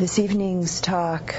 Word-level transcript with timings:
This 0.00 0.18
evening's 0.18 0.80
talk 0.80 1.34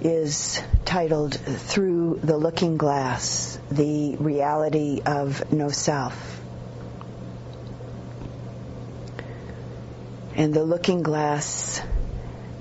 is 0.00 0.62
titled 0.84 1.34
Through 1.34 2.20
the 2.22 2.36
Looking 2.36 2.76
Glass 2.76 3.58
The 3.72 4.14
Reality 4.14 5.02
of 5.04 5.52
No 5.52 5.68
Self. 5.68 6.40
And 10.36 10.54
the 10.54 10.62
looking 10.62 11.02
glass 11.02 11.82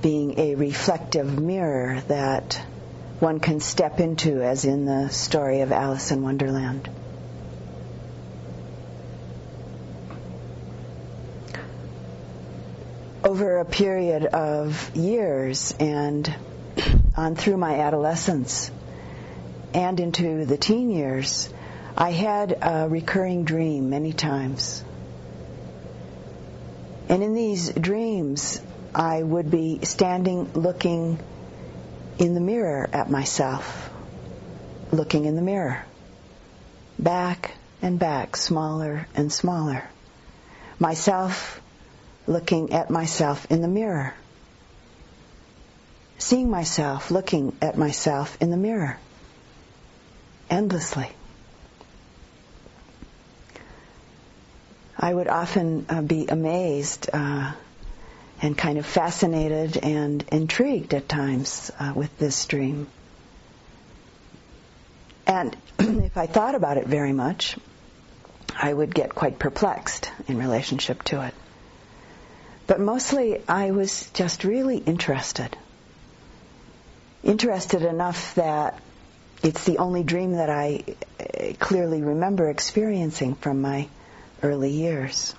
being 0.01 0.39
a 0.39 0.55
reflective 0.55 1.39
mirror 1.39 2.01
that 2.07 2.59
one 3.19 3.39
can 3.39 3.59
step 3.59 3.99
into, 3.99 4.41
as 4.41 4.65
in 4.65 4.85
the 4.85 5.09
story 5.09 5.61
of 5.61 5.71
Alice 5.71 6.09
in 6.09 6.23
Wonderland. 6.23 6.89
Over 13.39 13.59
a 13.59 13.65
period 13.65 14.25
of 14.25 14.93
years 14.97 15.73
and 15.79 16.35
on 17.15 17.37
through 17.37 17.55
my 17.55 17.79
adolescence 17.79 18.69
and 19.73 19.97
into 20.01 20.43
the 20.43 20.57
teen 20.57 20.91
years, 20.91 21.47
I 21.95 22.11
had 22.11 22.57
a 22.61 22.89
recurring 22.89 23.45
dream 23.45 23.89
many 23.89 24.11
times. 24.11 24.83
And 27.07 27.23
in 27.23 27.33
these 27.33 27.71
dreams, 27.71 28.59
I 28.93 29.23
would 29.23 29.49
be 29.49 29.85
standing 29.85 30.51
looking 30.53 31.17
in 32.17 32.33
the 32.33 32.41
mirror 32.41 32.89
at 32.91 33.09
myself, 33.09 33.89
looking 34.91 35.23
in 35.23 35.37
the 35.37 35.41
mirror, 35.41 35.85
back 36.97 37.53
and 37.81 37.97
back, 37.97 38.35
smaller 38.35 39.07
and 39.15 39.31
smaller. 39.31 39.85
Myself 40.77 41.58
looking 42.29 42.71
at 42.73 42.89
myself 42.91 43.47
in 43.49 43.61
the 43.61 43.67
mirror. 43.67 44.13
Seeing 46.19 46.49
myself, 46.49 47.09
looking 47.09 47.57
at 47.61 47.77
myself 47.77 48.37
in 48.39 48.51
the 48.51 48.57
mirror. 48.57 48.97
Endlessly. 50.49 51.09
I 54.97 55.13
would 55.13 55.27
often 55.27 55.85
uh, 55.89 56.01
be 56.01 56.27
amazed 56.27 57.09
uh, 57.11 57.53
and 58.41 58.57
kind 58.57 58.77
of 58.77 58.85
fascinated 58.85 59.77
and 59.77 60.23
intrigued 60.31 60.93
at 60.93 61.09
times 61.09 61.71
uh, 61.79 61.93
with 61.95 62.15
this 62.19 62.45
dream. 62.45 62.87
And 65.25 65.55
if 65.79 66.17
I 66.17 66.27
thought 66.27 66.53
about 66.53 66.77
it 66.77 66.85
very 66.85 67.13
much, 67.13 67.57
I 68.55 68.71
would 68.71 68.93
get 68.93 69.15
quite 69.15 69.39
perplexed 69.39 70.11
in 70.27 70.37
relationship 70.37 71.01
to 71.03 71.25
it. 71.25 71.33
But 72.69 72.79
mostly 72.79 73.41
I 73.47 73.71
was 73.71 74.11
just 74.13 74.43
really 74.43 74.77
interested. 74.77 75.57
Interested 77.23 77.81
enough 77.81 78.35
that 78.35 78.79
it's 79.41 79.63
the 79.63 79.79
only 79.79 80.03
dream 80.03 80.33
that 80.33 80.51
I 80.51 80.83
uh, 81.19 81.53
clearly 81.57 82.03
remember 82.03 82.47
experiencing 82.47 83.33
from 83.33 83.63
my 83.63 83.87
early 84.43 84.69
years. 84.69 85.33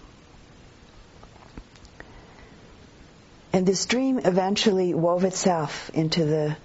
And 3.53 3.65
this 3.65 3.87
dream 3.87 4.19
eventually 4.25 4.93
wove 4.93 5.23
itself 5.23 5.89
into 5.95 6.25
the 6.25 6.57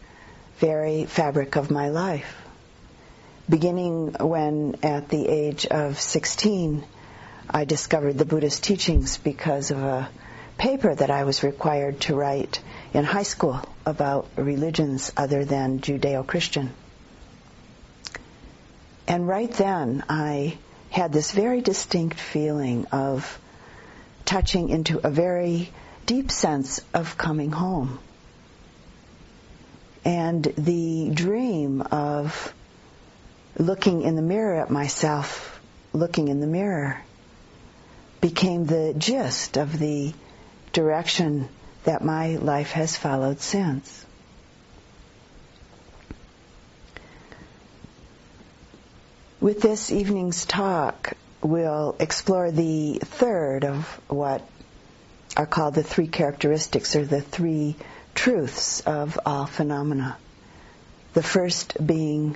very 0.58 1.06
fabric 1.06 1.58
of 1.58 1.70
my 1.70 1.90
life. 1.90 2.42
Beginning 3.48 4.16
when, 4.20 4.78
at 4.82 5.10
the 5.10 5.28
age 5.28 5.68
of 5.68 6.00
16, 6.00 6.84
I 7.52 7.66
discovered 7.66 8.18
the 8.18 8.26
Buddhist 8.26 8.64
teachings 8.64 9.18
because 9.18 9.70
of 9.70 9.78
a 9.78 10.10
paper 10.58 10.94
that 10.94 11.12
I 11.12 11.24
was 11.24 11.44
required 11.44 12.02
to 12.02 12.16
write 12.16 12.62
in 12.94 13.04
high 13.04 13.24
school 13.24 13.62
about 13.86 14.28
religions 14.36 15.12
other 15.18 15.46
than 15.46 15.80
Judeo 15.80 16.26
Christian. 16.26 16.72
And 19.08 19.28
right 19.28 19.52
then, 19.52 20.04
I 20.10 20.58
had 20.90 21.12
this 21.12 21.32
very 21.32 21.62
distinct 21.62 22.20
feeling 22.20 22.86
of 22.92 23.40
touching 24.24 24.70
into 24.70 25.00
a 25.06 25.10
very 25.10 25.72
deep 26.06 26.32
sense 26.32 26.82
of 26.94 27.18
coming 27.18 27.52
home. 27.52 28.00
And 30.04 30.44
the 30.44 31.12
dream 31.14 31.82
of 31.82 32.54
looking 33.58 34.02
in 34.04 34.16
the 34.16 34.22
mirror 34.22 34.56
at 34.62 34.70
myself, 34.70 35.60
looking 35.94 36.28
in 36.28 36.40
the 36.40 36.48
mirror, 36.48 37.02
became 38.22 38.66
the 38.66 38.94
gist 38.98 39.58
of 39.58 39.78
the 39.78 40.14
direction 40.76 41.48
that 41.86 42.04
my 42.04 42.36
life 42.36 42.72
has 42.72 42.98
followed 42.98 43.40
since. 43.40 44.06
With 49.40 49.62
this 49.62 49.90
evening's 49.92 50.46
talk, 50.46 51.14
we'll 51.42 51.96
explore 52.00 52.52
the 52.52 53.00
third 53.02 53.64
of 53.64 53.86
what 54.10 54.46
are 55.38 55.46
called 55.46 55.76
the 55.76 55.84
three 55.84 56.08
characteristics 56.08 56.96
or 56.96 57.06
the 57.06 57.22
three 57.22 57.78
truths 58.14 58.82
of 58.82 59.18
all 59.26 59.46
phenomena. 59.46 60.18
The 61.14 61.24
first 61.24 61.86
being 61.86 62.36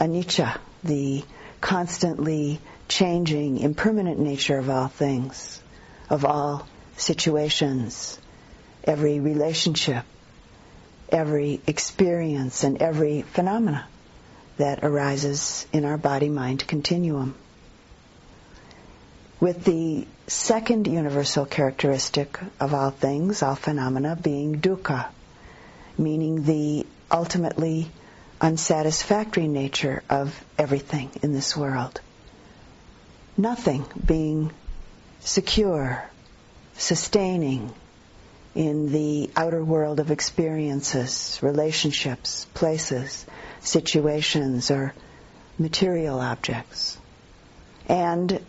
anicca, 0.00 0.58
the 0.84 1.24
constantly 1.60 2.60
changing, 2.86 3.58
impermanent 3.58 4.20
nature 4.20 4.58
of 4.58 4.70
all 4.70 4.88
things, 4.88 5.60
of 6.08 6.24
all 6.24 6.68
situations, 6.96 8.18
every 8.84 9.20
relationship, 9.20 10.04
every 11.08 11.60
experience, 11.66 12.64
and 12.64 12.80
every 12.80 13.22
phenomena 13.22 13.86
that 14.56 14.84
arises 14.84 15.66
in 15.72 15.84
our 15.84 15.96
body-mind 15.98 16.66
continuum. 16.66 17.34
With 19.40 19.64
the 19.64 20.06
second 20.26 20.86
universal 20.86 21.44
characteristic 21.44 22.38
of 22.60 22.72
all 22.72 22.90
things, 22.90 23.42
all 23.42 23.56
phenomena, 23.56 24.16
being 24.20 24.60
dukkha, 24.60 25.06
meaning 25.98 26.44
the 26.44 26.86
ultimately 27.10 27.90
unsatisfactory 28.40 29.48
nature 29.48 30.02
of 30.08 30.44
everything 30.58 31.10
in 31.22 31.32
this 31.32 31.56
world. 31.56 32.00
Nothing 33.36 33.84
being 34.04 34.52
secure 35.20 36.04
sustaining 36.76 37.72
in 38.54 38.92
the 38.92 39.30
outer 39.36 39.62
world 39.64 40.00
of 40.00 40.10
experiences, 40.10 41.38
relationships, 41.42 42.46
places, 42.54 43.26
situations, 43.60 44.70
or 44.70 44.94
material 45.58 46.20
objects. 46.20 46.98
And 47.88 48.40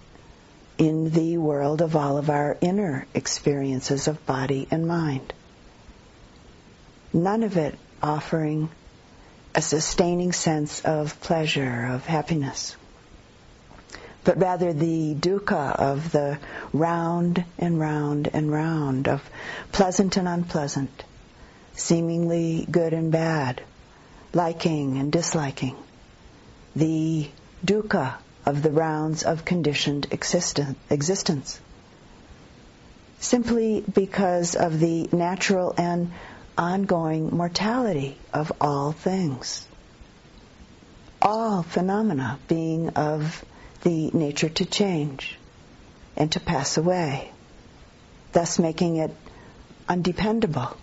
in 0.77 1.09
the 1.11 1.37
world 1.37 1.81
of 1.81 1.95
all 1.95 2.17
of 2.17 2.29
our 2.29 2.57
inner 2.61 3.07
experiences 3.13 4.07
of 4.07 4.25
body 4.25 4.67
and 4.71 4.87
mind. 4.87 5.33
None 7.13 7.43
of 7.43 7.57
it 7.57 7.75
offering 8.03 8.69
a 9.53 9.61
sustaining 9.61 10.33
sense 10.33 10.81
of 10.81 11.19
pleasure, 11.21 11.85
of 11.91 12.05
happiness 12.05 12.75
but 14.25 14.39
rather 14.39 14.73
the 14.73 15.13
dukkha 15.13 15.75
of 15.75 16.11
the 16.11 16.39
round 16.73 17.45
and 17.59 17.79
round 17.79 18.27
and 18.33 18.51
round 18.51 19.07
of 19.07 19.21
pleasant 19.71 20.17
and 20.17 20.27
unpleasant, 20.27 21.03
seemingly 21.75 22.67
good 22.69 22.91
and 22.91 23.11
bad, 23.11 23.61
liking 24.33 24.97
and 24.97 25.11
disliking. 25.11 25.75
The 26.75 27.29
dukkha 27.63 28.16
of 28.47 28.63
the 28.63 28.72
rounds 28.72 29.22
of 29.23 29.45
conditioned 29.45 30.07
existence. 30.11 31.59
Simply 33.19 33.81
because 33.93 34.55
of 34.55 34.79
the 34.79 35.07
natural 35.11 35.75
and 35.78 36.11
ongoing 36.57 37.29
mortality 37.29 38.17
of 38.33 38.51
all 38.59 38.91
things. 38.91 39.67
All 41.21 41.61
phenomena 41.61 42.39
being 42.47 42.89
of 42.89 43.45
the 43.81 44.11
nature 44.11 44.49
to 44.49 44.66
change 44.66 45.37
and 46.16 46.31
to 46.31 46.39
pass 46.39 46.77
away, 46.77 47.31
thus 48.31 48.59
making 48.59 48.97
it 48.97 49.16
undependable 49.87 50.75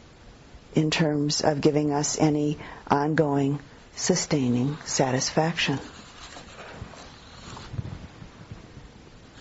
in 0.75 0.91
terms 0.91 1.41
of 1.41 1.61
giving 1.61 1.93
us 1.93 2.19
any 2.19 2.59
ongoing, 2.89 3.59
sustaining 3.95 4.77
satisfaction. 4.85 5.79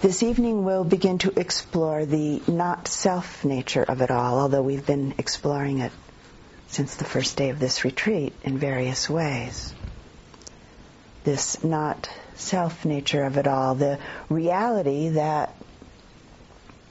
This 0.02 0.24
evening 0.24 0.66
we'll 0.66 0.84
begin 0.84 1.20
to 1.20 1.40
explore 1.40 2.06
the 2.06 2.42
not 2.48 2.88
self 2.88 3.46
nature 3.46 3.84
of 3.84 4.02
it 4.02 4.10
all, 4.10 4.40
although 4.40 4.64
we've 4.64 4.86
been 4.86 5.14
exploring 5.20 5.78
it 5.78 5.92
since 6.70 6.96
the 6.96 7.06
first 7.06 7.38
day 7.38 7.50
of 7.50 7.60
this 7.60 7.84
retreat 7.84 8.34
in 8.44 8.58
various 8.58 9.10
ways. 9.10 9.76
This 11.24 11.64
not 11.64 12.10
self 12.42 12.86
nature 12.86 13.24
of 13.24 13.38
it 13.38 13.48
all, 13.48 13.76
the 13.76 14.00
reality 14.30 15.10
that 15.10 15.56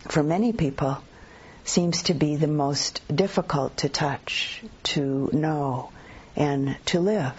for 0.09 0.23
many 0.23 0.53
people 0.53 0.99
seems 1.65 2.05
to 2.05 2.15
be 2.15 2.37
the 2.37 2.47
most 2.47 3.03
difficult 3.15 3.77
to 3.79 3.89
touch, 3.89 4.63
to 4.83 5.29
know, 5.33 5.91
and 6.37 6.77
to 6.87 7.01
live. 7.01 7.35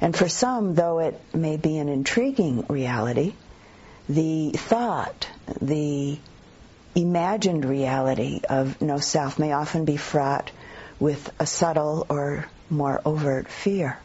And 0.00 0.16
for 0.16 0.28
some, 0.28 0.74
though 0.74 0.98
it 1.00 1.20
may 1.34 1.56
be 1.56 1.76
an 1.78 1.88
intriguing 1.88 2.64
reality, 2.68 3.34
the 4.08 4.52
thought, 4.52 5.28
the 5.60 6.18
imagined 6.94 7.64
reality 7.64 8.40
of 8.48 8.80
no 8.80 8.98
self 8.98 9.38
may 9.38 9.52
often 9.52 9.84
be 9.84 9.96
fraught 9.96 10.50
with 10.98 11.30
a 11.38 11.46
subtle 11.46 12.06
or 12.08 12.46
more 12.68 13.00
overt 13.04 13.48
fear. 13.48 13.98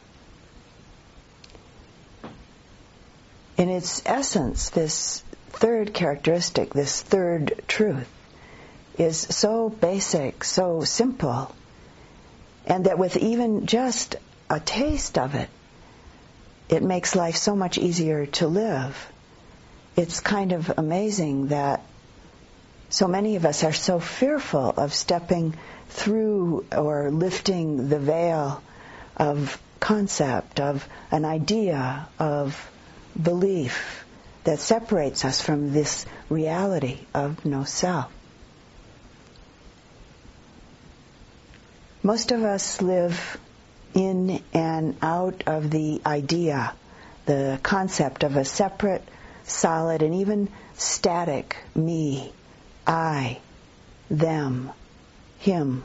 In 3.57 3.69
its 3.69 4.02
essence, 4.06 4.69
this 4.69 5.24
third 5.50 5.94
characteristic, 5.94 6.74
this 6.74 7.02
third 7.02 7.63
truth, 7.68 8.07
is 8.98 9.18
so 9.18 9.69
basic, 9.69 10.44
so 10.44 10.84
simple, 10.84 11.54
and 12.66 12.86
that 12.86 13.00
with 13.00 13.16
even 13.16 13.66
just 13.66 14.18
a 14.50 14.60
taste 14.60 15.18
of 15.18 15.36
it, 15.36 15.50
it 16.68 16.84
makes 16.84 17.16
life 17.16 17.38
so 17.38 17.56
much 17.56 17.78
easier 17.78 18.25
to 18.25 18.48
live. 18.48 19.12
It's 19.96 20.19
kind 20.19 20.52
of 20.52 20.72
amazing 20.78 21.48
that 21.48 21.81
so 22.90 23.07
many 23.07 23.38
of 23.38 23.46
us 23.46 23.63
are 23.63 23.74
so 23.74 24.00
fearful 24.00 24.69
of 24.75 24.94
stepping 24.94 25.56
through 25.90 26.66
or 26.72 27.10
lifting 27.12 27.88
the 27.88 28.00
veil 28.00 28.62
of 29.16 29.62
concept, 29.80 30.60
of 30.60 30.88
an 31.12 31.24
idea, 31.24 32.07
of 32.19 32.69
belief 33.22 34.06
that 34.44 34.60
separates 34.60 35.26
us 35.26 35.42
from 35.42 35.74
this 35.74 36.06
reality 36.30 37.00
of 37.14 37.46
no 37.46 37.64
self. 37.64 38.12
Most 42.04 42.32
of 42.32 42.44
us 42.44 42.82
live 42.82 43.38
in 43.96 44.44
and 44.54 44.96
out 45.02 45.44
of 45.48 45.72
the 45.72 46.02
idea, 46.06 46.74
the 47.26 47.60
concept 47.64 48.24
of 48.24 48.36
a 48.36 48.46
separate, 48.46 49.02
solid, 49.46 50.04
and 50.04 50.14
even 50.16 50.50
static 50.76 51.58
me, 51.74 52.32
I, 52.86 53.40
them, 54.12 54.70
him, 55.40 55.84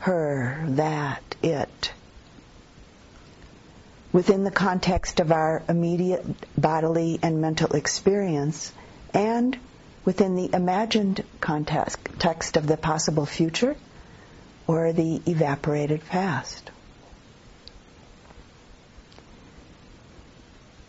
her, 0.00 0.64
that, 0.70 1.22
it. 1.42 1.92
Within 4.14 4.44
the 4.44 4.52
context 4.52 5.18
of 5.18 5.32
our 5.32 5.64
immediate 5.68 6.24
bodily 6.56 7.18
and 7.20 7.40
mental 7.40 7.74
experience, 7.74 8.72
and 9.12 9.58
within 10.04 10.36
the 10.36 10.48
imagined 10.54 11.24
context 11.40 12.56
of 12.56 12.68
the 12.68 12.76
possible 12.76 13.26
future, 13.26 13.74
or 14.68 14.92
the 14.92 15.20
evaporated 15.26 16.06
past. 16.06 16.70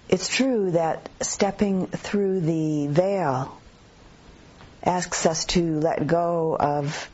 It's 0.08 0.28
true 0.28 0.70
that 0.72 1.10
stepping 1.22 1.88
through 1.88 2.42
the 2.42 2.86
veil 2.86 3.58
asks 4.84 5.26
us 5.26 5.46
to 5.46 5.80
let 5.80 6.06
go 6.06 6.56
of 6.60 7.10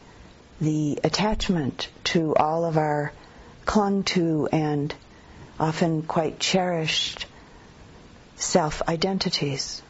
the 0.60 1.00
attachment 1.06 1.88
to 2.04 2.36
all 2.36 2.66
of 2.66 2.78
our 2.78 3.13
clung 3.66 4.04
to 4.04 4.50
and 4.52 4.94
often 5.62 6.02
quite 6.02 6.40
cherished 6.40 7.28
self 8.36 8.81
identities. 8.88 9.81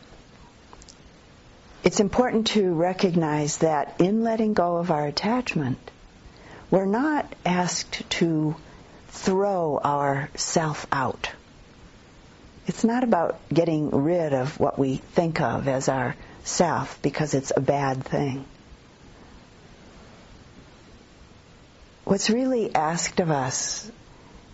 It's 1.84 2.02
important 2.02 2.48
to 2.48 2.74
recognize 2.74 3.58
that 3.60 4.02
in 4.02 4.22
letting 4.22 4.54
go 4.54 4.78
of 4.78 4.92
our 4.92 5.08
attachment, 5.08 5.80
we're 6.70 6.86
not 6.86 7.34
asked 7.46 8.08
to 8.20 8.56
throw 9.08 9.80
our 9.82 10.30
self 10.36 10.86
out. 10.92 11.30
It's 12.68 12.84
not 12.84 13.06
about 13.06 13.40
getting 13.50 13.90
rid 13.90 14.34
of 14.34 14.60
what 14.60 14.78
we 14.78 14.98
think 14.98 15.40
of 15.40 15.70
as 15.70 15.88
our 15.88 16.18
self 16.44 17.02
because 17.02 17.34
it's 17.34 17.54
a 17.56 17.62
bad 17.62 18.04
thing. 18.04 18.44
What's 22.04 22.30
really 22.30 22.76
asked 22.76 23.22
of 23.22 23.32
us 23.32 23.90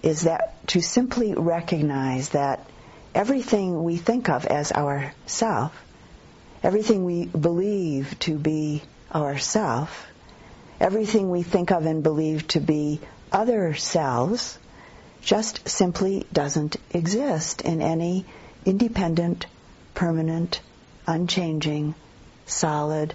is 0.03 0.21
that 0.21 0.67
to 0.67 0.81
simply 0.81 1.33
recognize 1.33 2.29
that 2.29 2.65
everything 3.15 3.83
we 3.83 3.97
think 3.97 4.29
of 4.29 4.45
as 4.45 4.71
our 4.71 5.13
self, 5.25 5.73
everything 6.63 7.03
we 7.03 7.25
believe 7.25 8.17
to 8.19 8.37
be 8.37 8.81
our 9.11 9.37
self, 9.37 10.05
everything 10.79 11.29
we 11.29 11.43
think 11.43 11.71
of 11.71 11.85
and 11.85 12.03
believe 12.03 12.47
to 12.47 12.59
be 12.59 12.99
other 13.31 13.73
selves 13.73 14.57
just 15.21 15.67
simply 15.67 16.25
doesn't 16.31 16.77
exist 16.91 17.61
in 17.61 17.81
any 17.81 18.25
independent, 18.65 19.45
permanent, 19.93 20.61
unchanging, 21.05 21.95
solid, 22.45 23.13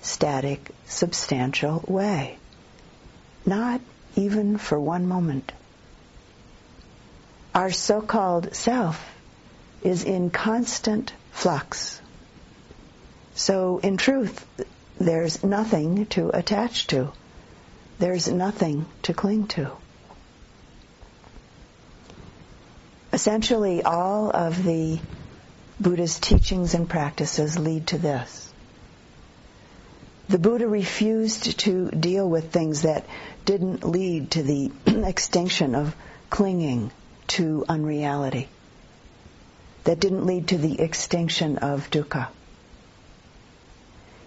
static, 0.00 0.70
substantial 0.86 1.82
way. 1.88 2.38
Not 3.44 3.80
even 4.16 4.58
for 4.58 4.78
one 4.78 5.06
moment. 5.06 5.52
Our 7.54 7.70
so-called 7.70 8.54
self 8.54 9.00
is 9.82 10.02
in 10.02 10.30
constant 10.30 11.12
flux. 11.30 12.00
So 13.36 13.78
in 13.78 13.96
truth, 13.96 14.44
there's 14.98 15.44
nothing 15.44 16.06
to 16.06 16.30
attach 16.36 16.88
to. 16.88 17.12
There's 18.00 18.28
nothing 18.28 18.86
to 19.02 19.14
cling 19.14 19.46
to. 19.48 19.70
Essentially, 23.12 23.84
all 23.84 24.30
of 24.34 24.64
the 24.64 24.98
Buddha's 25.80 26.18
teachings 26.18 26.74
and 26.74 26.88
practices 26.88 27.56
lead 27.56 27.86
to 27.88 27.98
this. 27.98 28.52
The 30.28 30.38
Buddha 30.38 30.66
refused 30.66 31.60
to 31.60 31.88
deal 31.90 32.28
with 32.28 32.50
things 32.50 32.82
that 32.82 33.06
didn't 33.44 33.84
lead 33.84 34.32
to 34.32 34.42
the 34.42 34.72
extinction 34.86 35.76
of 35.76 35.94
clinging 36.30 36.90
to 37.28 37.64
unreality, 37.68 38.48
that 39.84 40.00
didn't 40.00 40.26
lead 40.26 40.48
to 40.48 40.58
the 40.58 40.80
extinction 40.80 41.58
of 41.58 41.90
dukkha. 41.90 42.28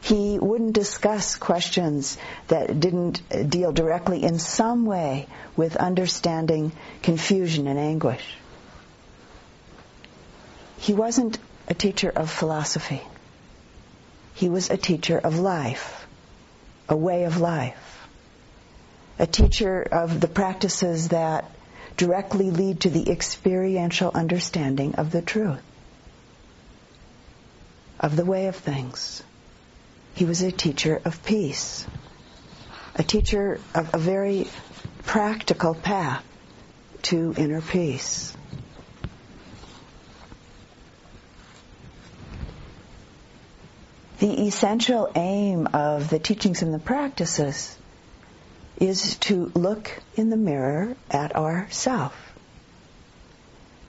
He 0.02 0.40
wouldn't 0.40 0.74
discuss 0.74 1.36
questions 1.36 2.18
that 2.48 2.80
didn't 2.80 3.50
deal 3.50 3.74
directly 3.74 4.24
in 4.24 4.40
some 4.40 4.86
way 4.86 5.28
with 5.58 5.76
understanding 5.76 6.72
confusion 7.02 7.68
and 7.68 7.78
anguish. 7.78 8.24
He 10.78 10.94
wasn't 10.94 11.40
a 11.68 11.74
teacher 11.74 12.10
of 12.10 12.32
philosophy. 12.32 13.02
He 14.34 14.48
was 14.48 14.70
a 14.70 14.78
teacher 14.78 15.18
of 15.18 15.40
life, 15.40 16.08
a 16.88 16.96
way 16.96 17.24
of 17.26 17.42
life, 17.42 18.08
a 19.20 19.28
teacher 19.28 19.82
of 19.82 20.22
the 20.22 20.28
practices 20.28 21.10
that 21.10 21.52
directly 21.98 22.52
lead 22.52 22.82
to 22.82 22.90
the 22.90 23.10
experiential 23.10 24.12
understanding 24.14 24.96
of 24.96 25.12
the 25.12 25.22
truth, 25.22 25.62
of 28.00 28.16
the 28.16 28.26
way 28.26 28.48
of 28.48 28.56
things. 28.56 29.24
He 30.14 30.26
was 30.26 30.42
a 30.42 30.52
teacher 30.52 31.02
of 31.04 31.24
peace, 31.26 31.86
a 32.96 33.04
teacher 33.04 33.60
of 33.74 33.94
a 33.94 33.98
very 33.98 34.48
practical 35.04 35.74
path 35.74 36.24
to 37.04 37.34
inner 37.38 37.62
peace. 37.62 38.36
The 44.20 44.48
essential 44.48 45.12
aim 45.16 45.68
of 45.74 46.10
the 46.10 46.18
teachings 46.18 46.64
and 46.64 46.74
the 46.74 46.80
practices 46.80 47.78
is 48.80 49.16
to 49.18 49.52
look 49.56 49.92
in 50.16 50.30
the 50.30 50.38
mirror 50.38 50.96
at 51.10 51.36
ourself 51.36 52.14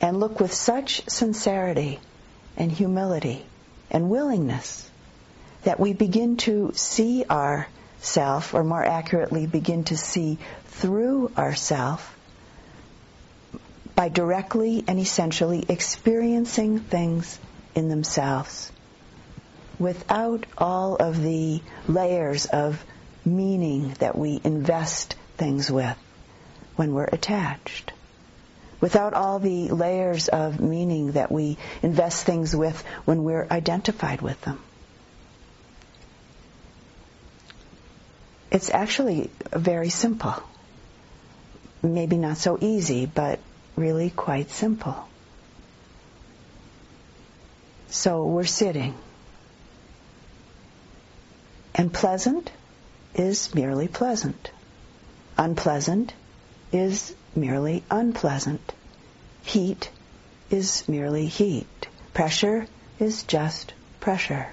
and 0.00 0.18
look 0.18 0.40
with 0.40 0.52
such 0.52 1.08
sincerity 1.08 2.00
and 2.56 2.70
humility 2.72 3.44
and 3.90 4.08
willingness 4.08 4.90
that 5.64 5.80
we 5.80 5.92
begin 5.92 6.36
to 6.36 6.72
see 6.74 7.24
ourself, 7.28 8.54
or 8.54 8.62
more 8.64 8.84
accurately, 8.84 9.46
begin 9.46 9.84
to 9.84 9.96
see 9.96 10.38
through 10.66 11.30
ourself 11.36 12.16
by 13.94 14.08
directly 14.08 14.84
and 14.86 14.98
essentially 14.98 15.64
experiencing 15.68 16.78
things 16.78 17.38
in 17.74 17.88
themselves 17.88 18.70
without 19.78 20.46
all 20.56 20.96
of 20.96 21.20
the 21.20 21.60
layers 21.88 22.46
of 22.46 22.82
meaning 23.36 23.94
that 24.00 24.16
we 24.16 24.40
invest 24.42 25.16
things 25.36 25.70
with 25.70 25.96
when 26.76 26.92
we're 26.92 27.04
attached. 27.04 27.92
Without 28.80 29.14
all 29.14 29.38
the 29.38 29.70
layers 29.70 30.28
of 30.28 30.60
meaning 30.60 31.12
that 31.12 31.32
we 31.32 31.58
invest 31.82 32.24
things 32.24 32.54
with 32.54 32.80
when 33.04 33.24
we're 33.24 33.46
identified 33.50 34.20
with 34.22 34.40
them. 34.42 34.60
it's 38.50 38.70
actually 38.70 39.30
very 39.52 39.90
simple. 39.90 40.34
Maybe 41.82 42.16
not 42.16 42.38
so 42.38 42.58
easy, 42.60 43.06
but 43.06 43.38
really 43.76 44.10
quite 44.10 44.50
simple. 44.50 45.08
So 47.88 48.24
we're 48.24 48.44
sitting. 48.44 48.94
And 51.74 51.92
pleasant 51.92 52.50
is 53.18 53.54
merely 53.54 53.88
pleasant. 53.88 54.50
Unpleasant 55.36 56.14
is 56.72 57.14
merely 57.34 57.82
unpleasant. 57.90 58.72
Heat 59.42 59.90
is 60.50 60.88
merely 60.88 61.26
heat. 61.26 61.88
Pressure 62.14 62.66
is 62.98 63.24
just 63.24 63.74
pressure. 64.00 64.46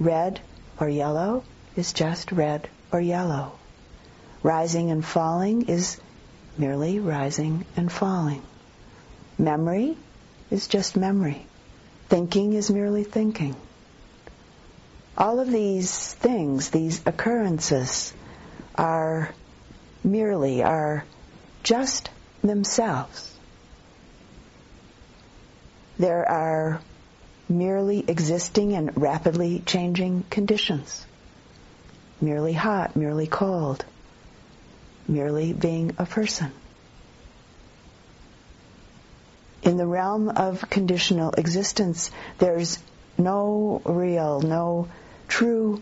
Red 0.00 0.40
or 0.80 0.88
yellow 0.88 1.44
is 1.76 1.92
just 1.92 2.32
red 2.32 2.68
or 2.90 3.00
yellow. 3.00 3.52
Rising 4.42 4.90
and 4.90 5.04
falling 5.04 5.68
is 5.68 6.00
merely 6.56 6.98
rising 6.98 7.64
and 7.76 7.90
falling. 7.90 8.42
Memory 9.36 9.96
is 10.50 10.66
just 10.66 10.96
memory. 10.96 11.46
Thinking 12.08 12.54
is 12.54 12.70
merely 12.70 13.04
thinking. 13.04 13.54
All 15.18 15.40
of 15.40 15.50
these 15.50 16.12
things, 16.14 16.70
these 16.70 17.04
occurrences, 17.04 18.12
are 18.76 19.34
merely, 20.04 20.62
are 20.62 21.04
just 21.64 22.08
themselves. 22.40 23.34
There 25.98 26.26
are 26.30 26.80
merely 27.48 28.04
existing 28.06 28.74
and 28.74 28.96
rapidly 28.96 29.60
changing 29.66 30.22
conditions. 30.30 31.04
Merely 32.20 32.52
hot, 32.52 32.94
merely 32.94 33.26
cold, 33.26 33.84
merely 35.08 35.52
being 35.52 35.96
a 35.98 36.06
person. 36.06 36.52
In 39.64 39.78
the 39.78 39.86
realm 39.86 40.28
of 40.28 40.70
conditional 40.70 41.32
existence, 41.32 42.12
there's 42.38 42.78
no 43.18 43.82
real, 43.84 44.40
no 44.40 44.86
true 45.28 45.80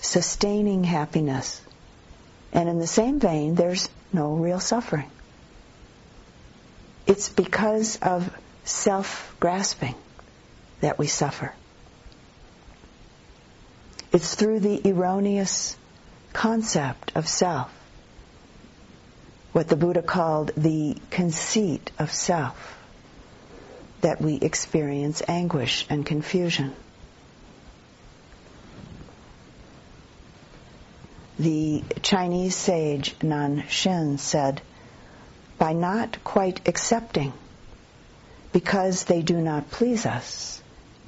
sustaining 0.00 0.84
happiness. 0.84 1.60
And 2.52 2.68
in 2.68 2.78
the 2.78 2.86
same 2.86 3.20
vein, 3.20 3.54
there's 3.54 3.88
no 4.12 4.34
real 4.34 4.60
suffering. 4.60 5.10
It's 7.06 7.28
because 7.28 7.98
of 8.02 8.34
self-grasping 8.64 9.94
that 10.80 10.98
we 10.98 11.06
suffer. 11.06 11.52
It's 14.12 14.34
through 14.34 14.60
the 14.60 14.80
erroneous 14.90 15.76
concept 16.32 17.12
of 17.14 17.28
self, 17.28 17.70
what 19.52 19.68
the 19.68 19.76
Buddha 19.76 20.02
called 20.02 20.52
the 20.56 20.96
conceit 21.10 21.90
of 21.98 22.12
self, 22.12 22.78
that 24.00 24.20
we 24.20 24.36
experience 24.36 25.22
anguish 25.28 25.86
and 25.88 26.04
confusion. 26.04 26.74
The 31.38 31.84
Chinese 32.00 32.56
sage 32.56 33.14
Nan 33.22 33.58
Nanshin 33.58 34.18
said, 34.18 34.62
by 35.58 35.74
not 35.74 36.24
quite 36.24 36.66
accepting, 36.66 37.32
because 38.52 39.04
they 39.04 39.20
do 39.20 39.38
not 39.38 39.70
please 39.70 40.06
us, 40.06 40.62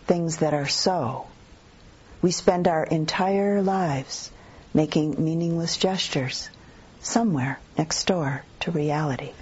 things 0.06 0.38
that 0.38 0.52
are 0.52 0.68
so, 0.68 1.26
we 2.20 2.30
spend 2.30 2.68
our 2.68 2.84
entire 2.84 3.62
lives 3.62 4.30
making 4.74 5.22
meaningless 5.22 5.76
gestures 5.78 6.50
somewhere 7.00 7.58
next 7.78 8.06
door 8.06 8.44
to 8.60 8.70
reality. 8.70 9.32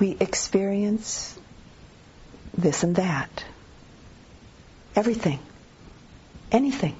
We 0.00 0.16
experience 0.18 1.38
this 2.62 2.82
and 2.82 2.96
that. 2.96 3.44
Everything. 4.94 5.38
Anything. 6.50 6.96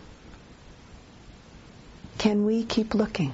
Can 2.19 2.45
we 2.45 2.65
keep 2.65 2.95
looking? 2.95 3.33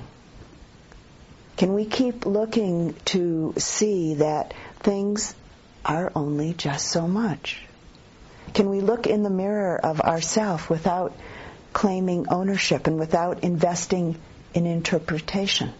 Can 1.57 1.75
we 1.75 1.85
keep 1.85 2.25
looking 2.25 2.95
to 3.07 3.55
see 3.59 4.15
that 4.15 4.55
things 4.81 5.35
are 5.85 6.13
only 6.15 6.55
just 6.55 6.89
so 6.89 7.09
much? 7.09 7.61
Can 8.55 8.71
we 8.71 8.81
look 8.81 9.07
in 9.07 9.23
the 9.23 9.31
mirror 9.31 9.77
of 9.77 10.01
ourself 10.01 10.71
without 10.71 11.17
claiming 11.73 12.29
ownership 12.29 12.87
and 12.87 12.99
without 12.99 13.45
investing 13.45 14.17
in 14.55 14.67
interpretation? 14.67 15.73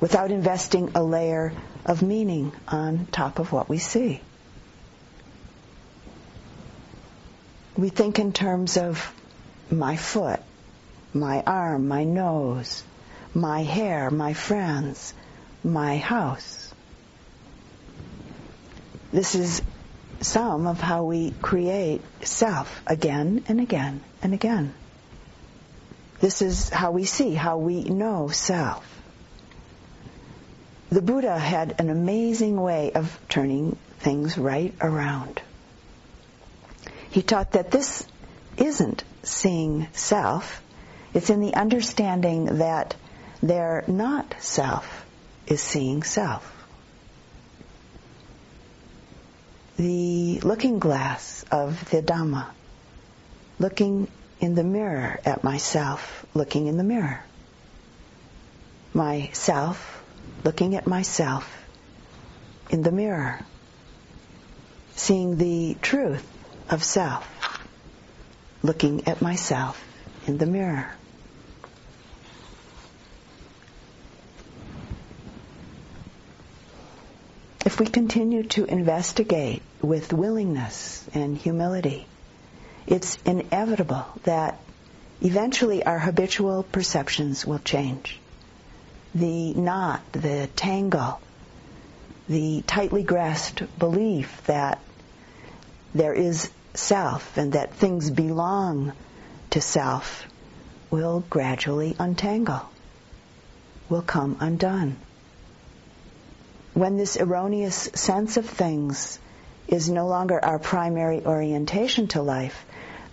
Without 0.00 0.30
investing 0.30 0.92
a 0.94 1.02
layer 1.02 1.52
of 1.84 2.02
meaning 2.02 2.52
on 2.68 3.06
top 3.06 3.38
of 3.38 3.52
what 3.52 3.68
we 3.68 3.78
see? 3.78 4.20
We 7.78 7.90
think 7.90 8.18
in 8.18 8.32
terms 8.32 8.76
of 8.76 9.14
my 9.70 9.94
foot, 9.94 10.40
my 11.14 11.44
arm, 11.46 11.86
my 11.86 12.02
nose, 12.02 12.82
my 13.32 13.62
hair, 13.62 14.10
my 14.10 14.32
friends, 14.34 15.14
my 15.62 15.96
house. 15.96 16.74
This 19.12 19.36
is 19.36 19.62
some 20.20 20.66
of 20.66 20.80
how 20.80 21.04
we 21.04 21.30
create 21.40 22.02
self 22.26 22.82
again 22.84 23.44
and 23.46 23.60
again 23.60 24.00
and 24.22 24.34
again. 24.34 24.74
This 26.20 26.42
is 26.42 26.68
how 26.68 26.90
we 26.90 27.04
see, 27.04 27.34
how 27.34 27.58
we 27.58 27.84
know 27.84 28.26
self. 28.26 28.84
The 30.90 31.00
Buddha 31.00 31.38
had 31.38 31.76
an 31.78 31.90
amazing 31.90 32.60
way 32.60 32.90
of 32.92 33.16
turning 33.28 33.78
things 34.00 34.36
right 34.36 34.74
around. 34.80 35.40
He 37.18 37.22
taught 37.22 37.50
that 37.50 37.72
this 37.72 38.06
isn't 38.56 39.02
seeing 39.24 39.88
self. 39.92 40.62
It's 41.12 41.30
in 41.30 41.40
the 41.40 41.52
understanding 41.52 42.58
that 42.58 42.94
their 43.42 43.82
not 43.88 44.36
self 44.38 45.04
is 45.48 45.60
seeing 45.60 46.04
self. 46.04 46.48
The 49.78 50.38
looking 50.44 50.78
glass 50.78 51.44
of 51.50 51.90
the 51.90 52.02
Dhamma, 52.02 52.46
looking 53.58 54.06
in 54.38 54.54
the 54.54 54.62
mirror 54.62 55.18
at 55.24 55.42
myself, 55.42 56.24
looking 56.34 56.68
in 56.68 56.76
the 56.76 56.84
mirror. 56.84 57.24
Myself, 58.94 60.04
looking 60.44 60.76
at 60.76 60.86
myself 60.86 61.66
in 62.70 62.82
the 62.82 62.92
mirror, 62.92 63.40
seeing 64.94 65.36
the 65.36 65.76
truth 65.82 66.24
of 66.70 66.84
self, 66.84 67.26
looking 68.62 69.06
at 69.08 69.22
myself 69.22 69.82
in 70.26 70.38
the 70.38 70.46
mirror. 70.46 70.92
If 77.64 77.78
we 77.78 77.86
continue 77.86 78.44
to 78.44 78.64
investigate 78.64 79.62
with 79.82 80.12
willingness 80.12 81.04
and 81.12 81.36
humility, 81.36 82.06
it's 82.86 83.18
inevitable 83.24 84.06
that 84.24 84.58
eventually 85.20 85.84
our 85.84 85.98
habitual 85.98 86.62
perceptions 86.62 87.44
will 87.44 87.58
change. 87.58 88.18
The 89.14 89.54
knot, 89.54 90.00
the 90.12 90.48
tangle, 90.56 91.20
the 92.28 92.62
tightly 92.66 93.02
grasped 93.02 93.78
belief 93.78 94.42
that 94.46 94.80
there 95.94 96.14
is 96.14 96.50
self 96.78 97.36
and 97.36 97.52
that 97.52 97.74
things 97.74 98.10
belong 98.10 98.92
to 99.50 99.60
self 99.60 100.24
will 100.90 101.24
gradually 101.28 101.94
untangle, 101.98 102.62
will 103.88 104.02
come 104.02 104.36
undone. 104.40 104.96
When 106.74 106.96
this 106.96 107.16
erroneous 107.16 107.90
sense 107.94 108.36
of 108.36 108.46
things 108.46 109.18
is 109.66 109.90
no 109.90 110.06
longer 110.06 110.42
our 110.42 110.58
primary 110.58 111.26
orientation 111.26 112.06
to 112.08 112.22
life, 112.22 112.64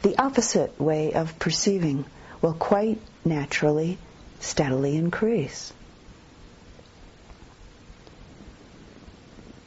the 0.04 0.18
opposite 0.22 0.80
way 0.80 1.14
of 1.14 1.40
perceiving 1.40 2.06
will 2.42 2.54
quite 2.54 3.02
naturally 3.26 3.98
steadily 4.40 4.96
increase. 4.96 5.74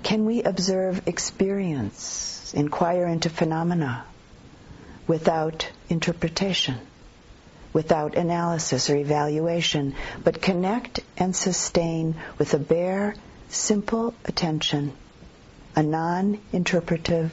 Can 0.02 0.25
we 0.25 0.43
observe 0.43 1.07
experience 1.07 2.38
inquire 2.55 3.07
into 3.07 3.28
phenomena 3.28 4.05
without 5.07 5.69
interpretation, 5.88 6.76
without 7.73 8.14
analysis 8.14 8.90
or 8.90 8.97
evaluation, 8.97 9.95
but 10.23 10.43
connect 10.43 11.00
and 11.17 11.35
sustain 11.35 12.14
with 12.38 12.55
a 12.55 12.59
bare, 12.59 13.14
simple 13.49 14.14
attention, 14.25 14.93
a 15.75 15.83
non-interpretive, 15.83 17.33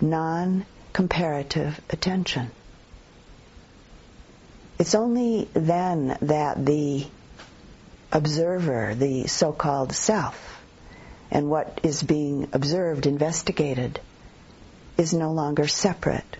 non-comparative 0.00 1.80
attention. 1.90 2.50
It's 4.78 4.94
only 4.94 5.48
then 5.52 6.16
that 6.22 6.64
the 6.64 7.06
observer, 8.12 8.94
the 8.94 9.26
so-called 9.26 9.92
self, 9.92 10.62
and 11.30 11.48
what 11.50 11.80
is 11.82 12.02
being 12.02 12.48
observed, 12.52 13.06
investigated, 13.06 14.00
is 15.00 15.14
no 15.14 15.32
longer 15.32 15.66
separate. 15.66 16.36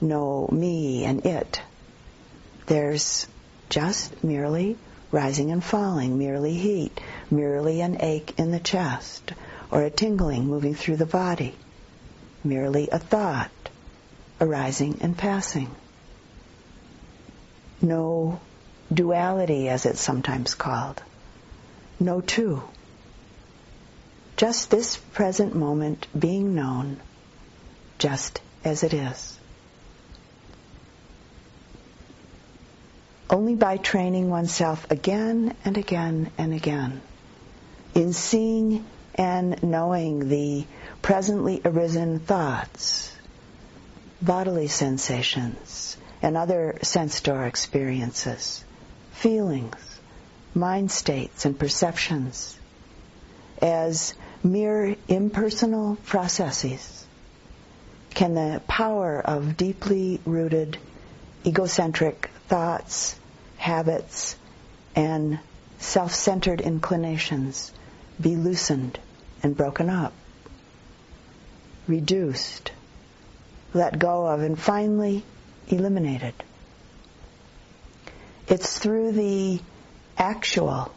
No 0.00 0.48
me 0.50 1.04
and 1.04 1.24
it. 1.24 1.62
There's 2.66 3.28
just 3.68 4.24
merely 4.24 4.76
rising 5.12 5.52
and 5.52 5.62
falling, 5.62 6.18
merely 6.18 6.54
heat, 6.54 7.00
merely 7.30 7.80
an 7.80 7.98
ache 8.00 8.34
in 8.38 8.50
the 8.50 8.58
chest, 8.58 9.30
or 9.70 9.82
a 9.82 9.90
tingling 9.90 10.46
moving 10.46 10.74
through 10.74 10.96
the 10.96 11.06
body, 11.06 11.54
merely 12.42 12.88
a 12.90 12.98
thought 12.98 13.52
arising 14.40 14.98
and 15.00 15.16
passing. 15.16 15.70
No 17.80 18.40
duality, 18.92 19.68
as 19.68 19.86
it's 19.86 20.00
sometimes 20.00 20.56
called. 20.56 21.00
No 22.00 22.20
two. 22.20 22.64
Just 24.36 24.72
this 24.72 24.96
present 24.96 25.54
moment 25.54 26.08
being 26.18 26.56
known 26.56 27.00
just 28.02 28.40
as 28.64 28.82
it 28.82 28.92
is. 28.92 29.38
Only 33.30 33.54
by 33.54 33.76
training 33.76 34.28
oneself 34.28 34.90
again 34.90 35.54
and 35.64 35.78
again 35.78 36.32
and 36.36 36.52
again 36.52 37.00
in 37.94 38.12
seeing 38.12 38.84
and 39.14 39.62
knowing 39.62 40.28
the 40.28 40.66
presently 41.00 41.60
arisen 41.64 42.18
thoughts, 42.18 43.14
bodily 44.20 44.66
sensations, 44.66 45.96
and 46.20 46.36
other 46.36 46.80
sense 46.82 47.20
door 47.20 47.46
experiences, 47.46 48.64
feelings, 49.12 50.00
mind 50.56 50.90
states, 50.90 51.44
and 51.44 51.56
perceptions 51.56 52.58
as 53.60 54.14
mere 54.42 54.96
impersonal 55.06 55.94
processes 56.04 57.01
can 58.14 58.34
the 58.34 58.60
power 58.66 59.20
of 59.20 59.56
deeply 59.56 60.20
rooted 60.24 60.78
egocentric 61.44 62.30
thoughts, 62.48 63.18
habits, 63.56 64.36
and 64.94 65.38
self-centered 65.78 66.60
inclinations 66.60 67.72
be 68.20 68.36
loosened 68.36 68.98
and 69.42 69.56
broken 69.56 69.90
up, 69.90 70.12
reduced, 71.88 72.70
let 73.74 73.98
go 73.98 74.26
of, 74.26 74.40
and 74.40 74.58
finally 74.58 75.24
eliminated. 75.68 76.34
It's 78.46 78.78
through 78.78 79.12
the 79.12 79.60
actual, 80.18 80.92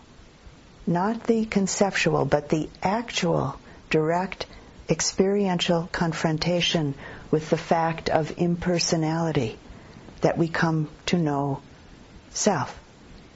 not 0.85 1.23
the 1.23 1.45
conceptual, 1.45 2.25
but 2.25 2.49
the 2.49 2.69
actual, 2.83 3.59
direct, 3.89 4.45
experiential 4.89 5.89
confrontation 5.91 6.95
with 7.31 7.49
the 7.49 7.57
fact 7.57 8.09
of 8.09 8.37
impersonality 8.37 9.57
that 10.21 10.37
we 10.37 10.47
come 10.47 10.89
to 11.07 11.17
know 11.17 11.61
self, 12.31 12.79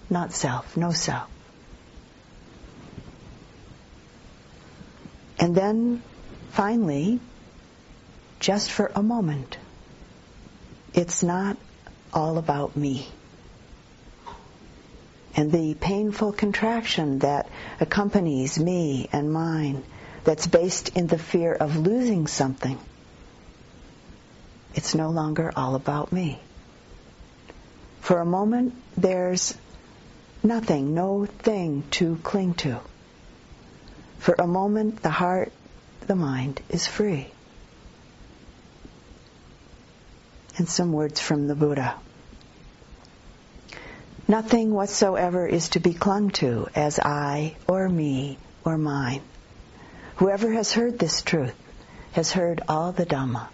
not 0.10 0.32
self, 0.34 0.78
no 0.78 0.92
self. 0.92 1.30
And 5.40 5.56
then 5.56 6.04
finally, 6.52 7.20
just 8.40 8.72
for 8.72 8.92
a 8.94 9.02
moment, 9.02 9.58
it's 10.94 11.24
not 11.24 11.58
all 12.14 12.38
about 12.38 12.76
me. 12.76 13.08
And 15.36 15.52
the 15.52 15.76
painful 15.76 16.34
contraction 16.34 17.20
that 17.20 17.50
accompanies 17.80 18.60
me 18.60 19.08
and 19.12 19.32
mine, 19.32 19.84
that's 20.30 20.46
based 20.46 20.90
in 20.90 21.08
the 21.08 21.18
fear 21.18 21.52
of 21.52 21.76
losing 21.76 22.28
something, 22.28 22.78
it's 24.76 24.94
no 24.94 25.10
longer 25.10 25.52
all 25.56 25.74
about 25.74 26.12
me. 26.12 26.40
For 28.02 28.20
a 28.22 28.26
moment, 28.26 28.76
there's 28.96 29.58
nothing, 30.44 30.94
no 30.94 31.26
thing 31.26 31.84
to 31.98 32.18
cling 32.18 32.54
to. 32.66 32.80
For 34.20 34.36
a 34.38 34.46
moment, 34.46 35.02
the 35.02 35.10
heart, 35.10 35.52
the 36.06 36.16
mind 36.16 36.62
is 36.70 36.86
free. 36.86 37.32
And 40.60 40.70
some 40.70 40.92
words 40.92 41.20
from 41.20 41.48
the 41.48 41.56
Buddha. 41.56 41.96
Nothing 44.28 44.76
whatsoever 44.76 45.48
is 45.48 45.70
to 45.70 45.80
be 45.80 45.96
clung 45.96 46.30
to 46.42 46.68
as 46.76 47.00
I 47.00 47.56
or 47.68 47.90
me 47.90 48.38
or 48.64 48.78
mine. 48.78 49.24
Whoever 50.20 50.52
has 50.52 50.74
heard 50.74 51.00
this 51.00 51.22
truth 51.22 51.56
has 52.12 52.34
heard 52.34 52.62
all 52.68 52.92
the 52.92 53.06
Dhamma. 53.06 53.48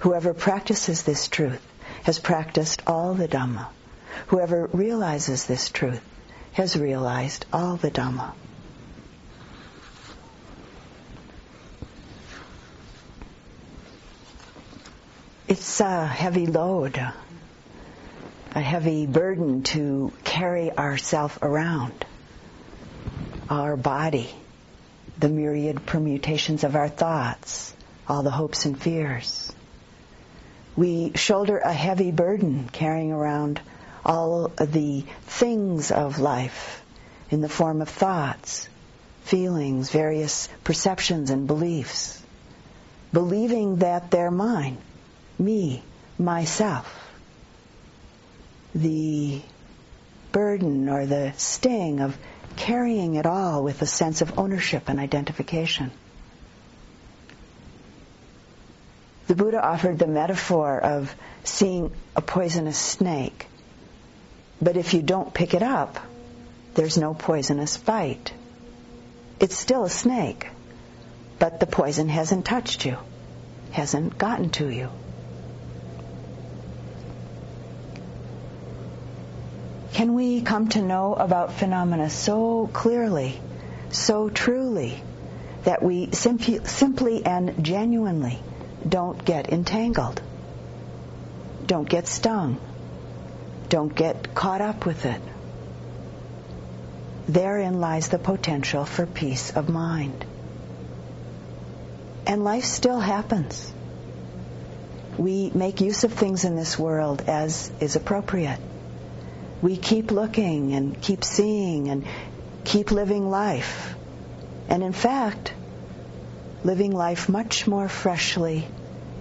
Whoever 0.00 0.34
practices 0.34 1.04
this 1.04 1.28
truth 1.28 1.64
has 2.02 2.18
practiced 2.18 2.82
all 2.84 3.14
the 3.14 3.28
Dhamma. 3.28 3.68
Whoever 4.26 4.66
realizes 4.72 5.44
this 5.44 5.68
truth 5.68 6.02
has 6.54 6.76
realized 6.76 7.46
all 7.52 7.76
the 7.76 7.92
Dhamma. 7.92 8.32
It's 15.46 15.80
a 15.80 16.08
heavy 16.08 16.46
load, 16.46 16.96
a 18.52 18.60
heavy 18.60 19.06
burden 19.06 19.62
to 19.74 20.12
carry 20.24 20.76
ourself 20.76 21.38
around, 21.40 22.04
our 23.48 23.76
body, 23.76 24.34
the 25.24 25.30
myriad 25.30 25.86
permutations 25.86 26.64
of 26.64 26.76
our 26.76 26.90
thoughts, 26.90 27.74
all 28.06 28.22
the 28.22 28.30
hopes 28.30 28.66
and 28.66 28.78
fears. 28.78 29.50
We 30.76 31.12
shoulder 31.14 31.56
a 31.56 31.72
heavy 31.72 32.10
burden 32.10 32.68
carrying 32.70 33.10
around 33.10 33.58
all 34.04 34.48
the 34.48 35.06
things 35.22 35.90
of 35.90 36.18
life 36.18 36.82
in 37.30 37.40
the 37.40 37.48
form 37.48 37.80
of 37.80 37.88
thoughts, 37.88 38.68
feelings, 39.22 39.90
various 39.90 40.50
perceptions 40.62 41.30
and 41.30 41.46
beliefs, 41.46 42.22
believing 43.10 43.76
that 43.76 44.10
they're 44.10 44.30
mine 44.30 44.76
me, 45.38 45.82
myself. 46.18 46.86
The 48.74 49.40
burden 50.32 50.90
or 50.90 51.06
the 51.06 51.32
sting 51.38 52.00
of 52.00 52.14
carrying 52.56 53.14
it 53.16 53.26
all 53.26 53.62
with 53.62 53.82
a 53.82 53.86
sense 53.86 54.20
of 54.20 54.38
ownership 54.38 54.88
and 54.88 54.98
identification. 54.98 55.90
The 59.26 59.34
Buddha 59.34 59.64
offered 59.64 59.98
the 59.98 60.06
metaphor 60.06 60.78
of 60.78 61.14
seeing 61.44 61.92
a 62.14 62.20
poisonous 62.20 62.78
snake. 62.78 63.46
But 64.60 64.76
if 64.76 64.94
you 64.94 65.02
don't 65.02 65.32
pick 65.32 65.54
it 65.54 65.62
up, 65.62 65.98
there's 66.74 66.98
no 66.98 67.14
poisonous 67.14 67.76
bite. 67.76 68.32
It's 69.40 69.58
still 69.58 69.84
a 69.84 69.90
snake, 69.90 70.48
but 71.38 71.60
the 71.60 71.66
poison 71.66 72.08
hasn't 72.08 72.44
touched 72.44 72.84
you, 72.84 72.96
hasn't 73.72 74.18
gotten 74.18 74.50
to 74.50 74.68
you. 74.68 74.90
Can 79.94 80.14
we 80.14 80.40
come 80.40 80.70
to 80.70 80.82
know 80.82 81.14
about 81.14 81.52
phenomena 81.52 82.10
so 82.10 82.68
clearly, 82.72 83.40
so 83.90 84.28
truly, 84.28 85.00
that 85.62 85.84
we 85.84 86.10
simp- 86.10 86.66
simply 86.66 87.24
and 87.24 87.64
genuinely 87.64 88.40
don't 88.86 89.24
get 89.24 89.52
entangled, 89.52 90.20
don't 91.64 91.88
get 91.88 92.08
stung, 92.08 92.58
don't 93.68 93.94
get 93.94 94.34
caught 94.34 94.60
up 94.60 94.84
with 94.84 95.06
it? 95.06 95.22
Therein 97.28 97.80
lies 97.80 98.08
the 98.08 98.18
potential 98.18 98.84
for 98.84 99.06
peace 99.06 99.52
of 99.52 99.68
mind. 99.68 100.24
And 102.26 102.42
life 102.42 102.64
still 102.64 102.98
happens. 102.98 103.72
We 105.16 105.52
make 105.54 105.80
use 105.80 106.02
of 106.02 106.12
things 106.12 106.44
in 106.44 106.56
this 106.56 106.76
world 106.76 107.22
as 107.28 107.70
is 107.78 107.94
appropriate 107.94 108.58
we 109.64 109.78
keep 109.78 110.10
looking 110.10 110.74
and 110.74 111.00
keep 111.00 111.24
seeing 111.24 111.88
and 111.88 112.04
keep 112.64 112.90
living 112.90 113.30
life. 113.30 113.94
And 114.68 114.82
in 114.82 114.92
fact, 114.92 115.54
living 116.62 116.92
life 116.92 117.30
much 117.30 117.66
more 117.66 117.88
freshly 117.88 118.68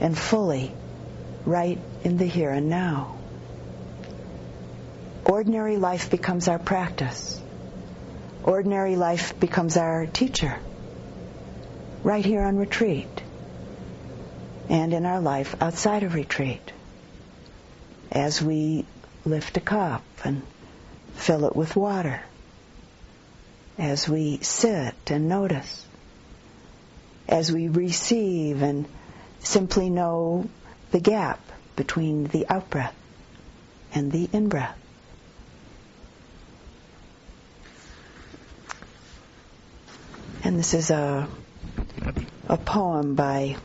and 0.02 0.18
fully 0.18 0.74
right 1.46 1.80
in 2.04 2.18
the 2.18 2.26
here 2.26 2.50
and 2.50 2.70
now. 2.70 3.18
Ordinary 5.24 5.78
life 5.78 6.12
becomes 6.12 6.50
our 6.50 6.60
practice. 6.60 7.42
Ordinary 8.44 8.98
life 8.98 9.40
becomes 9.40 9.78
our 9.78 10.06
teacher. 10.08 10.60
Right 12.04 12.26
here 12.26 12.44
on 12.44 12.58
retreat. 12.58 13.08
and 14.70 14.94
in 14.94 15.06
our 15.06 15.20
life 15.22 15.56
outside 15.62 16.04
of 16.04 16.16
retreat. 16.16 16.72
As 18.12 18.42
we 18.42 18.86
lift 19.26 19.58
a 19.58 19.62
cup 19.62 20.04
and 20.24 20.42
fill 21.14 21.46
it 21.46 21.56
with 21.56 21.76
water. 21.76 22.22
As 23.78 24.08
we 24.08 24.40
sit 24.42 24.96
and 25.08 25.28
notice. 25.28 25.86
As 27.28 27.52
we 27.52 27.70
receive 27.70 28.62
and 28.62 28.86
simply 29.40 29.90
know 29.90 30.48
the 30.92 31.00
gap 31.00 31.40
between 31.76 32.26
the 32.26 32.46
outbreath 32.50 32.94
and 33.94 34.12
the 34.12 34.30
in-breath. 34.32 34.78
And 40.44 40.60
this 40.60 40.74
is 40.74 40.92
a, 40.92 41.28
a 42.50 42.58
poem 42.58 43.16
by 43.16 43.56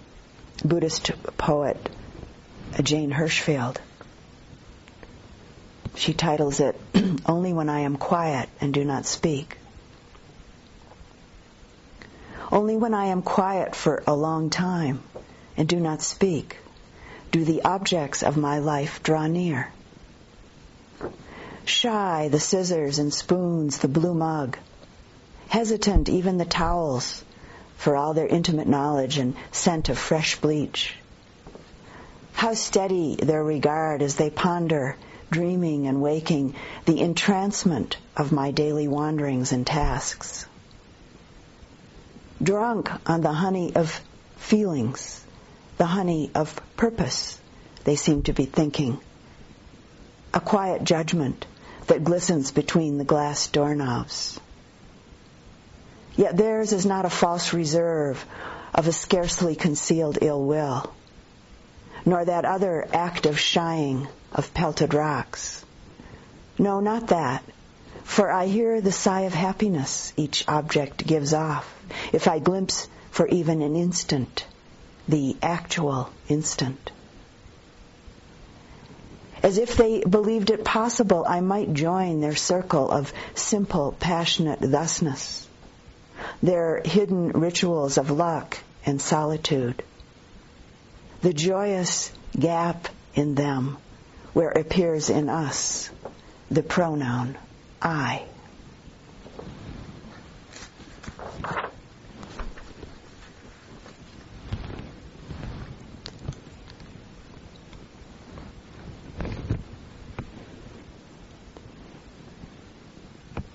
Buddhist 0.64 1.11
poet 1.37 1.77
Jane 2.83 3.11
Hirshfield. 3.11 3.79
She 5.98 6.14
titles 6.14 6.61
it, 6.61 6.80
Only 7.26 7.52
When 7.52 7.68
I 7.68 7.80
Am 7.80 7.96
Quiet 7.96 8.48
and 8.61 8.72
Do 8.72 8.84
Not 8.84 9.04
Speak. 9.04 9.58
Only 12.52 12.76
when 12.76 12.94
I 12.94 13.06
am 13.06 13.22
quiet 13.22 13.74
for 13.74 14.04
a 14.06 14.14
long 14.14 14.48
time 14.48 15.02
and 15.56 15.68
do 15.68 15.80
not 15.80 16.00
speak 16.00 16.58
do 17.32 17.44
the 17.44 17.62
objects 17.62 18.22
of 18.22 18.37
my 18.37 18.61
life 18.61 19.02
draw 19.02 19.26
near. 19.26 19.72
Shy, 21.64 22.28
the 22.28 22.38
scissors 22.40 23.00
and 23.00 23.12
spoons, 23.12 23.78
the 23.78 23.88
blue 23.88 24.14
mug. 24.14 24.56
Hesitant, 25.48 26.08
even 26.08 26.38
the 26.38 26.44
towels, 26.44 27.24
for 27.76 27.96
all 27.96 28.14
their 28.14 28.28
intimate 28.28 28.68
knowledge 28.68 29.18
and 29.18 29.34
scent 29.50 29.88
of 29.88 29.98
fresh 29.98 30.40
bleach. 30.40 30.94
How 32.32 32.54
steady 32.54 33.16
their 33.16 33.42
regard 33.42 34.00
as 34.00 34.14
they 34.14 34.30
ponder 34.30 34.96
dreaming 35.30 35.86
and 35.86 36.00
waking, 36.00 36.54
the 36.84 37.00
entrancement 37.00 37.96
of 38.16 38.32
my 38.32 38.50
daily 38.50 38.88
wanderings 38.88 39.52
and 39.52 39.66
tasks. 39.66 40.46
Drunk 42.42 42.90
on 43.08 43.20
the 43.20 43.32
honey 43.32 43.74
of 43.74 44.00
feelings, 44.36 45.24
the 45.76 45.86
honey 45.86 46.30
of 46.34 46.60
purpose, 46.76 47.40
they 47.84 47.96
seem 47.96 48.22
to 48.22 48.32
be 48.32 48.44
thinking. 48.44 49.00
A 50.32 50.40
quiet 50.40 50.84
judgment 50.84 51.46
that 51.86 52.04
glistens 52.04 52.50
between 52.50 52.98
the 52.98 53.04
glass 53.04 53.48
doorknobs. 53.48 54.38
Yet 56.16 56.36
theirs 56.36 56.72
is 56.72 56.84
not 56.84 57.04
a 57.04 57.10
false 57.10 57.52
reserve 57.52 58.24
of 58.74 58.86
a 58.88 58.92
scarcely 58.92 59.54
concealed 59.54 60.18
ill 60.20 60.42
will, 60.42 60.92
nor 62.09 62.25
that 62.25 62.47
other 62.47 62.88
act 62.94 63.27
of 63.27 63.38
shying 63.38 64.09
of 64.33 64.55
pelted 64.55 64.94
rocks. 64.94 65.62
No, 66.59 66.81
not 66.81 67.09
that. 67.09 67.44
For 68.03 68.31
I 68.31 68.47
hear 68.47 68.81
the 68.81 68.92
sigh 68.92 69.23
of 69.23 69.35
happiness 69.35 70.14
each 70.16 70.49
object 70.49 71.07
gives 71.07 71.35
off, 71.35 71.71
if 72.14 72.27
I 72.27 72.38
glimpse 72.38 72.88
for 73.11 73.29
even 73.29 73.61
an 73.61 73.77
instant 73.77 74.47
the 75.07 75.37
actual 75.42 76.09
instant. 76.29 76.90
As 79.42 79.59
if 79.59 79.77
they 79.77 80.01
believed 80.01 80.49
it 80.49 80.64
possible 80.64 81.27
I 81.29 81.40
might 81.42 81.75
join 81.75 82.21
their 82.21 82.37
circle 82.37 82.90
of 82.90 83.12
simple, 83.35 83.92
passionate 83.92 84.61
thusness, 84.61 85.47
their 86.42 86.81
hidden 86.83 87.29
rituals 87.33 87.99
of 87.99 88.11
luck 88.11 88.57
and 88.87 88.99
solitude, 88.99 89.83
the 91.20 91.33
joyous 91.33 92.12
gap 92.38 92.88
in 93.14 93.35
them 93.35 93.76
where 94.33 94.50
appears 94.50 95.11
in 95.11 95.28
us 95.28 95.90
the 96.50 96.62
pronoun 96.62 97.37
I. 97.83 98.24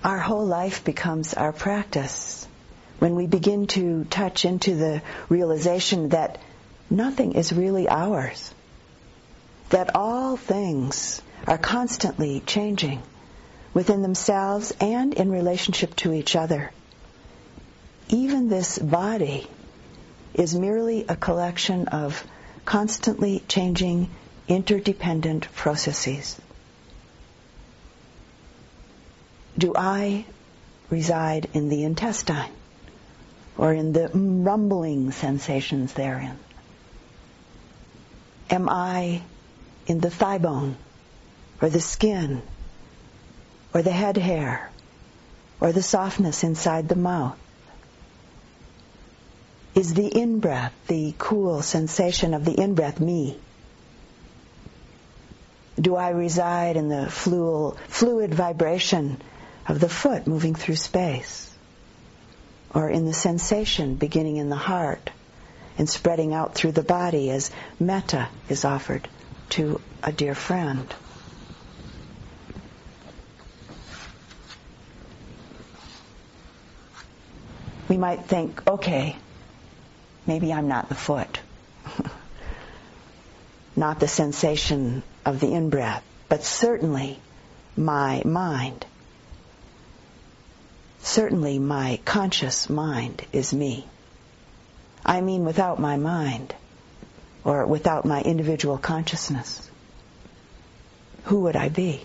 Our 0.04 0.18
whole 0.18 0.44
life 0.44 0.84
becomes 0.84 1.32
our 1.32 1.52
practice 1.52 2.46
when 2.98 3.14
we 3.14 3.26
begin 3.26 3.66
to 3.68 4.04
touch 4.04 4.44
into 4.44 4.74
the 4.74 5.02
realization 5.30 6.10
that 6.10 6.38
nothing 6.90 7.32
is 7.32 7.52
really 7.52 7.88
ours 7.88 8.54
that 9.70 9.94
all 9.94 10.36
things 10.36 11.20
are 11.46 11.58
constantly 11.58 12.40
changing 12.40 13.02
within 13.72 14.02
themselves 14.02 14.72
and 14.80 15.14
in 15.14 15.30
relationship 15.30 15.96
to 15.96 16.12
each 16.12 16.36
other. 16.36 16.70
Even 18.08 18.48
this 18.48 18.78
body 18.78 19.46
is 20.34 20.54
merely 20.54 21.04
a 21.08 21.16
collection 21.16 21.88
of 21.88 22.24
constantly 22.64 23.42
changing 23.48 24.10
interdependent 24.46 25.52
processes. 25.54 26.40
Do 29.56 29.74
I 29.76 30.24
reside 30.90 31.48
in 31.54 31.68
the 31.68 31.84
intestine 31.84 32.50
or 33.56 33.72
in 33.72 33.92
the 33.92 34.08
rumbling 34.12 35.12
sensations 35.12 35.92
therein? 35.92 36.38
Am 38.50 38.68
I 38.68 39.22
in 39.86 40.00
the 40.00 40.10
thigh 40.10 40.38
bone 40.38 40.76
or 41.60 41.70
the 41.70 41.80
skin 41.80 42.42
or 43.72 43.82
the 43.82 43.90
head 43.92 44.16
hair 44.16 44.70
or 45.60 45.72
the 45.72 45.82
softness 45.82 46.44
inside 46.44 46.88
the 46.88 46.96
mouth? 46.96 47.38
Is 49.74 49.94
the 49.94 50.06
in-breath, 50.06 50.72
the 50.86 51.14
cool 51.18 51.62
sensation 51.62 52.32
of 52.34 52.44
the 52.44 52.52
in-breath 52.52 53.00
me? 53.00 53.38
Do 55.80 55.96
I 55.96 56.10
reside 56.10 56.76
in 56.76 56.88
the 56.88 57.10
fluid 57.10 58.34
vibration 58.34 59.20
of 59.66 59.80
the 59.80 59.88
foot 59.88 60.28
moving 60.28 60.54
through 60.54 60.76
space? 60.76 61.50
Or 62.72 62.88
in 62.88 63.06
the 63.06 63.14
sensation 63.14 63.96
beginning 63.96 64.36
in 64.36 64.48
the 64.48 64.56
heart 64.56 65.10
and 65.78 65.88
spreading 65.88 66.32
out 66.32 66.54
through 66.54 66.72
the 66.72 66.82
body 66.82 67.30
as 67.30 67.50
metta 67.80 68.28
is 68.48 68.64
offered 68.64 69.08
to 69.50 69.80
a 70.02 70.12
dear 70.12 70.34
friend. 70.34 70.92
We 77.88 77.98
might 77.98 78.24
think, 78.24 78.66
okay, 78.66 79.16
maybe 80.26 80.52
I'm 80.52 80.68
not 80.68 80.88
the 80.88 80.94
foot, 80.94 81.40
not 83.76 84.00
the 84.00 84.08
sensation 84.08 85.02
of 85.24 85.40
the 85.40 85.52
in 85.52 85.70
breath, 85.70 86.02
but 86.28 86.44
certainly 86.44 87.18
my 87.76 88.22
mind. 88.24 88.86
Certainly 91.02 91.58
my 91.58 92.00
conscious 92.04 92.70
mind 92.70 93.26
is 93.32 93.52
me. 93.52 93.86
I 95.04 95.20
mean 95.20 95.44
without 95.44 95.78
my 95.78 95.96
mind 95.96 96.54
or 97.44 97.66
without 97.66 98.04
my 98.04 98.22
individual 98.22 98.78
consciousness, 98.78 99.70
who 101.24 101.40
would 101.40 101.56
I 101.56 101.68
be? 101.68 102.04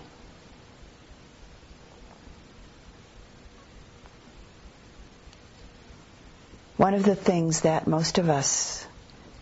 One 6.78 6.94
of 6.94 7.04
the 7.04 7.16
things 7.16 7.62
that 7.62 7.88
most 7.88 8.18
of 8.18 8.30
us 8.30 8.86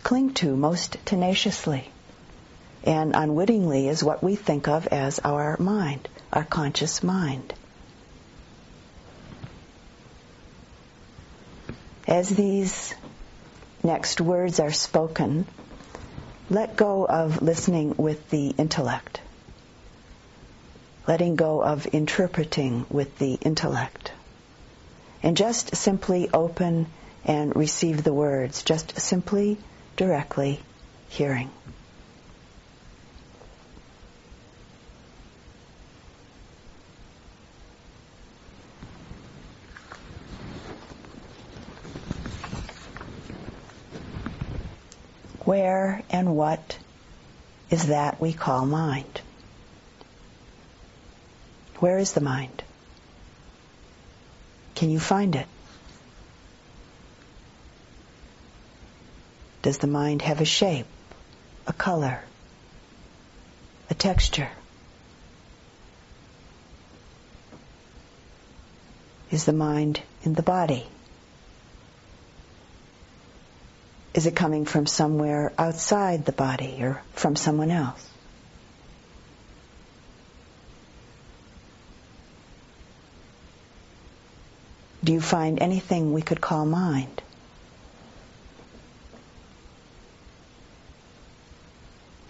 cling 0.02 0.34
to 0.34 0.56
most 0.56 0.96
tenaciously 1.04 1.88
and 2.84 3.14
unwittingly 3.14 3.88
is 3.88 4.02
what 4.02 4.22
we 4.22 4.34
think 4.34 4.66
of 4.66 4.86
as 4.88 5.20
our 5.20 5.56
mind, 5.58 6.08
our 6.32 6.44
conscious 6.44 7.02
mind. 7.02 7.54
As 12.06 12.28
these 12.28 12.94
next 13.82 14.20
words 14.20 14.60
are 14.60 14.72
spoken, 14.72 15.46
let 16.50 16.76
go 16.76 17.06
of 17.06 17.42
listening 17.42 17.94
with 17.96 18.30
the 18.30 18.48
intellect, 18.50 19.20
letting 21.06 21.36
go 21.36 21.62
of 21.62 21.86
interpreting 21.86 22.86
with 22.90 23.18
the 23.18 23.34
intellect, 23.34 24.12
and 25.22 25.36
just 25.36 25.76
simply 25.76 26.28
open 26.32 26.86
and 27.24 27.54
receive 27.54 28.02
the 28.02 28.12
words, 28.12 28.62
just 28.62 28.98
simply, 29.00 29.58
directly 29.96 30.60
hearing. 31.08 31.50
Where 45.48 46.02
and 46.10 46.36
what 46.36 46.78
is 47.70 47.86
that 47.86 48.20
we 48.20 48.34
call 48.34 48.66
mind? 48.66 49.22
Where 51.78 51.96
is 51.96 52.12
the 52.12 52.20
mind? 52.20 52.62
Can 54.74 54.90
you 54.90 55.00
find 55.00 55.34
it? 55.34 55.46
Does 59.62 59.78
the 59.78 59.86
mind 59.86 60.20
have 60.20 60.42
a 60.42 60.44
shape, 60.44 60.84
a 61.66 61.72
color, 61.72 62.20
a 63.88 63.94
texture? 63.94 64.50
Is 69.30 69.46
the 69.46 69.54
mind 69.54 70.02
in 70.24 70.34
the 70.34 70.42
body? 70.42 70.86
Is 74.18 74.26
it 74.26 74.34
coming 74.34 74.64
from 74.64 74.84
somewhere 74.86 75.52
outside 75.56 76.24
the 76.24 76.32
body 76.32 76.78
or 76.80 77.00
from 77.12 77.36
someone 77.36 77.70
else? 77.70 78.04
Do 85.04 85.12
you 85.12 85.20
find 85.20 85.62
anything 85.62 86.12
we 86.12 86.22
could 86.22 86.40
call 86.40 86.66
mind? 86.66 87.22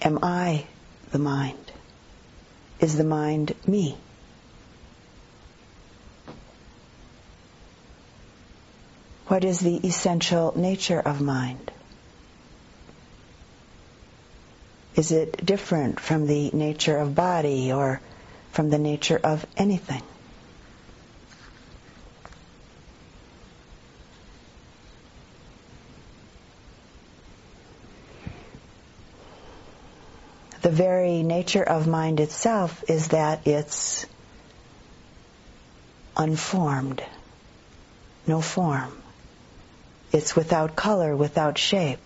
Am 0.02 0.18
I 0.22 0.66
the 1.10 1.18
mind? 1.18 1.72
Is 2.80 2.98
the 2.98 3.04
mind 3.04 3.54
me? 3.66 3.96
What 9.28 9.42
is 9.42 9.60
the 9.60 9.76
essential 9.76 10.52
nature 10.54 11.00
of 11.00 11.22
mind? 11.22 11.72
Is 14.98 15.12
it 15.12 15.46
different 15.46 16.00
from 16.00 16.26
the 16.26 16.50
nature 16.50 16.98
of 16.98 17.14
body 17.14 17.72
or 17.72 18.00
from 18.50 18.68
the 18.68 18.78
nature 18.78 19.20
of 19.22 19.46
anything? 19.56 20.02
The 30.62 30.70
very 30.70 31.22
nature 31.22 31.62
of 31.62 31.86
mind 31.86 32.18
itself 32.18 32.82
is 32.88 33.06
that 33.08 33.46
it's 33.46 34.04
unformed, 36.16 37.04
no 38.26 38.40
form. 38.40 39.00
It's 40.10 40.34
without 40.34 40.74
color, 40.74 41.14
without 41.14 41.56
shape. 41.56 42.00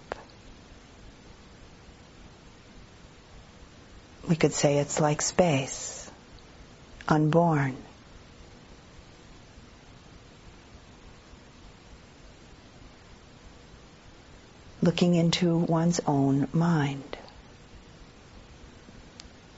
We 4.33 4.37
could 4.37 4.55
say 4.55 4.79
it's 4.79 4.99
like 4.99 5.21
space, 5.21 6.11
unborn. 7.07 7.77
Looking 14.81 15.16
into 15.16 15.59
one's 15.59 16.01
own 16.07 16.49
mind. 16.55 17.18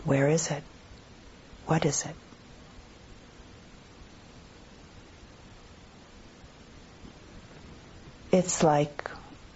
Where 0.02 0.26
is 0.26 0.50
it? 0.50 0.64
What 1.66 1.84
is 1.84 2.04
it? 2.04 2.16
it's 8.32 8.64
like 8.64 9.08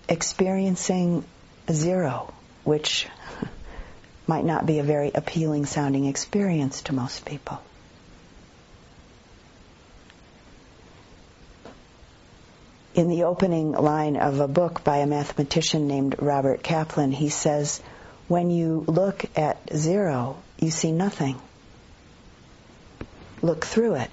experiencing 0.09 1.25
zero, 1.69 2.33
which 2.63 3.09
might 4.29 4.45
not 4.45 4.67
be 4.67 4.79
a 4.79 4.85
very 4.85 5.11
appealing 5.15 5.67
sounding 5.67 6.05
experience 6.05 6.83
to 6.83 6.95
most 6.95 7.25
people. 7.25 7.61
In 12.95 13.09
the 13.09 13.25
opening 13.25 13.73
line 13.73 14.17
of 14.17 14.41
a 14.41 14.49
book 14.49 14.85
by 14.85 14.99
a 14.99 15.07
mathematician 15.07 15.89
named 15.89 16.17
Robert 16.19 16.63
Kaplan, 16.63 17.13
he 17.13 17.31
says, 17.31 17.81
When 18.27 18.51
you 18.51 18.85
look 18.87 19.25
at 19.37 19.57
zero, 19.75 20.37
you 20.59 20.71
see 20.71 20.93
nothing. 20.93 21.41
Look 23.41 23.65
through 23.65 23.95
it, 23.95 24.11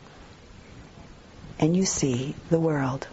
and 1.60 1.76
you 1.76 1.86
see 1.86 2.36
the 2.50 2.60
world. 2.60 3.08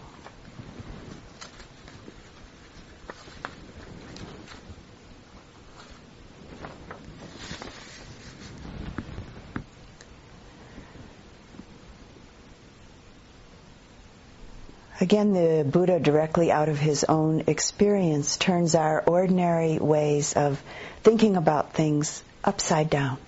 Again, 15.03 15.33
the 15.33 15.69
Buddha, 15.69 15.99
directly 15.99 16.53
out 16.53 16.69
of 16.69 16.79
his 16.79 17.03
own 17.03 17.43
experience, 17.49 18.37
turns 18.37 18.77
our 18.77 19.03
ordinary 19.05 19.81
ways 19.81 20.35
of 20.35 20.63
thinking 21.03 21.35
about 21.35 21.73
things 21.73 22.23
upside 22.45 22.89
down. 22.89 23.19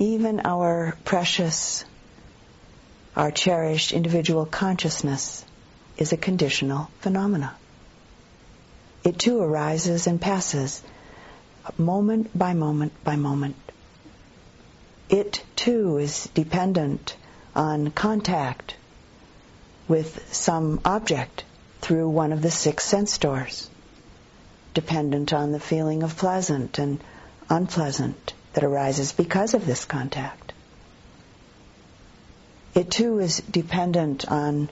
Even 0.00 0.40
our 0.44 0.98
precious, 1.04 1.84
our 3.14 3.30
cherished 3.30 3.92
individual 3.92 4.46
consciousness 4.46 5.44
is 5.96 6.12
a 6.12 6.16
conditional 6.16 6.90
phenomena. 6.98 7.54
It 9.04 9.16
too 9.16 9.40
arises 9.40 10.08
and 10.08 10.20
passes, 10.20 10.82
moment 11.78 12.36
by 12.36 12.52
moment 12.52 12.92
by 13.04 13.14
moment. 13.14 13.54
It 15.08 15.44
too 15.54 15.98
is 15.98 16.28
dependent 16.34 17.16
on 17.54 17.92
contact 17.92 18.74
with 19.88 20.32
some 20.32 20.80
object 20.84 21.44
through 21.80 22.08
one 22.08 22.32
of 22.32 22.42
the 22.42 22.50
six 22.50 22.84
sense 22.84 23.18
doors, 23.18 23.68
dependent 24.72 25.32
on 25.32 25.52
the 25.52 25.60
feeling 25.60 26.02
of 26.02 26.16
pleasant 26.16 26.78
and 26.78 27.02
unpleasant 27.50 28.32
that 28.54 28.64
arises 28.64 29.12
because 29.12 29.54
of 29.54 29.66
this 29.66 29.84
contact. 29.84 30.52
It 32.74 32.90
too 32.90 33.18
is 33.20 33.38
dependent 33.38 34.26
on 34.30 34.68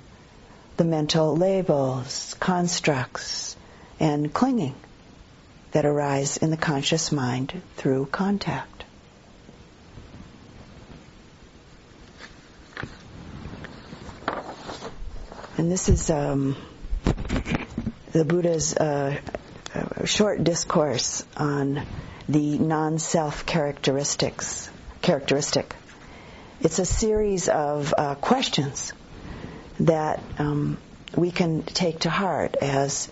the 0.76 0.84
mental 0.84 1.36
labels, 1.36 2.34
constructs, 2.40 3.56
and 4.00 4.32
clinging 4.32 4.74
that 5.72 5.84
arise 5.84 6.36
in 6.36 6.50
the 6.50 6.56
conscious 6.56 7.12
mind 7.12 7.62
through 7.76 8.06
contact. 8.06 8.84
And 15.58 15.70
this 15.70 15.90
is 15.90 16.08
um, 16.08 16.56
the 18.12 18.24
Buddha's 18.24 18.74
uh, 18.74 19.20
short 20.06 20.42
discourse 20.42 21.24
on 21.36 21.82
the 22.28 22.58
non-self 22.58 23.44
characteristics 23.44 24.70
characteristic. 25.02 25.74
It's 26.60 26.78
a 26.78 26.86
series 26.86 27.48
of 27.50 27.92
uh, 27.96 28.14
questions 28.14 28.94
that 29.80 30.22
um, 30.38 30.78
we 31.16 31.30
can 31.30 31.64
take 31.64 32.00
to 32.00 32.10
heart 32.10 32.56
as 32.62 33.10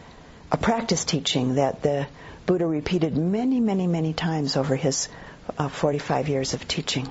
a 0.51 0.57
practice 0.57 1.05
teaching 1.05 1.57
that 1.57 1.83
the 1.83 2.07
Buddha 2.47 2.67
repeated 2.67 3.19
many, 3.19 3.61
many, 3.61 3.87
many 3.87 4.15
times 4.15 4.57
over 4.57 4.77
his 4.77 5.09
uh, 5.59 5.69
45 5.69 6.29
years 6.29 6.55
of 6.55 6.67
teaching. 6.67 7.11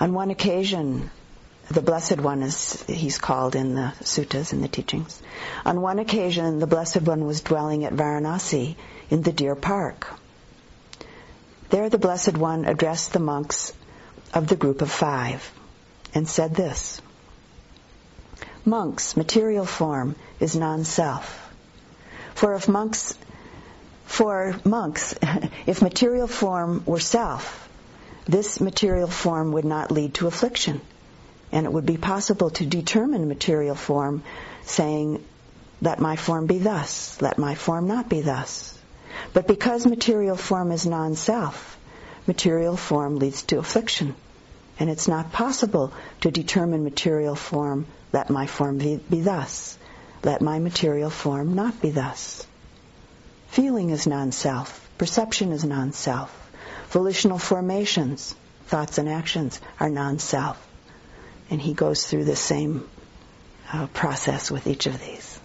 On 0.00 0.12
one 0.12 0.30
occasion, 0.30 1.10
the 1.70 1.82
Blessed 1.82 2.20
One, 2.20 2.42
as 2.42 2.82
he's 2.86 3.18
called 3.18 3.56
in 3.56 3.74
the 3.74 3.92
suttas 4.00 4.52
and 4.52 4.62
the 4.62 4.68
teachings, 4.68 5.20
on 5.64 5.82
one 5.82 5.98
occasion, 5.98 6.60
the 6.60 6.68
Blessed 6.68 7.02
One 7.02 7.26
was 7.26 7.40
dwelling 7.40 7.84
at 7.84 7.92
Varanasi 7.92 8.76
in 9.10 9.22
the 9.22 9.32
Deer 9.32 9.56
Park. 9.56 10.06
There, 11.70 11.90
the 11.90 11.98
Blessed 11.98 12.36
One 12.36 12.64
addressed 12.64 13.12
the 13.12 13.18
monks 13.18 13.72
of 14.32 14.46
the 14.46 14.56
group 14.56 14.82
of 14.82 14.90
five 14.90 15.50
and 16.14 16.28
said 16.28 16.54
this 16.54 17.00
Monks, 18.64 19.16
material 19.16 19.66
form 19.66 20.14
is 20.40 20.54
non 20.54 20.84
self. 20.84 21.52
For 22.34 22.54
if 22.54 22.68
monks, 22.68 23.14
for 24.04 24.54
monks, 24.64 25.14
if 25.66 25.82
material 25.82 26.28
form 26.28 26.82
were 26.86 27.00
self, 27.00 27.67
this 28.28 28.60
material 28.60 29.08
form 29.08 29.52
would 29.52 29.64
not 29.64 29.90
lead 29.90 30.14
to 30.14 30.26
affliction. 30.26 30.80
And 31.50 31.64
it 31.64 31.72
would 31.72 31.86
be 31.86 31.96
possible 31.96 32.50
to 32.50 32.66
determine 32.66 33.26
material 33.26 33.74
form 33.74 34.22
saying, 34.64 35.24
let 35.80 35.98
my 35.98 36.16
form 36.16 36.46
be 36.46 36.58
thus, 36.58 37.20
let 37.22 37.38
my 37.38 37.54
form 37.54 37.86
not 37.88 38.08
be 38.08 38.20
thus. 38.20 38.78
But 39.32 39.46
because 39.46 39.86
material 39.86 40.36
form 40.36 40.72
is 40.72 40.86
non-self, 40.86 41.78
material 42.26 42.76
form 42.76 43.18
leads 43.18 43.42
to 43.44 43.58
affliction. 43.58 44.14
And 44.78 44.90
it's 44.90 45.08
not 45.08 45.32
possible 45.32 45.92
to 46.20 46.30
determine 46.30 46.84
material 46.84 47.34
form, 47.34 47.86
let 48.12 48.28
my 48.28 48.46
form 48.46 48.78
be, 48.78 49.00
be 49.08 49.22
thus, 49.22 49.78
let 50.22 50.42
my 50.42 50.58
material 50.58 51.10
form 51.10 51.54
not 51.54 51.80
be 51.80 51.90
thus. 51.90 52.46
Feeling 53.48 53.90
is 53.90 54.06
non-self. 54.06 54.88
Perception 54.98 55.52
is 55.52 55.64
non-self. 55.64 56.47
Volitional 56.90 57.38
formations, 57.38 58.34
thoughts 58.66 58.98
and 58.98 59.08
actions 59.08 59.60
are 59.78 59.90
non-self. 59.90 60.64
And 61.50 61.60
he 61.60 61.74
goes 61.74 62.06
through 62.06 62.24
the 62.24 62.36
same 62.36 62.88
uh, 63.72 63.86
process 63.88 64.50
with 64.50 64.66
each 64.66 64.86
of 64.86 64.98
these. 65.00 65.38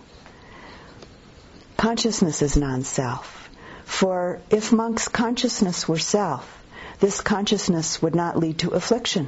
Consciousness 1.78 2.42
is 2.42 2.56
non-self. 2.56 3.50
For 3.84 4.40
if 4.50 4.72
monk's 4.72 5.10
consciousness 5.10 5.88
were 5.88 6.00
self, 6.00 6.64
this 7.00 7.20
consciousness 7.20 8.02
would 8.02 8.16
not 8.16 8.38
lead 8.40 8.60
to 8.60 8.72
affliction, 8.72 9.28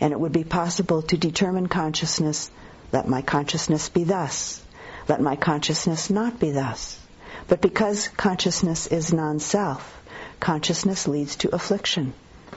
and 0.00 0.12
it 0.12 0.20
would 0.20 0.32
be 0.32 0.44
possible 0.44 1.00
to 1.02 1.16
determine 1.16 1.66
consciousness, 1.66 2.50
let 2.92 3.08
my 3.08 3.22
consciousness 3.22 3.88
be 3.88 4.04
thus, 4.04 4.62
let 5.08 5.22
my 5.22 5.36
consciousness 5.36 6.10
not 6.10 6.38
be 6.38 6.50
thus. 6.50 6.98
But 7.46 7.62
because 7.62 8.08
consciousness 8.08 8.86
is 8.88 9.12
non-self, 9.12 9.97
consciousness 10.40 11.08
leads 11.08 11.36
to 11.36 11.54
affliction, 11.54 12.12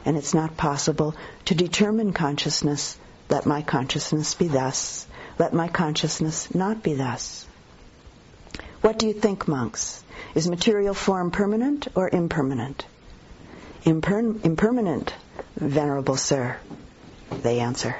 and 0.05 0.17
it's 0.17 0.33
not 0.33 0.57
possible 0.57 1.15
to 1.45 1.55
determine 1.55 2.13
consciousness, 2.13 2.97
let 3.29 3.45
my 3.45 3.61
consciousness 3.61 4.33
be 4.35 4.47
thus, 4.47 5.07
let 5.39 5.53
my 5.53 5.67
consciousness 5.67 6.53
not 6.53 6.83
be 6.83 6.93
thus. 6.93 7.45
What 8.81 8.97
do 8.97 9.07
you 9.07 9.13
think, 9.13 9.47
monks? 9.47 10.03
Is 10.33 10.49
material 10.49 10.93
form 10.93 11.31
permanent 11.31 11.87
or 11.95 12.09
impermanent? 12.11 12.85
Imper- 13.85 14.43
impermanent, 14.43 15.13
venerable 15.55 16.17
sir, 16.17 16.57
they 17.29 17.59
answer. 17.59 17.95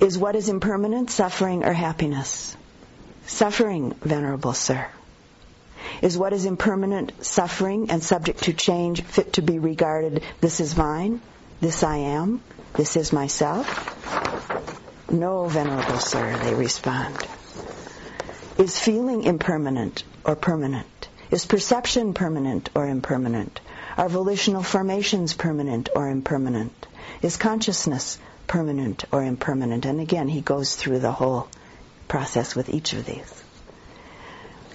Is 0.00 0.18
what 0.18 0.34
is 0.34 0.48
impermanent 0.48 1.10
suffering 1.10 1.64
or 1.64 1.72
happiness? 1.72 2.56
Suffering, 3.26 3.94
venerable 4.02 4.52
sir. 4.52 4.86
Is 6.00 6.18
what 6.18 6.32
is 6.32 6.46
impermanent 6.46 7.24
suffering 7.24 7.90
and 7.90 8.02
subject 8.02 8.44
to 8.44 8.52
change 8.52 9.02
fit 9.02 9.34
to 9.34 9.42
be 9.42 9.58
regarded, 9.58 10.22
this 10.40 10.60
is 10.60 10.76
mine, 10.76 11.20
this 11.60 11.82
I 11.82 11.96
am, 11.98 12.42
this 12.74 12.96
is 12.96 13.12
myself? 13.12 13.66
No, 15.10 15.46
venerable 15.46 15.98
sir, 15.98 16.38
they 16.42 16.54
respond. 16.54 17.16
Is 18.58 18.78
feeling 18.78 19.24
impermanent 19.24 20.04
or 20.24 20.36
permanent? 20.36 21.08
Is 21.30 21.46
perception 21.46 22.14
permanent 22.14 22.70
or 22.74 22.86
impermanent? 22.86 23.60
Are 23.96 24.08
volitional 24.08 24.62
formations 24.62 25.34
permanent 25.34 25.88
or 25.94 26.08
impermanent? 26.08 26.86
Is 27.22 27.36
consciousness 27.36 28.18
permanent 28.46 29.04
or 29.12 29.22
impermanent? 29.22 29.86
And 29.86 30.00
again, 30.00 30.28
he 30.28 30.40
goes 30.40 30.76
through 30.76 30.98
the 30.98 31.12
whole 31.12 31.48
process 32.08 32.54
with 32.54 32.68
each 32.68 32.92
of 32.92 33.06
these. 33.06 33.42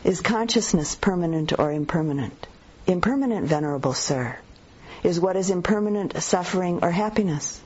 Is 0.04 0.22
consciousness 0.22 0.96
permanent 0.96 1.58
or 1.58 1.72
impermanent? 1.72 2.48
Impermanent, 2.86 3.48
Venerable 3.48 3.94
Sir. 3.94 4.38
Is 5.04 5.20
what 5.20 5.36
is 5.36 5.50
impermanent 5.50 6.22
suffering 6.22 6.80
or 6.82 6.92
happiness? 6.92 7.60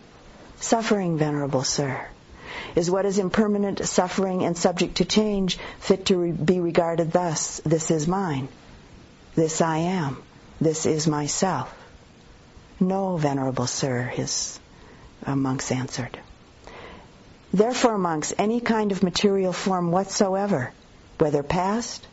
Suffering, 0.59 1.17
Venerable 1.17 1.63
Sir. 1.63 2.07
Is 2.75 2.89
what 2.89 3.05
is 3.05 3.19
impermanent 3.19 3.85
suffering 3.85 4.43
and 4.43 4.57
subject 4.57 4.97
to 4.97 5.05
change 5.05 5.57
fit 5.79 6.05
to 6.07 6.17
re- 6.17 6.31
be 6.31 6.59
regarded 6.59 7.11
thus? 7.11 7.61
This 7.65 7.91
is 7.91 8.07
mine. 8.07 8.47
This 9.35 9.61
I 9.61 9.77
am. 9.77 10.21
This 10.59 10.85
is 10.85 11.07
myself. 11.07 11.73
No, 12.79 13.17
Venerable 13.17 13.67
Sir, 13.67 14.03
his 14.03 14.59
uh, 15.25 15.35
monks 15.35 15.71
answered. 15.71 16.17
Therefore, 17.53 17.97
monks, 17.97 18.33
any 18.37 18.61
kind 18.61 18.91
of 18.91 19.03
material 19.03 19.53
form 19.53 19.91
whatsoever, 19.91 20.71
whether 21.17 21.43
past, 21.43 22.07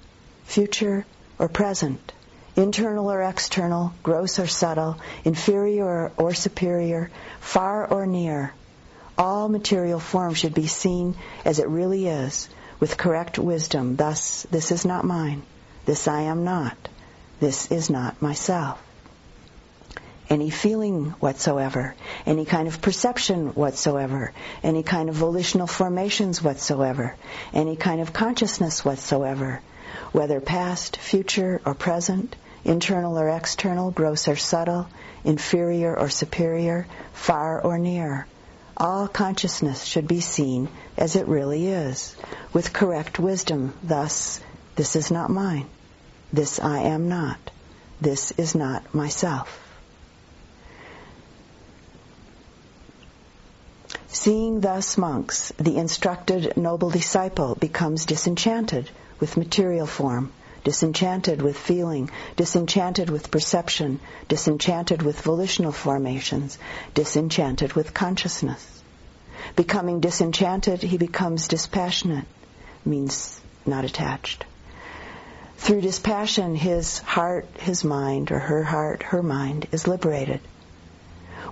future, 0.49 1.05
or 1.39 1.47
present, 1.47 2.13
internal 2.57 3.11
or 3.13 3.23
external, 3.23 3.93
gross 4.03 4.39
or 4.39 4.47
subtle, 4.47 4.97
inferior 5.25 6.11
or 6.17 6.33
superior, 6.33 7.11
far 7.39 7.87
or 7.87 8.07
near, 8.07 8.53
all 9.19 9.49
material 9.49 10.01
form 10.01 10.33
should 10.33 10.55
be 10.55 10.67
seen 10.67 11.15
as 11.45 11.59
it 11.59 11.69
really 11.69 12.09
is, 12.09 12.49
with 12.81 12.97
correct 12.97 13.39
wisdom. 13.39 13.97
Thus, 13.97 14.47
this 14.51 14.73
is 14.73 14.87
not 14.87 15.05
mine. 15.05 15.43
This 15.85 16.09
I 16.09 16.23
am 16.23 16.45
not. 16.45 16.77
This 17.41 17.71
is 17.71 17.91
not 17.91 18.21
myself 18.23 18.83
any 20.31 20.51
feeling 20.51 21.11
whatsoever, 21.21 21.95
any 22.27 22.45
kind 22.45 22.69
of 22.69 22.83
perception 22.83 23.49
whatsoever, 23.55 24.33
any 24.63 24.83
kind 24.83 25.09
of 25.09 25.15
volitional 25.15 25.67
formations 25.67 26.43
whatsoever, 26.43 27.17
any 27.55 27.77
kind 27.77 28.01
of 28.01 28.13
consciousness 28.13 28.85
whatsoever, 28.85 29.61
whether 30.13 30.41
past, 30.41 30.97
future, 30.97 31.61
or 31.65 31.75
present, 31.75 32.37
internal 32.65 33.19
or 33.19 33.29
external, 33.29 33.91
gross 33.91 34.29
or 34.29 34.37
subtle, 34.37 34.89
inferior 35.25 35.97
or 35.99 36.09
superior, 36.09 36.87
far 37.13 37.61
or 37.61 37.79
near. 37.79 38.27
All 38.77 39.09
consciousness 39.09 39.85
should 39.85 40.07
be 40.07 40.21
seen 40.21 40.69
as 40.97 41.17
it 41.17 41.27
really 41.27 41.69
is, 41.69 42.15
with 42.53 42.73
correct 42.73 43.19
wisdom. 43.19 43.75
Thus, 43.83 44.41
this 44.77 44.95
is 44.95 45.11
not 45.11 45.31
mine. 45.31 45.67
This 46.33 46.61
I 46.61 46.81
am 46.81 47.09
not. 47.09 47.39
This 48.01 48.33
is 48.33 48.55
not 48.55 48.95
myself. 48.95 49.65
Seeing 54.11 54.61
thus 54.61 54.97
monks, 54.97 55.53
the 55.59 55.77
instructed 55.77 56.57
noble 56.57 56.91
disciple 56.91 57.55
becomes 57.55 58.07
disenchanted 58.07 58.91
with 59.21 59.37
material 59.37 59.87
form, 59.87 60.33
disenchanted 60.65 61.41
with 61.41 61.57
feeling, 61.57 62.11
disenchanted 62.37 63.11
with 63.11 63.31
perception, 63.31 64.01
disenchanted 64.29 65.03
with 65.03 65.21
volitional 65.21 65.73
formations, 65.73 66.59
disenchanted 66.95 67.73
with 67.73 67.95
consciousness. 67.95 68.83
Becoming 69.57 70.01
disenchanted, 70.01 70.83
he 70.83 70.99
becomes 70.99 71.49
dispassionate, 71.49 72.27
means 72.85 73.41
not 73.65 73.85
attached. 73.85 74.45
Through 75.57 75.81
dispassion, 75.81 76.55
his 76.55 76.99
heart, 76.99 77.47
his 77.59 77.85
mind, 77.85 78.31
or 78.31 78.39
her 78.39 78.63
heart, 78.63 79.03
her 79.03 79.23
mind, 79.23 79.67
is 79.73 79.89
liberated. 79.89 80.41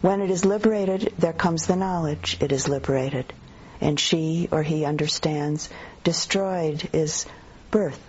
When 0.00 0.20
it 0.20 0.30
is 0.30 0.44
liberated, 0.44 1.12
there 1.18 1.32
comes 1.32 1.66
the 1.66 1.76
knowledge 1.76 2.36
it 2.40 2.52
is 2.52 2.68
liberated. 2.68 3.32
And 3.80 3.98
she 3.98 4.48
or 4.52 4.62
he 4.62 4.84
understands 4.84 5.68
destroyed 6.04 6.88
is 6.92 7.26
birth. 7.70 8.00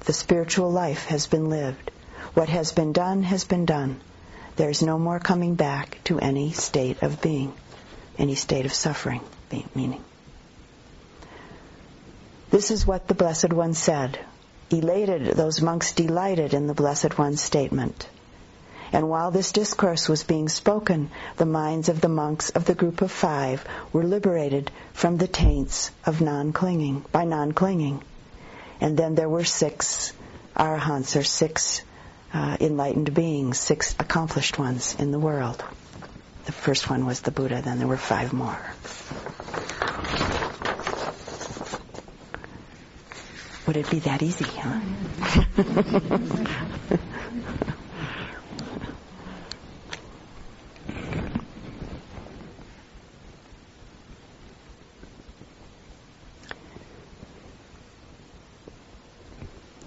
The 0.00 0.12
spiritual 0.12 0.70
life 0.70 1.06
has 1.06 1.26
been 1.26 1.50
lived. 1.50 1.90
What 2.34 2.48
has 2.48 2.72
been 2.72 2.92
done 2.92 3.22
has 3.22 3.44
been 3.44 3.66
done. 3.66 4.00
There 4.56 4.70
is 4.70 4.82
no 4.82 4.98
more 4.98 5.18
coming 5.18 5.54
back 5.54 5.98
to 6.04 6.18
any 6.18 6.52
state 6.52 7.02
of 7.02 7.22
being, 7.22 7.52
any 8.18 8.34
state 8.34 8.66
of 8.66 8.72
suffering, 8.72 9.20
meaning. 9.74 10.02
This 12.50 12.70
is 12.70 12.86
what 12.86 13.06
the 13.08 13.14
Blessed 13.14 13.52
One 13.52 13.74
said. 13.74 14.18
Elated, 14.70 15.36
those 15.36 15.60
monks 15.60 15.92
delighted 15.92 16.54
in 16.54 16.66
the 16.66 16.74
Blessed 16.74 17.16
One's 17.18 17.40
statement. 17.40 18.08
And 18.92 19.08
while 19.08 19.30
this 19.30 19.52
discourse 19.52 20.08
was 20.08 20.24
being 20.24 20.48
spoken, 20.48 21.10
the 21.36 21.46
minds 21.46 21.88
of 21.88 22.00
the 22.00 22.08
monks 22.08 22.50
of 22.50 22.64
the 22.64 22.74
group 22.74 23.02
of 23.02 23.12
five 23.12 23.64
were 23.92 24.02
liberated 24.02 24.70
from 24.92 25.16
the 25.16 25.28
taints 25.28 25.92
of 26.04 26.20
non-clinging, 26.20 27.04
by 27.12 27.24
non-clinging. 27.24 28.02
And 28.80 28.96
then 28.96 29.14
there 29.14 29.28
were 29.28 29.44
six 29.44 30.12
arahants, 30.56 31.18
or 31.18 31.22
six 31.22 31.82
uh, 32.32 32.56
enlightened 32.60 33.12
beings, 33.14 33.58
six 33.58 33.94
accomplished 33.98 34.58
ones 34.58 34.96
in 34.98 35.10
the 35.10 35.18
world. 35.18 35.62
The 36.46 36.52
first 36.52 36.88
one 36.88 37.06
was 37.06 37.20
the 37.20 37.30
Buddha, 37.30 37.60
then 37.62 37.78
there 37.78 37.86
were 37.86 37.96
five 37.96 38.32
more. 38.32 38.58
Would 43.66 43.76
it 43.76 43.90
be 43.90 44.00
that 44.00 44.22
easy, 44.22 44.46
huh? 44.46 44.80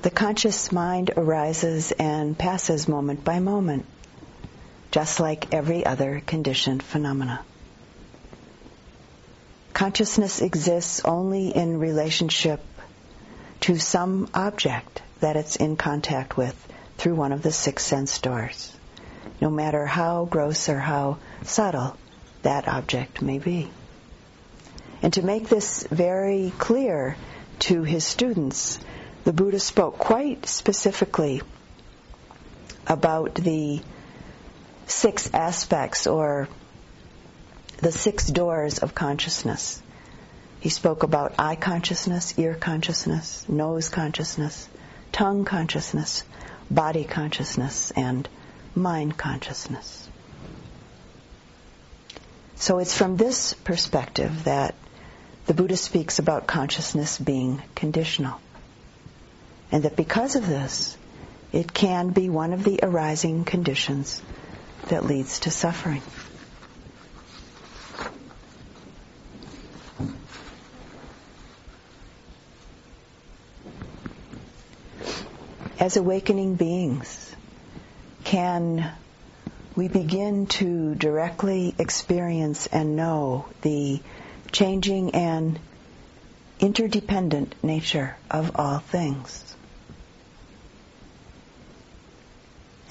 the 0.04 0.12
conscious 0.12 0.72
mind 0.72 1.12
arises 1.16 1.94
and 1.94 2.38
passes 2.38 2.90
moment 2.90 3.24
by 3.24 3.40
moment, 3.40 3.86
just 4.92 5.22
like 5.22 5.54
every 5.54 5.86
other 5.86 6.22
conditioned 6.26 6.84
phenomena. 6.84 7.44
Consciousness 9.74 10.42
exists 10.42 11.02
only 11.06 11.56
in 11.56 11.80
relationship 11.80 12.62
to 13.62 13.78
some 13.78 14.30
object 14.34 15.02
that 15.22 15.38
it's 15.38 15.56
in 15.56 15.78
contact 15.78 16.36
with 16.36 16.56
through 16.98 17.16
one 17.16 17.32
of 17.32 17.42
the 17.42 17.52
six 17.52 17.86
sense 17.86 18.20
doors. 18.20 18.76
no 19.40 19.50
matter 19.50 19.86
how 19.86 20.26
gross 20.26 20.70
or 20.70 20.80
how 20.80 21.18
subtle 21.44 21.98
that 22.44 22.68
object 22.68 23.22
may 23.22 23.40
be. 23.40 23.70
And 25.02 25.14
to 25.14 25.22
make 25.22 25.50
this 25.50 25.88
very 25.90 26.52
clear 26.58 27.16
to 27.60 27.84
his 27.84 28.06
students, 28.06 28.80
the 29.24 29.34
Buddha 29.34 29.60
spoke 29.60 29.98
quite 29.98 30.46
specifically 30.46 31.42
about 32.88 33.36
the 33.36 33.82
six 34.86 35.34
aspects 35.34 36.08
or 36.08 36.50
the 37.78 37.92
six 37.92 38.28
doors 38.28 38.80
of 38.80 38.94
consciousness. 38.94 39.82
He 40.60 40.70
spoke 40.70 41.04
about 41.04 41.36
eye 41.40 41.56
consciousness, 41.56 42.38
ear 42.38 42.56
consciousness, 42.56 43.48
nose 43.48 43.90
consciousness, 43.90 44.68
tongue 45.12 45.46
consciousness, 45.46 46.24
body 46.70 47.04
consciousness, 47.04 47.92
and 47.92 48.28
mind 48.76 49.18
consciousness. 49.18 50.08
So 52.56 52.80
it's 52.80 52.98
from 52.98 53.18
this 53.18 53.54
perspective 53.54 54.46
that 54.46 54.76
the 55.46 55.54
Buddha 55.54 55.76
speaks 55.76 56.20
about 56.20 56.48
consciousness 56.48 57.18
being 57.18 57.62
conditional. 57.76 58.40
And 59.74 59.84
that 59.84 59.96
because 59.96 60.36
of 60.36 60.48
this, 60.48 60.96
it 61.52 61.74
can 61.74 62.12
be 62.12 62.30
one 62.30 62.54
of 62.54 62.64
the 62.64 62.80
arising 62.84 63.44
conditions 63.44 64.22
that 64.90 65.04
leads 65.04 65.40
to 65.42 65.52
suffering. 65.52 66.04
As 75.80 75.98
awakening 75.98 76.54
beings, 76.54 77.36
can 78.24 78.92
we 79.76 79.88
begin 79.88 80.46
to 80.46 80.94
directly 80.94 81.74
experience 81.80 82.68
and 82.68 82.96
know 82.96 83.48
the 83.64 84.04
changing 84.52 85.16
and 85.16 85.60
interdependent 86.60 87.56
nature 87.64 88.16
of 88.30 88.52
all 88.56 88.78
things. 88.78 89.53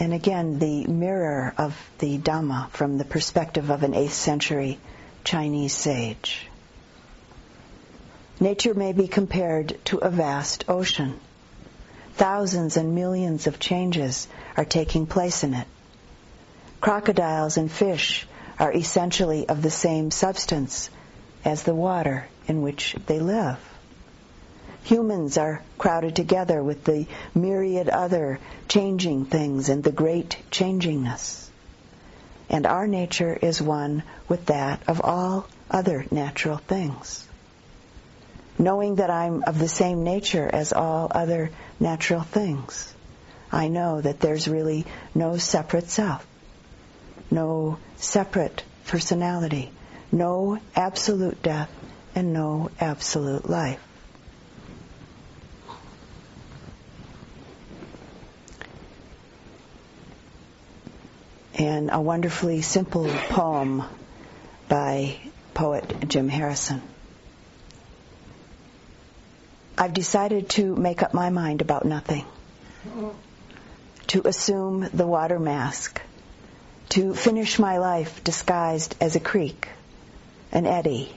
And 0.02 0.12
again, 0.12 0.58
the 0.58 0.84
mirror 0.88 1.54
of 1.56 1.78
the 1.98 2.18
Dhamma 2.18 2.70
from 2.70 2.98
the 2.98 3.04
perspective 3.04 3.70
of 3.70 3.84
an 3.84 3.92
8th 3.92 4.10
century 4.10 4.80
Chinese 5.22 5.74
sage. 5.74 6.48
Nature 8.40 8.74
may 8.74 8.92
be 8.92 9.06
compared 9.06 9.78
to 9.84 9.98
a 9.98 10.10
vast 10.10 10.64
ocean. 10.66 11.20
Thousands 12.14 12.76
and 12.76 12.96
millions 12.96 13.46
of 13.46 13.60
changes 13.60 14.26
are 14.56 14.64
taking 14.64 15.06
place 15.06 15.44
in 15.44 15.54
it. 15.54 15.68
Crocodiles 16.80 17.56
and 17.56 17.70
fish 17.70 18.26
are 18.58 18.72
essentially 18.72 19.48
of 19.48 19.62
the 19.62 19.70
same 19.70 20.10
substance 20.10 20.90
as 21.44 21.62
the 21.62 21.76
water 21.76 22.26
in 22.48 22.60
which 22.60 22.96
they 23.06 23.20
live. 23.20 23.60
Humans 24.84 25.38
are 25.38 25.62
crowded 25.78 26.16
together 26.16 26.62
with 26.62 26.84
the 26.84 27.06
myriad 27.34 27.88
other 27.88 28.40
changing 28.66 29.26
things 29.26 29.68
and 29.68 29.84
the 29.84 29.92
great 29.92 30.36
changingness. 30.50 31.48
And 32.50 32.66
our 32.66 32.86
nature 32.86 33.32
is 33.40 33.62
one 33.62 34.02
with 34.28 34.46
that 34.46 34.82
of 34.88 35.00
all 35.00 35.46
other 35.70 36.04
natural 36.10 36.58
things. 36.58 37.26
Knowing 38.58 38.96
that 38.96 39.10
I'm 39.10 39.44
of 39.44 39.58
the 39.58 39.68
same 39.68 40.04
nature 40.04 40.50
as 40.52 40.72
all 40.72 41.08
other 41.10 41.50
natural 41.78 42.22
things, 42.22 42.92
I 43.50 43.68
know 43.68 44.00
that 44.00 44.20
there's 44.20 44.48
really 44.48 44.84
no 45.14 45.36
separate 45.36 45.88
self, 45.88 46.26
no 47.30 47.78
separate 47.96 48.64
personality, 48.86 49.70
no 50.10 50.58
absolute 50.74 51.42
death, 51.42 51.70
and 52.14 52.32
no 52.32 52.70
absolute 52.80 53.48
life. 53.48 53.80
And 61.58 61.90
a 61.92 62.00
wonderfully 62.00 62.62
simple 62.62 63.08
poem 63.28 63.84
by 64.68 65.16
poet 65.54 66.08
Jim 66.08 66.28
Harrison. 66.28 66.82
I've 69.76 69.94
decided 69.94 70.48
to 70.50 70.74
make 70.74 71.02
up 71.02 71.14
my 71.14 71.30
mind 71.30 71.60
about 71.60 71.84
nothing. 71.84 72.24
To 74.08 74.22
assume 74.26 74.88
the 74.92 75.06
water 75.06 75.38
mask. 75.38 76.00
To 76.90 77.14
finish 77.14 77.58
my 77.58 77.78
life 77.78 78.22
disguised 78.22 78.96
as 79.00 79.16
a 79.16 79.20
creek 79.20 79.68
an 80.52 80.66
eddy. 80.66 81.10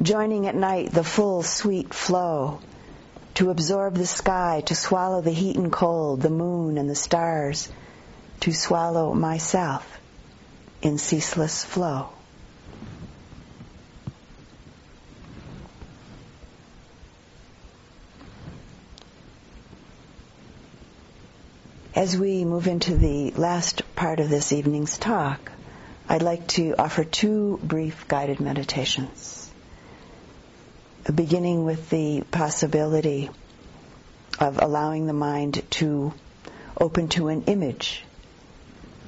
Joining 0.00 0.46
at 0.46 0.54
night 0.54 0.92
the 0.92 1.04
full 1.04 1.42
sweet 1.42 1.94
flow, 1.94 2.60
to 3.34 3.50
absorb 3.50 3.94
the 3.94 4.06
sky, 4.06 4.62
to 4.66 4.74
swallow 4.74 5.22
the 5.22 5.30
heat 5.30 5.56
and 5.56 5.72
cold, 5.72 6.20
the 6.20 6.30
moon 6.30 6.76
and 6.76 6.88
the 6.88 6.94
stars, 6.94 7.68
to 8.42 8.52
swallow 8.52 9.14
myself 9.14 10.00
in 10.82 10.98
ceaseless 10.98 11.62
flow. 11.62 12.08
As 21.94 22.18
we 22.18 22.44
move 22.44 22.66
into 22.66 22.96
the 22.96 23.30
last 23.30 23.82
part 23.94 24.18
of 24.18 24.28
this 24.28 24.52
evening's 24.52 24.98
talk, 24.98 25.52
I'd 26.08 26.22
like 26.22 26.48
to 26.58 26.74
offer 26.76 27.04
two 27.04 27.60
brief 27.62 28.08
guided 28.08 28.40
meditations. 28.40 29.48
Beginning 31.14 31.64
with 31.64 31.90
the 31.90 32.24
possibility 32.32 33.30
of 34.40 34.60
allowing 34.60 35.06
the 35.06 35.12
mind 35.12 35.62
to 35.78 36.12
open 36.80 37.06
to 37.10 37.28
an 37.28 37.44
image 37.44 38.04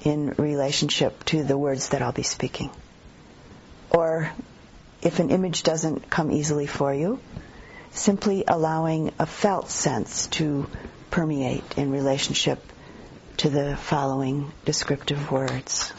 in 0.04 0.34
relationship 0.36 1.24
to 1.24 1.42
the 1.42 1.56
words 1.56 1.88
that 1.88 2.02
I'll 2.02 2.12
be 2.12 2.22
speaking. 2.22 2.70
Or 3.90 4.30
if 5.02 5.18
an 5.18 5.30
image 5.30 5.62
doesn't 5.62 6.10
come 6.10 6.30
easily 6.30 6.66
for 6.66 6.92
you, 6.92 7.20
simply 7.92 8.44
allowing 8.46 9.12
a 9.18 9.26
felt 9.26 9.70
sense 9.70 10.26
to 10.28 10.68
permeate 11.10 11.78
in 11.78 11.90
relationship 11.90 12.62
to 13.38 13.48
the 13.48 13.76
following 13.76 14.52
descriptive 14.64 15.30
words. 15.30 15.92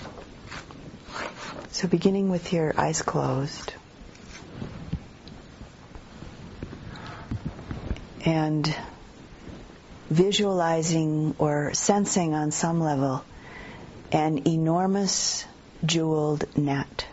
So 1.72 1.88
beginning 1.88 2.30
with 2.30 2.53
your 2.53 2.74
eyes 2.78 3.01
closed. 3.01 3.74
And 8.24 8.76
visualizing 10.10 11.36
or 11.38 11.74
sensing 11.74 12.34
on 12.34 12.51
some 12.51 12.80
level 12.80 13.24
an 14.16 14.47
enormous 14.47 15.45
jeweled 15.86 16.45
net. 16.57 17.05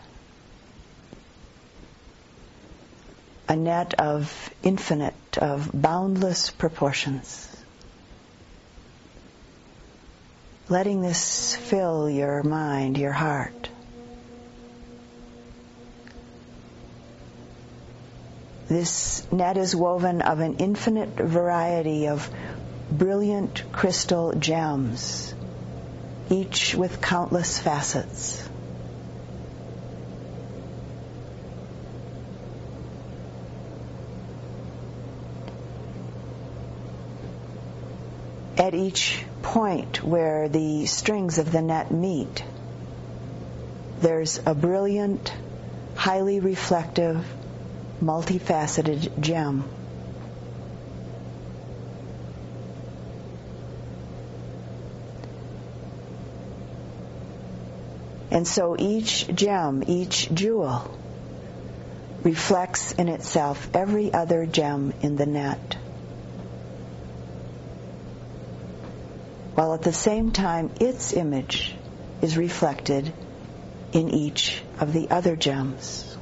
A 3.49 3.57
net 3.57 3.93
of 3.95 4.49
infinite, 4.63 5.37
of 5.37 5.69
boundless 5.73 6.49
proportions. 6.49 7.49
Letting 10.69 11.01
this 11.01 11.57
fill 11.57 12.09
your 12.09 12.41
mind, 12.41 12.97
your 12.97 13.11
heart. 13.11 13.69
This 18.69 19.29
net 19.29 19.57
is 19.57 19.75
woven 19.75 20.21
of 20.21 20.39
an 20.39 20.55
infinite 20.59 21.09
variety 21.09 22.07
of 22.07 22.29
brilliant 22.89 23.61
crystal 23.73 24.31
gems, 24.33 25.32
each 26.29 26.75
with 26.75 27.01
countless 27.01 27.59
facets. 27.59 28.47
At 38.57 38.73
each 38.73 39.25
point 39.41 40.03
where 40.03 40.47
the 40.47 40.85
strings 40.85 41.37
of 41.37 41.51
the 41.51 41.61
net 41.61 41.91
meet, 41.91 42.43
there's 43.99 44.39
a 44.45 44.53
brilliant, 44.53 45.33
highly 45.95 46.39
reflective, 46.39 47.25
multifaceted 48.01 49.19
gem. 49.19 49.63
And 58.33 58.45
so 58.45 58.75
each 58.77 59.33
gem, 59.33 59.83
each 59.87 60.29
jewel, 60.33 60.91
reflects 62.23 62.91
in 62.91 63.07
itself 63.07 63.69
every 63.73 64.13
other 64.13 64.45
gem 64.45 64.93
in 65.01 65.15
the 65.15 65.25
net. 65.25 65.77
while 69.55 69.73
at 69.73 69.83
the 69.83 69.93
same 69.93 70.31
time 70.31 70.71
its 70.79 71.13
image 71.13 71.75
is 72.21 72.37
reflected 72.37 73.13
in 73.91 74.09
each 74.09 74.61
of 74.79 74.93
the 74.93 75.09
other 75.11 75.35
gems. 75.35 76.12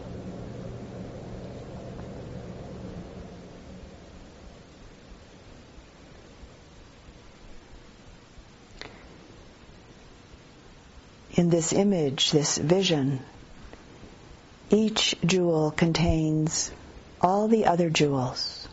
In 11.34 11.50
this 11.50 11.74
image, 11.74 12.32
this 12.32 12.58
vision, 12.58 13.20
each 14.70 15.16
jewel 15.26 15.72
contains 15.72 16.72
all 17.22 17.48
the 17.48 17.66
other 17.66 17.90
jewels. 17.90 18.68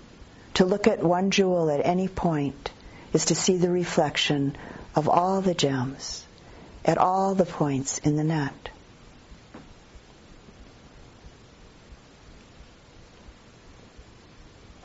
To 0.55 0.65
look 0.65 0.87
at 0.87 1.03
one 1.03 1.31
jewel 1.31 1.71
at 1.71 1.85
any 1.85 2.09
point 2.09 2.71
is 3.13 3.27
to 3.27 3.35
see 3.35 3.57
the 3.57 3.71
reflection 3.71 4.57
of 4.95 5.09
all 5.09 5.41
the 5.41 5.55
gems 5.55 6.25
at 6.85 6.99
all 6.99 7.35
the 7.35 7.45
points 7.45 7.99
in 7.99 8.17
the 8.17 8.25
net. 8.25 8.71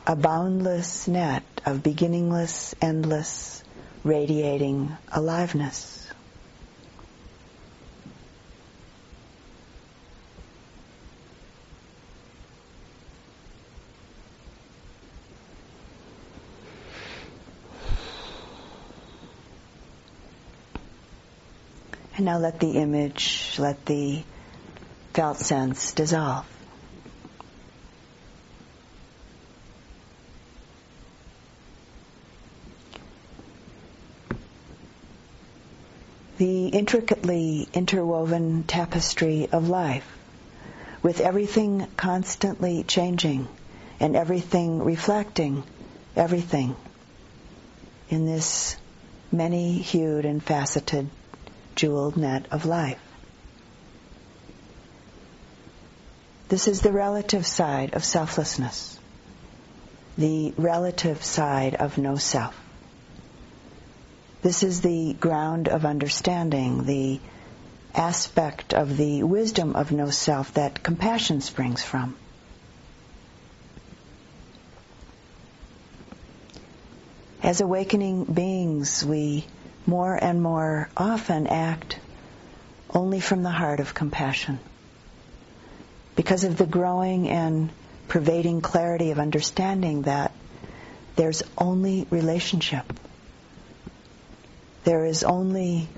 A 0.06 0.14
boundless 0.14 1.08
net 1.08 1.42
of 1.64 1.82
beginningless, 1.82 2.74
endless, 2.80 3.64
radiating 4.04 4.94
aliveness. 5.10 6.03
And 22.16 22.26
now 22.26 22.38
let 22.38 22.60
the 22.60 22.72
image, 22.72 23.56
let 23.58 23.86
the 23.86 24.22
felt 25.14 25.38
sense 25.38 25.92
dissolve. 25.92 26.46
The 36.38 36.68
intricately 36.68 37.68
interwoven 37.72 38.64
tapestry 38.64 39.48
of 39.50 39.68
life, 39.68 40.06
with 41.02 41.20
everything 41.20 41.86
constantly 41.96 42.84
changing 42.84 43.48
and 43.98 44.14
everything 44.14 44.82
reflecting 44.82 45.64
everything 46.16 46.76
in 48.08 48.26
this 48.26 48.76
many 49.32 49.78
hued 49.78 50.24
and 50.24 50.42
faceted 50.42 51.08
jeweled 51.74 52.16
net 52.16 52.46
of 52.50 52.66
life. 52.66 53.00
This 56.48 56.68
is 56.68 56.80
the 56.80 56.92
relative 56.92 57.46
side 57.46 57.94
of 57.94 58.04
selflessness, 58.04 58.98
the 60.16 60.52
relative 60.56 61.24
side 61.24 61.74
of 61.74 61.98
no 61.98 62.16
self. 62.16 62.58
This 64.42 64.62
is 64.62 64.82
the 64.82 65.14
ground 65.14 65.68
of 65.68 65.86
understanding, 65.86 66.84
the 66.84 67.18
aspect 67.94 68.74
of 68.74 68.96
the 68.96 69.22
wisdom 69.22 69.74
of 69.74 69.90
no 69.90 70.10
self 70.10 70.52
that 70.54 70.82
compassion 70.82 71.40
springs 71.40 71.82
from. 71.82 72.14
As 77.42 77.60
awakening 77.60 78.24
beings, 78.24 79.04
we 79.04 79.46
more 79.86 80.14
and 80.14 80.42
more 80.42 80.88
often 80.96 81.46
act 81.46 81.98
only 82.90 83.20
from 83.20 83.42
the 83.42 83.50
heart 83.50 83.80
of 83.80 83.94
compassion. 83.94 84.58
Because 86.16 86.44
of 86.44 86.56
the 86.56 86.66
growing 86.66 87.28
and 87.28 87.70
pervading 88.08 88.60
clarity 88.60 89.10
of 89.10 89.18
understanding 89.18 90.02
that 90.02 90.32
there's 91.16 91.42
only 91.58 92.06
relationship. 92.10 92.92
There 94.84 95.04
is 95.04 95.24
only 95.24 95.88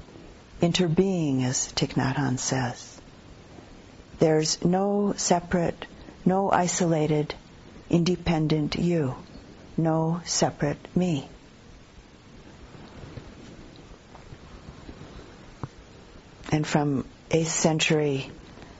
interbeing, 0.60 1.44
as 1.44 1.72
Thich 1.72 1.94
Nhat 1.94 2.16
Hanh 2.16 2.38
says. 2.38 3.00
There's 4.18 4.64
no 4.64 5.14
separate, 5.16 5.86
no 6.24 6.50
isolated, 6.50 7.34
independent 7.90 8.76
you, 8.76 9.14
no 9.76 10.20
separate 10.24 10.78
me. 10.96 11.28
And 16.52 16.66
from 16.66 17.04
8th 17.30 17.46
century 17.46 18.30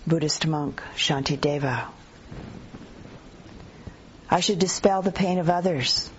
Buddhist 0.06 0.46
monk 0.46 0.82
Shantideva. 0.94 1.86
I 4.30 4.40
should 4.40 4.58
dispel 4.58 5.02
the 5.02 5.12
pain 5.12 5.38
of 5.38 5.50
others 5.50 6.10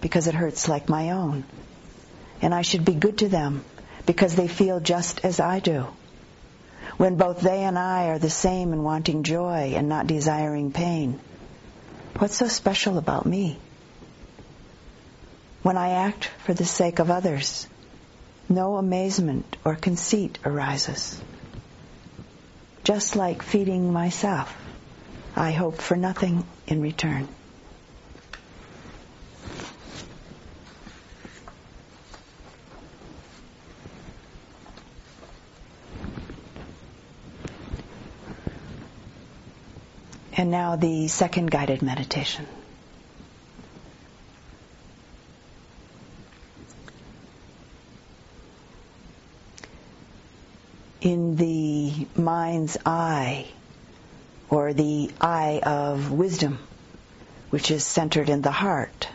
because 0.00 0.26
it 0.26 0.34
hurts 0.34 0.68
like 0.68 0.88
my 0.88 1.10
own. 1.10 1.44
And 2.40 2.54
I 2.54 2.62
should 2.62 2.84
be 2.84 2.94
good 2.94 3.18
to 3.18 3.28
them 3.28 3.64
because 4.06 4.34
they 4.34 4.48
feel 4.48 4.80
just 4.80 5.24
as 5.24 5.40
I 5.40 5.60
do. 5.60 5.86
When 6.96 7.16
both 7.16 7.40
they 7.40 7.64
and 7.64 7.78
I 7.78 8.08
are 8.08 8.18
the 8.18 8.30
same 8.30 8.72
in 8.72 8.82
wanting 8.82 9.22
joy 9.22 9.74
and 9.76 9.88
not 9.88 10.06
desiring 10.06 10.72
pain, 10.72 11.20
what's 12.18 12.36
so 12.36 12.48
special 12.48 12.98
about 12.98 13.26
me? 13.26 13.58
When 15.62 15.76
I 15.76 15.90
act 15.90 16.30
for 16.44 16.54
the 16.54 16.64
sake 16.64 16.98
of 16.98 17.10
others, 17.10 17.66
no 18.48 18.76
amazement 18.76 19.56
or 19.64 19.74
conceit 19.74 20.38
arises. 20.44 21.20
Just 22.84 23.16
like 23.16 23.42
feeding 23.42 23.92
myself, 23.92 24.54
I 25.36 25.50
hope 25.52 25.80
for 25.80 25.96
nothing 25.96 26.44
in 26.66 26.80
return. 26.80 27.28
And 40.36 40.50
now 40.52 40.76
the 40.76 41.08
second 41.08 41.50
guided 41.50 41.82
meditation. 41.82 42.46
In 51.08 51.36
the 51.36 52.06
mind's 52.16 52.76
eye 52.84 53.46
or 54.50 54.74
the 54.74 55.10
eye 55.18 55.62
of 55.62 56.12
wisdom, 56.12 56.58
which 57.48 57.70
is 57.70 57.82
centered 57.82 58.28
in 58.28 58.42
the 58.42 58.50
heart, 58.50 59.08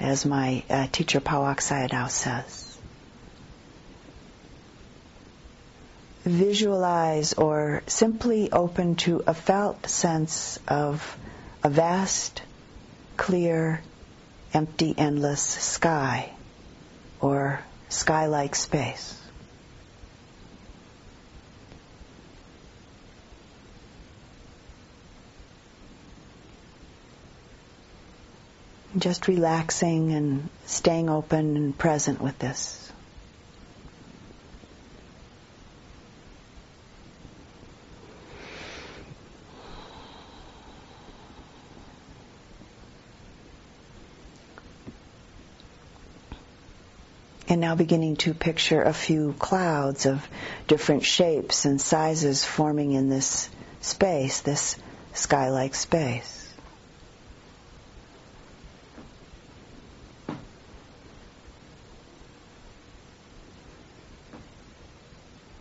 as 0.00 0.26
my 0.26 0.64
uh, 0.68 0.88
teacher 0.90 1.20
Pa-Auk 1.20 1.60
Sayadaw 1.60 2.10
says. 2.10 2.76
Visualize 6.24 7.34
or 7.34 7.84
simply 7.86 8.50
open 8.50 8.96
to 8.96 9.22
a 9.28 9.34
felt 9.34 9.88
sense 9.88 10.58
of 10.66 11.16
a 11.62 11.70
vast, 11.70 12.42
clear, 13.16 13.80
empty, 14.52 14.92
endless 14.98 15.40
sky 15.40 16.32
or 17.20 17.60
sky-like 17.90 18.56
space. 18.56 19.22
Just 28.98 29.28
relaxing 29.28 30.12
and 30.12 30.48
staying 30.64 31.08
open 31.08 31.56
and 31.56 31.76
present 31.76 32.20
with 32.20 32.38
this. 32.38 32.82
And 47.48 47.60
now 47.60 47.76
beginning 47.76 48.16
to 48.16 48.34
picture 48.34 48.82
a 48.82 48.92
few 48.92 49.32
clouds 49.38 50.04
of 50.04 50.26
different 50.66 51.04
shapes 51.04 51.64
and 51.64 51.80
sizes 51.80 52.44
forming 52.44 52.92
in 52.92 53.08
this 53.08 53.48
space, 53.80 54.40
this 54.40 54.76
sky-like 55.14 55.76
space. 55.76 56.35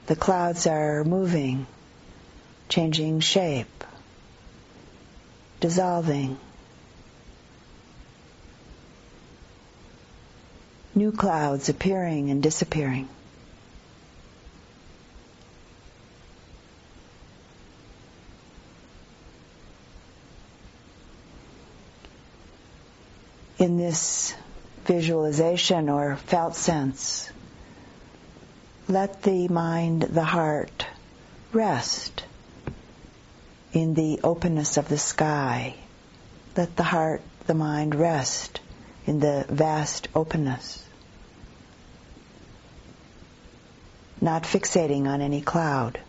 The 0.07 0.15
clouds 0.15 0.67
are 0.67 1.03
moving, 1.03 1.65
changing 2.69 3.21
shape, 3.21 3.83
dissolving. 5.59 6.37
new 10.95 11.11
clouds 11.11 11.67
appearing 11.67 12.29
and 12.29 12.41
disappearing. 12.41 13.09
In 23.57 23.77
this 23.77 24.33
visualization 24.85 25.89
or 25.89 26.15
felt 26.15 26.55
sense, 26.55 27.29
let 28.87 29.23
the 29.23 29.47
mind, 29.47 30.03
the 30.03 30.23
heart, 30.23 30.85
rest 31.51 32.23
in 33.73 33.93
the 33.93 34.19
openness 34.23 34.77
of 34.77 34.87
the 34.87 34.97
sky. 34.97 35.75
Let 36.55 36.75
the 36.75 36.83
heart, 36.83 37.21
the 37.47 37.53
mind 37.53 37.95
rest 37.95 38.61
in 39.05 39.19
the 39.19 39.45
vast 39.49 40.07
openness. 40.15 40.83
Not 44.21 44.43
fixating 44.43 45.07
on 45.07 45.21
any 45.21 45.41
cloud. 45.41 45.99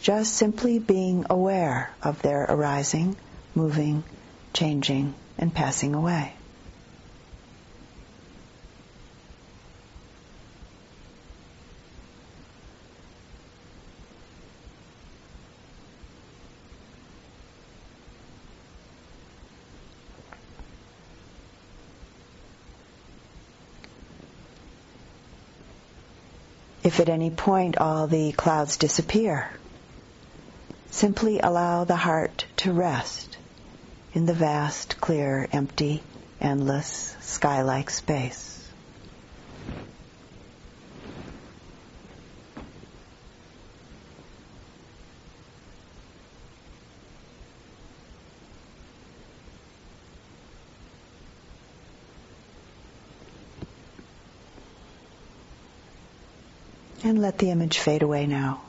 Just 0.00 0.34
simply 0.34 0.78
being 0.78 1.26
aware 1.30 1.90
of 2.02 2.20
their 2.22 2.44
arising, 2.44 3.16
moving, 3.54 4.04
changing, 4.52 5.14
and 5.38 5.52
passing 5.52 5.94
away. 5.94 6.35
If 26.86 27.00
at 27.00 27.08
any 27.08 27.30
point 27.30 27.78
all 27.78 28.06
the 28.06 28.30
clouds 28.30 28.76
disappear, 28.76 29.50
simply 30.92 31.40
allow 31.40 31.82
the 31.82 31.96
heart 31.96 32.46
to 32.58 32.72
rest 32.72 33.38
in 34.12 34.26
the 34.26 34.32
vast, 34.32 35.00
clear, 35.00 35.48
empty, 35.50 36.04
endless, 36.40 37.16
sky-like 37.22 37.90
space. 37.90 38.55
And 57.06 57.22
let 57.22 57.38
the 57.38 57.52
image 57.52 57.78
fade 57.78 58.02
away 58.02 58.26
now. 58.26 58.62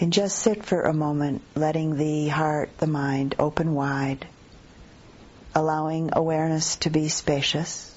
And 0.00 0.10
just 0.10 0.38
sit 0.38 0.64
for 0.64 0.80
a 0.80 0.94
moment, 0.94 1.42
letting 1.54 1.96
the 1.96 2.28
heart, 2.28 2.70
the 2.78 2.86
mind 2.86 3.34
open 3.38 3.74
wide, 3.74 4.26
allowing 5.54 6.14
awareness 6.14 6.76
to 6.76 6.88
be 6.88 7.10
spacious, 7.10 7.94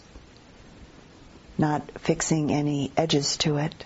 not 1.57 1.89
fixing 2.01 2.51
any 2.51 2.91
edges 2.97 3.37
to 3.37 3.55
it. 3.55 3.85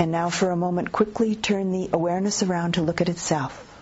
And 0.00 0.10
now 0.10 0.30
for 0.30 0.50
a 0.50 0.56
moment, 0.56 0.90
quickly 0.90 1.36
turn 1.36 1.70
the 1.70 1.90
awareness 1.92 2.42
around 2.42 2.74
to 2.74 2.82
look 2.82 3.00
at 3.00 3.08
itself 3.08 3.73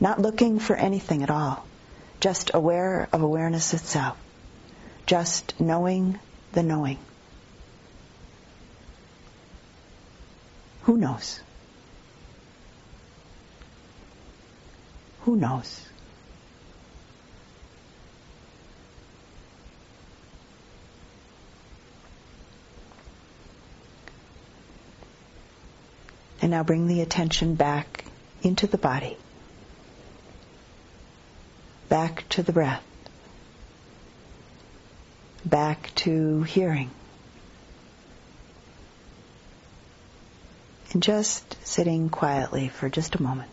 not 0.00 0.20
looking 0.20 0.58
for 0.58 0.76
anything 0.76 1.22
at 1.22 1.30
all, 1.30 1.64
just 2.20 2.50
aware 2.54 3.08
of 3.12 3.22
awareness 3.22 3.72
itself, 3.74 4.16
just 5.06 5.58
knowing 5.60 6.18
the 6.52 6.62
knowing. 6.62 6.98
Who 10.82 10.96
knows? 10.96 11.40
Who 15.22 15.36
knows? 15.36 15.82
And 26.40 26.50
now 26.52 26.62
bring 26.62 26.86
the 26.86 27.00
attention 27.00 27.56
back 27.56 28.04
into 28.42 28.68
the 28.68 28.78
body 28.78 29.16
back 31.88 32.28
to 32.30 32.42
the 32.42 32.52
breath, 32.52 32.84
back 35.44 35.90
to 35.96 36.42
hearing. 36.42 36.90
And 40.92 41.02
just 41.02 41.56
sitting 41.66 42.08
quietly 42.08 42.68
for 42.68 42.88
just 42.88 43.16
a 43.16 43.22
moment. 43.22 43.50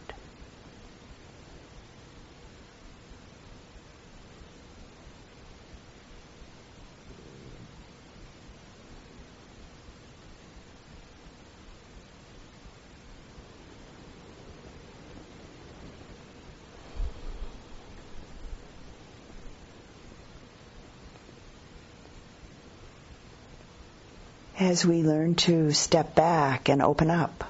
As 24.63 24.85
we 24.85 25.03
learn 25.03 25.35
to 25.35 25.71
step 25.71 26.15
back 26.15 26.69
and 26.69 26.81
open 26.81 27.11
up 27.11 27.43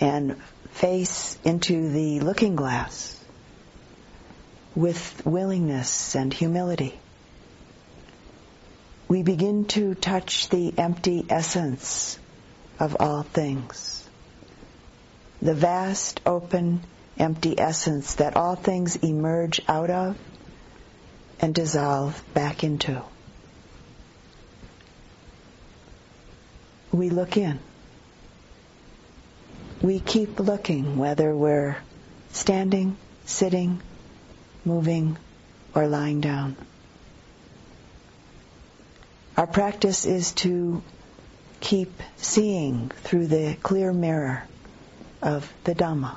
and 0.00 0.36
face 0.72 1.38
into 1.44 1.90
the 1.90 2.18
looking 2.20 2.56
glass 2.56 3.18
with 4.74 5.24
willingness 5.24 6.16
and 6.16 6.34
humility, 6.34 6.98
we 9.06 9.22
begin 9.22 9.64
to 9.66 9.94
touch 9.94 10.48
the 10.48 10.74
empty 10.76 11.24
essence 11.30 12.18
of 12.80 12.96
all 12.98 13.22
things. 13.22 14.08
The 15.40 15.54
vast, 15.54 16.20
open, 16.26 16.82
empty 17.16 17.58
essence 17.58 18.16
that 18.16 18.36
all 18.36 18.56
things 18.56 18.96
emerge 18.96 19.60
out 19.68 19.90
of 19.90 20.18
and 21.38 21.54
dissolve 21.54 22.20
back 22.34 22.64
into. 22.64 23.02
We 26.94 27.10
look 27.10 27.36
in. 27.36 27.58
We 29.82 30.00
keep 30.00 30.38
looking 30.38 30.96
whether 30.96 31.34
we're 31.34 31.76
standing, 32.32 32.96
sitting, 33.26 33.80
moving, 34.64 35.18
or 35.74 35.88
lying 35.88 36.20
down. 36.20 36.56
Our 39.36 39.46
practice 39.46 40.06
is 40.06 40.32
to 40.44 40.82
keep 41.60 41.92
seeing 42.16 42.90
through 43.02 43.26
the 43.26 43.56
clear 43.60 43.92
mirror 43.92 44.44
of 45.20 45.52
the 45.64 45.74
Dhamma. 45.74 46.16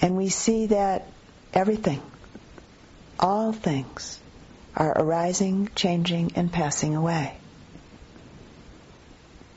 And 0.00 0.16
we 0.16 0.30
see 0.30 0.66
that 0.66 1.06
everything, 1.52 2.00
all 3.20 3.52
things, 3.52 4.20
are 4.78 4.92
arising, 4.96 5.68
changing, 5.74 6.32
and 6.36 6.52
passing 6.52 6.94
away. 6.94 7.36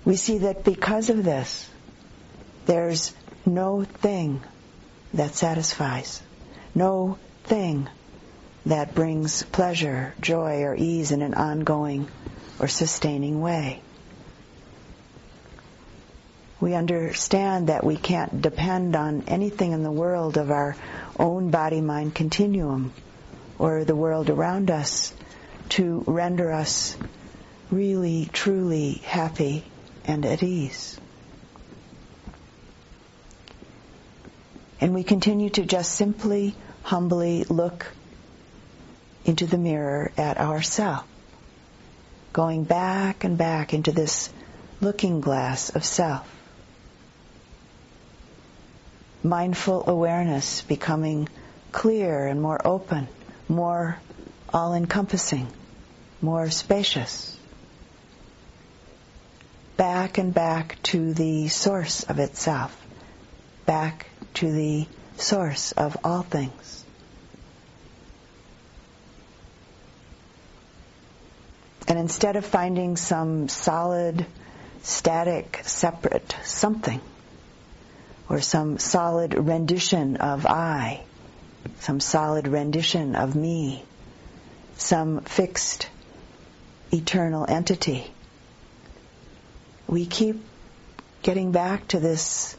We 0.04 0.16
see 0.16 0.40
that 0.40 0.64
because 0.64 1.12
of 1.12 1.24
this, 1.24 1.70
there's 2.66 3.14
no 3.46 3.84
thing 3.84 4.42
that 5.14 5.36
satisfies, 5.36 6.22
no 6.74 7.20
thing 7.44 7.88
that 8.66 8.96
brings 8.96 9.44
pleasure, 9.44 10.16
joy, 10.22 10.64
or 10.64 10.76
ease 10.76 11.12
in 11.12 11.22
an 11.22 11.36
ongoing 11.36 12.08
or 12.60 12.68
sustaining 12.68 13.42
way. 13.42 13.82
We 16.60 16.74
understand 16.74 17.68
that 17.68 17.84
we 17.84 17.98
can't 17.98 18.42
depend 18.42 18.96
on 18.96 19.24
anything 19.28 19.72
in 19.72 19.84
the 19.84 19.92
world 19.92 20.38
of 20.38 20.50
our 20.50 20.76
own 21.18 21.52
body-mind 21.52 22.16
continuum 22.16 22.92
or 23.62 23.84
the 23.84 23.96
world 23.96 24.32
around 24.32 24.72
us 24.72 25.14
to 25.70 26.04
render 26.08 26.52
us 26.52 26.98
really, 27.70 28.28
truly 28.34 28.94
happy 29.06 29.64
and 30.04 30.26
at 30.26 30.42
ease. 30.42 31.00
And 34.82 34.96
we 34.96 35.04
continue 35.04 35.52
to 35.52 35.64
just 35.64 35.92
simply, 35.92 36.56
humbly 36.82 37.44
look 37.44 37.86
into 39.26 39.46
the 39.46 39.60
mirror 39.60 40.12
at 40.18 40.40
ourself, 40.40 41.06
going 42.34 42.64
back 42.64 43.24
and 43.24 43.38
back 43.38 43.76
into 43.76 43.92
this 43.92 44.32
looking 44.82 45.22
glass 45.22 45.70
of 45.76 45.86
self, 45.86 46.28
mindful 49.22 49.88
awareness 49.88 50.64
becoming 50.64 51.30
clear 51.72 52.26
and 52.26 52.42
more 52.42 52.60
open, 52.66 53.08
more 53.52 54.00
all 54.54 54.74
encompassing, 54.74 55.48
more 56.22 56.50
spacious. 56.50 57.38
Back 59.78 60.18
and 60.18 60.34
back 60.34 60.82
to 60.84 61.14
the 61.14 61.48
source 61.50 62.04
of 62.04 62.20
itself, 62.20 62.76
back 63.66 64.08
to 64.36 64.52
the 64.52 64.88
source 65.18 65.72
of 65.74 65.98
all 66.04 66.24
things. 66.24 66.86
And 71.88 72.00
instead 72.00 72.38
of 72.38 72.46
finding 72.46 72.96
some 72.96 73.50
solid, 73.50 74.26
static, 74.82 75.60
separate 75.64 76.36
something, 76.44 77.02
or 78.30 78.40
some 78.40 78.78
solid 78.78 79.34
rendition 79.34 80.16
of 80.18 80.46
I, 80.46 81.04
some 81.80 82.00
solid 82.00 82.48
rendition 82.48 83.16
of 83.16 83.36
me, 83.36 83.84
some 84.78 85.22
fixed 85.22 85.90
eternal 86.92 87.46
entity. 87.48 88.12
We 89.88 90.06
keep 90.06 90.44
getting 91.22 91.52
back 91.52 91.88
to 91.90 92.00
this 92.00 92.56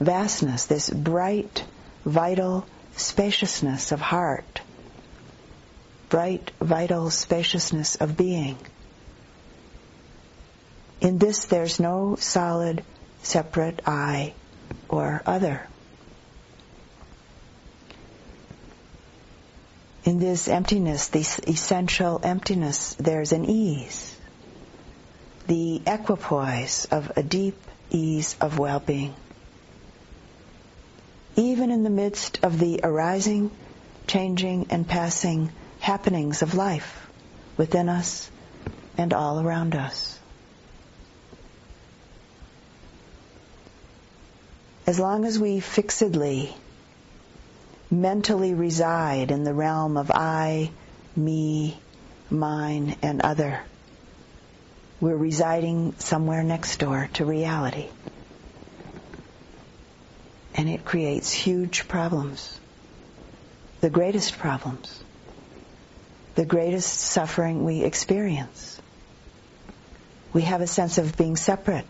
vastness, 0.00 0.66
this 0.66 0.90
bright, 0.90 1.64
vital 2.04 2.66
spaciousness 2.96 3.92
of 3.92 4.00
heart, 4.00 4.60
bright, 6.08 6.50
vital 6.60 7.10
spaciousness 7.10 7.96
of 7.96 8.16
being. 8.16 8.56
In 11.00 11.18
this, 11.18 11.44
there's 11.46 11.78
no 11.78 12.16
solid, 12.18 12.82
separate 13.22 13.82
I 13.86 14.34
or 14.88 15.22
other. 15.26 15.66
In 20.06 20.20
this 20.20 20.46
emptiness, 20.46 21.08
this 21.08 21.40
essential 21.48 22.20
emptiness, 22.22 22.94
there's 22.94 23.32
an 23.32 23.44
ease, 23.44 24.16
the 25.48 25.82
equipoise 25.84 26.86
of 26.92 27.10
a 27.16 27.24
deep 27.24 27.60
ease 27.90 28.36
of 28.40 28.56
well-being. 28.56 29.14
Even 31.34 31.72
in 31.72 31.82
the 31.82 31.90
midst 31.90 32.38
of 32.44 32.60
the 32.60 32.82
arising, 32.84 33.50
changing, 34.06 34.68
and 34.70 34.86
passing 34.86 35.50
happenings 35.80 36.40
of 36.40 36.54
life 36.54 37.08
within 37.56 37.88
us 37.88 38.30
and 38.96 39.12
all 39.12 39.40
around 39.40 39.74
us. 39.74 40.20
As 44.86 45.00
long 45.00 45.24
as 45.24 45.36
we 45.36 45.58
fixedly 45.58 46.56
mentally 47.90 48.54
reside 48.54 49.30
in 49.30 49.44
the 49.44 49.54
realm 49.54 49.96
of 49.96 50.10
I, 50.10 50.70
me, 51.14 51.78
mine, 52.30 52.96
and 53.02 53.20
other. 53.22 53.60
We're 55.00 55.16
residing 55.16 55.94
somewhere 55.98 56.42
next 56.42 56.78
door 56.78 57.08
to 57.14 57.24
reality. 57.24 57.88
And 60.54 60.68
it 60.68 60.84
creates 60.84 61.30
huge 61.30 61.86
problems. 61.86 62.58
The 63.82 63.90
greatest 63.90 64.38
problems. 64.38 65.02
The 66.34 66.46
greatest 66.46 66.92
suffering 66.92 67.64
we 67.64 67.82
experience. 67.82 68.80
We 70.32 70.42
have 70.42 70.60
a 70.60 70.66
sense 70.66 70.98
of 70.98 71.16
being 71.16 71.36
separate, 71.36 71.86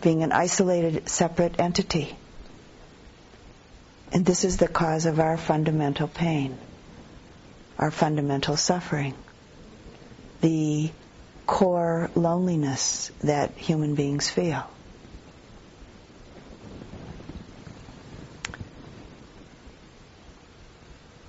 being 0.00 0.22
an 0.22 0.32
isolated, 0.32 1.08
separate 1.08 1.60
entity. 1.60 2.16
And 4.12 4.24
this 4.24 4.44
is 4.44 4.56
the 4.56 4.68
cause 4.68 5.06
of 5.06 5.20
our 5.20 5.36
fundamental 5.36 6.08
pain, 6.08 6.56
our 7.78 7.90
fundamental 7.90 8.56
suffering, 8.56 9.14
the 10.40 10.90
core 11.46 12.10
loneliness 12.14 13.10
that 13.22 13.52
human 13.56 13.94
beings 13.94 14.28
feel. 14.28 14.68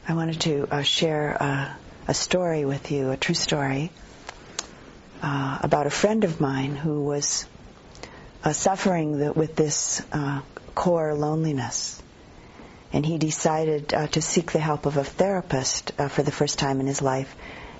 I 0.07 0.13
wanted 0.13 0.39
to 0.41 0.67
uh, 0.71 0.81
share 0.83 1.31
a, 1.31 1.77
a, 2.07 2.13
story 2.13 2.63
with 2.63 2.91
you, 2.91 3.11
a 3.11 3.17
true 3.17 3.35
story, 3.35 3.91
uh, 5.21 5.59
about 5.61 5.85
a 5.85 5.89
friend 5.89 6.23
of 6.23 6.39
mine 6.39 6.77
who 6.77 7.03
was 7.03 7.45
uh, 8.45 8.53
suffering 8.53 9.19
the, 9.19 9.33
with 9.33 9.57
this 9.57 10.01
uh, 10.13 10.41
core 10.75 11.13
loneliness 11.13 12.01
and 12.93 13.05
he 13.05 13.17
decided 13.17 13.93
uh, 13.93 14.07
to 14.07 14.21
seek 14.21 14.51
the 14.51 14.59
help 14.59 14.85
of 14.85 14.97
a 14.97 15.03
therapist 15.03 15.91
uh, 15.99 16.07
for 16.07 16.23
the 16.23 16.31
first 16.31 16.57
time 16.57 16.79
in 16.79 16.87
his 16.87 17.01
life 17.01 17.35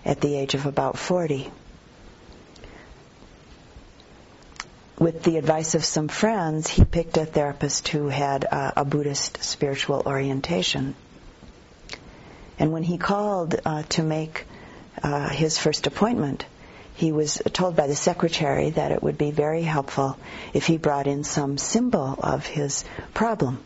at 0.05 0.22
the 0.22 0.36
age 0.36 0.53
of 0.53 0.66
about 0.66 0.97
40. 0.97 1.49
With 4.99 5.24
the 5.24 5.38
advice 5.38 5.76
of 5.76 5.86
some 5.86 6.08
friends, 6.08 6.68
he 6.68 6.84
picked 6.84 7.18
a 7.18 7.26
therapist 7.26 7.88
who 7.89 8.08
had 8.08 8.45
uh, 8.45 8.72
a 8.78 8.84
Buddhist 8.84 9.43
spiritual 9.43 10.03
orientation. 10.05 10.95
And 12.60 12.72
when 12.72 12.84
he 12.84 12.97
called 12.97 13.55
uh, 13.64 13.84
to 13.89 14.03
make 14.03 14.45
uh, 15.03 15.30
his 15.30 15.60
first 15.60 15.86
appointment, 15.86 16.45
he 16.95 17.12
was 17.12 17.39
told 17.53 17.76
by 17.76 17.86
the 17.86 17.95
secretary 17.95 18.72
that 18.72 18.91
it 18.91 19.03
would 19.03 19.20
be 19.20 19.30
very 19.30 19.62
helpful 19.62 20.18
if 20.53 20.66
he 20.66 20.78
brought 20.78 21.05
in 21.05 21.24
some 21.24 21.60
symbol 21.60 22.18
of 22.20 22.47
his 22.47 22.84
problem 23.14 23.64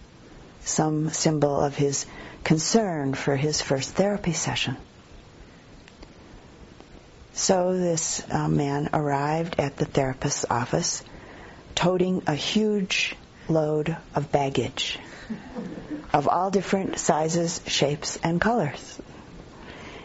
some 0.64 1.10
symbol 1.10 1.60
of 1.60 1.76
his 1.76 2.06
concern 2.44 3.14
for 3.14 3.36
his 3.36 3.62
first 3.62 3.92
therapy 3.92 4.34
session. 4.34 4.78
So 7.34 7.78
this 7.78 8.24
uh, 8.30 8.48
man 8.48 8.90
arrived 8.94 9.56
at 9.60 9.78
the 9.78 9.86
therapist's 9.86 10.46
office 10.50 11.04
toting 11.76 12.24
a 12.28 12.36
huge 12.36 13.16
load 13.48 13.96
of 14.16 14.32
baggage 14.32 15.00
of 16.14 16.28
all 16.28 16.52
different 16.52 17.00
sizes, 17.00 17.62
shapes, 17.68 18.18
and 18.24 18.40
colors. 18.40 19.02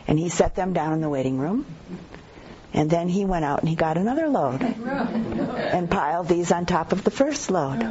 And 0.06 0.18
he 0.18 0.28
set 0.28 0.54
them 0.54 0.72
down 0.72 0.92
in 0.92 1.00
the 1.00 1.08
waiting 1.08 1.38
room. 1.38 1.66
And 2.72 2.88
then 2.90 3.08
he 3.08 3.24
went 3.24 3.44
out 3.44 3.60
and 3.60 3.68
he 3.68 3.74
got 3.74 3.96
another 3.96 4.28
load 4.28 4.62
and 5.66 5.90
piled 5.90 6.28
these 6.28 6.52
on 6.52 6.66
top 6.66 6.92
of 6.92 7.02
the 7.04 7.10
first 7.10 7.50
load. 7.50 7.82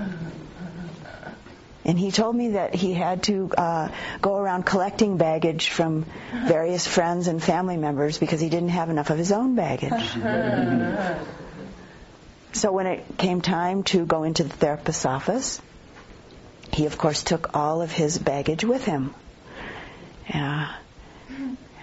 And 1.86 2.00
he 2.00 2.12
told 2.12 2.36
me 2.36 2.50
that 2.50 2.74
he 2.74 2.94
had 2.94 3.22
to 3.24 3.52
uh, 3.56 3.90
go 4.20 4.36
around 4.36 4.66
collecting 4.66 5.18
baggage 5.18 5.70
from 5.70 6.08
various 6.48 6.88
friends 6.88 7.28
and 7.28 7.42
family 7.42 7.78
members 7.78 8.18
because 8.18 8.42
he 8.42 8.50
didn't 8.50 8.70
have 8.70 8.90
enough 8.90 9.12
of 9.12 9.20
his 9.20 9.32
own 9.32 9.54
baggage. 9.54 10.04
so 12.54 12.72
when 12.72 12.88
it 12.88 13.18
came 13.20 13.42
time 13.42 13.84
to 13.84 14.04
go 14.04 14.24
into 14.24 14.44
the 14.44 14.50
therapist's 14.50 15.06
office, 15.06 15.62
he 16.72 16.88
of 16.88 16.98
course 16.98 17.22
took 17.22 17.56
all 17.56 17.84
of 17.84 17.92
his 17.92 18.18
baggage 18.18 18.64
with 18.64 18.84
him. 18.84 19.14
Yeah, 20.28 20.76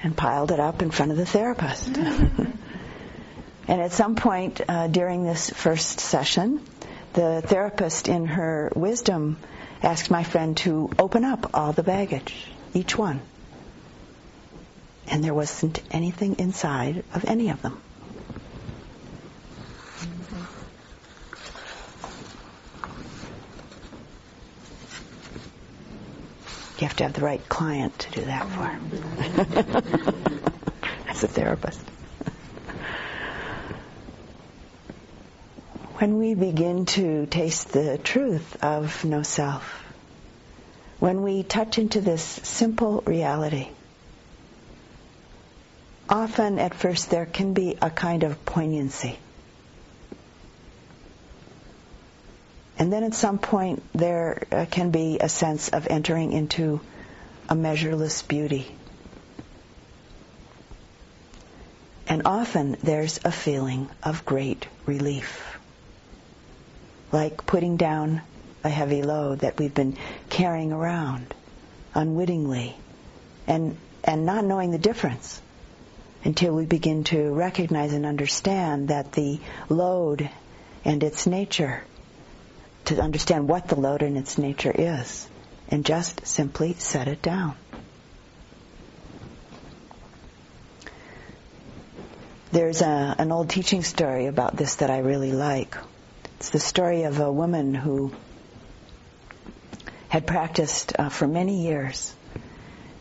and 0.02 0.16
piled 0.16 0.50
it 0.50 0.58
up 0.58 0.82
in 0.82 0.90
front 0.90 1.12
of 1.12 1.16
the 1.16 1.26
therapist. 1.26 1.96
and 1.96 2.50
at 3.68 3.92
some 3.92 4.16
point 4.16 4.60
uh, 4.68 4.88
during 4.88 5.22
this 5.22 5.48
first 5.50 6.00
session, 6.00 6.60
the 7.12 7.40
therapist, 7.40 8.08
in 8.08 8.26
her 8.26 8.72
wisdom, 8.74 9.36
asked 9.82 10.10
my 10.10 10.22
friend 10.22 10.56
to 10.58 10.90
open 10.98 11.24
up 11.24 11.50
all 11.54 11.72
the 11.72 11.82
baggage, 11.82 12.46
each 12.72 12.96
one. 12.96 13.20
And 15.08 15.22
there 15.24 15.34
wasn't 15.34 15.82
anything 15.90 16.36
inside 16.38 17.04
of 17.14 17.24
any 17.24 17.50
of 17.50 17.60
them. 17.62 17.76
You 26.78 26.88
have 26.88 26.96
to 26.96 27.04
have 27.04 27.12
the 27.12 27.20
right 27.20 27.48
client 27.48 27.98
to 28.00 28.10
do 28.10 28.24
that 28.24 28.48
for. 28.50 28.64
As 31.08 31.22
a 31.22 31.28
therapist. 31.28 31.80
When 36.02 36.18
we 36.18 36.34
begin 36.34 36.84
to 36.84 37.26
taste 37.26 37.68
the 37.68 37.96
truth 37.96 38.60
of 38.60 39.04
no 39.04 39.22
self, 39.22 39.84
when 40.98 41.22
we 41.22 41.44
touch 41.44 41.78
into 41.78 42.00
this 42.00 42.24
simple 42.24 43.04
reality, 43.06 43.68
often 46.08 46.58
at 46.58 46.74
first 46.74 47.08
there 47.10 47.24
can 47.24 47.52
be 47.52 47.78
a 47.80 47.88
kind 47.88 48.24
of 48.24 48.44
poignancy. 48.44 49.16
And 52.80 52.92
then 52.92 53.04
at 53.04 53.14
some 53.14 53.38
point 53.38 53.84
there 53.94 54.42
uh, 54.50 54.66
can 54.68 54.90
be 54.90 55.18
a 55.20 55.28
sense 55.28 55.68
of 55.68 55.86
entering 55.86 56.32
into 56.32 56.80
a 57.48 57.54
measureless 57.54 58.22
beauty. 58.22 58.66
And 62.08 62.22
often 62.24 62.76
there's 62.82 63.20
a 63.24 63.30
feeling 63.30 63.88
of 64.02 64.24
great 64.24 64.66
relief 64.84 65.51
like 67.12 67.46
putting 67.46 67.76
down 67.76 68.22
a 68.64 68.68
heavy 68.68 69.02
load 69.02 69.40
that 69.40 69.58
we've 69.58 69.74
been 69.74 69.96
carrying 70.30 70.72
around 70.72 71.34
unwittingly 71.94 72.74
and, 73.46 73.76
and 74.02 74.24
not 74.24 74.44
knowing 74.44 74.70
the 74.70 74.78
difference 74.78 75.40
until 76.24 76.54
we 76.54 76.64
begin 76.64 77.04
to 77.04 77.30
recognize 77.32 77.92
and 77.92 78.06
understand 78.06 78.88
that 78.88 79.12
the 79.12 79.40
load 79.68 80.30
and 80.84 81.02
its 81.02 81.26
nature, 81.26 81.82
to 82.84 83.00
understand 83.00 83.48
what 83.48 83.68
the 83.68 83.78
load 83.78 84.02
and 84.02 84.16
its 84.16 84.38
nature 84.38 84.72
is, 84.74 85.28
and 85.68 85.84
just 85.84 86.26
simply 86.26 86.74
set 86.74 87.08
it 87.08 87.22
down. 87.22 87.54
There's 92.52 92.82
a, 92.82 93.14
an 93.18 93.32
old 93.32 93.48
teaching 93.48 93.82
story 93.82 94.26
about 94.26 94.56
this 94.56 94.76
that 94.76 94.90
I 94.90 94.98
really 94.98 95.32
like. 95.32 95.76
It's 96.42 96.50
the 96.50 96.58
story 96.58 97.04
of 97.04 97.20
a 97.20 97.30
woman 97.30 97.72
who 97.72 98.10
had 100.08 100.26
practiced 100.26 100.92
uh, 100.98 101.08
for 101.08 101.28
many 101.28 101.62
years 101.68 102.12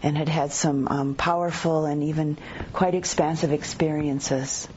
and 0.04 0.16
had 0.16 0.30
had 0.30 0.52
some 0.52 0.88
um, 0.88 1.16
powerful 1.16 1.86
and 1.86 2.04
even 2.04 2.38
quite 2.72 2.94
expansive 2.94 3.52
experiences 3.52 4.68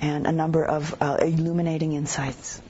and 0.00 0.26
a 0.26 0.32
number 0.32 0.64
of 0.64 1.00
uh, 1.00 1.18
illuminating 1.22 1.92
insights. 1.92 2.60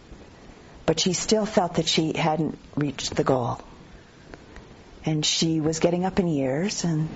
But 0.84 1.00
she 1.00 1.14
still 1.14 1.46
felt 1.46 1.76
that 1.76 1.88
she 1.88 2.12
hadn't 2.12 2.58
reached 2.76 3.16
the 3.16 3.24
goal. 3.24 3.62
And 5.06 5.24
she 5.24 5.62
was 5.62 5.78
getting 5.78 6.04
up 6.04 6.18
in 6.20 6.28
years 6.28 6.84
and 6.84 7.08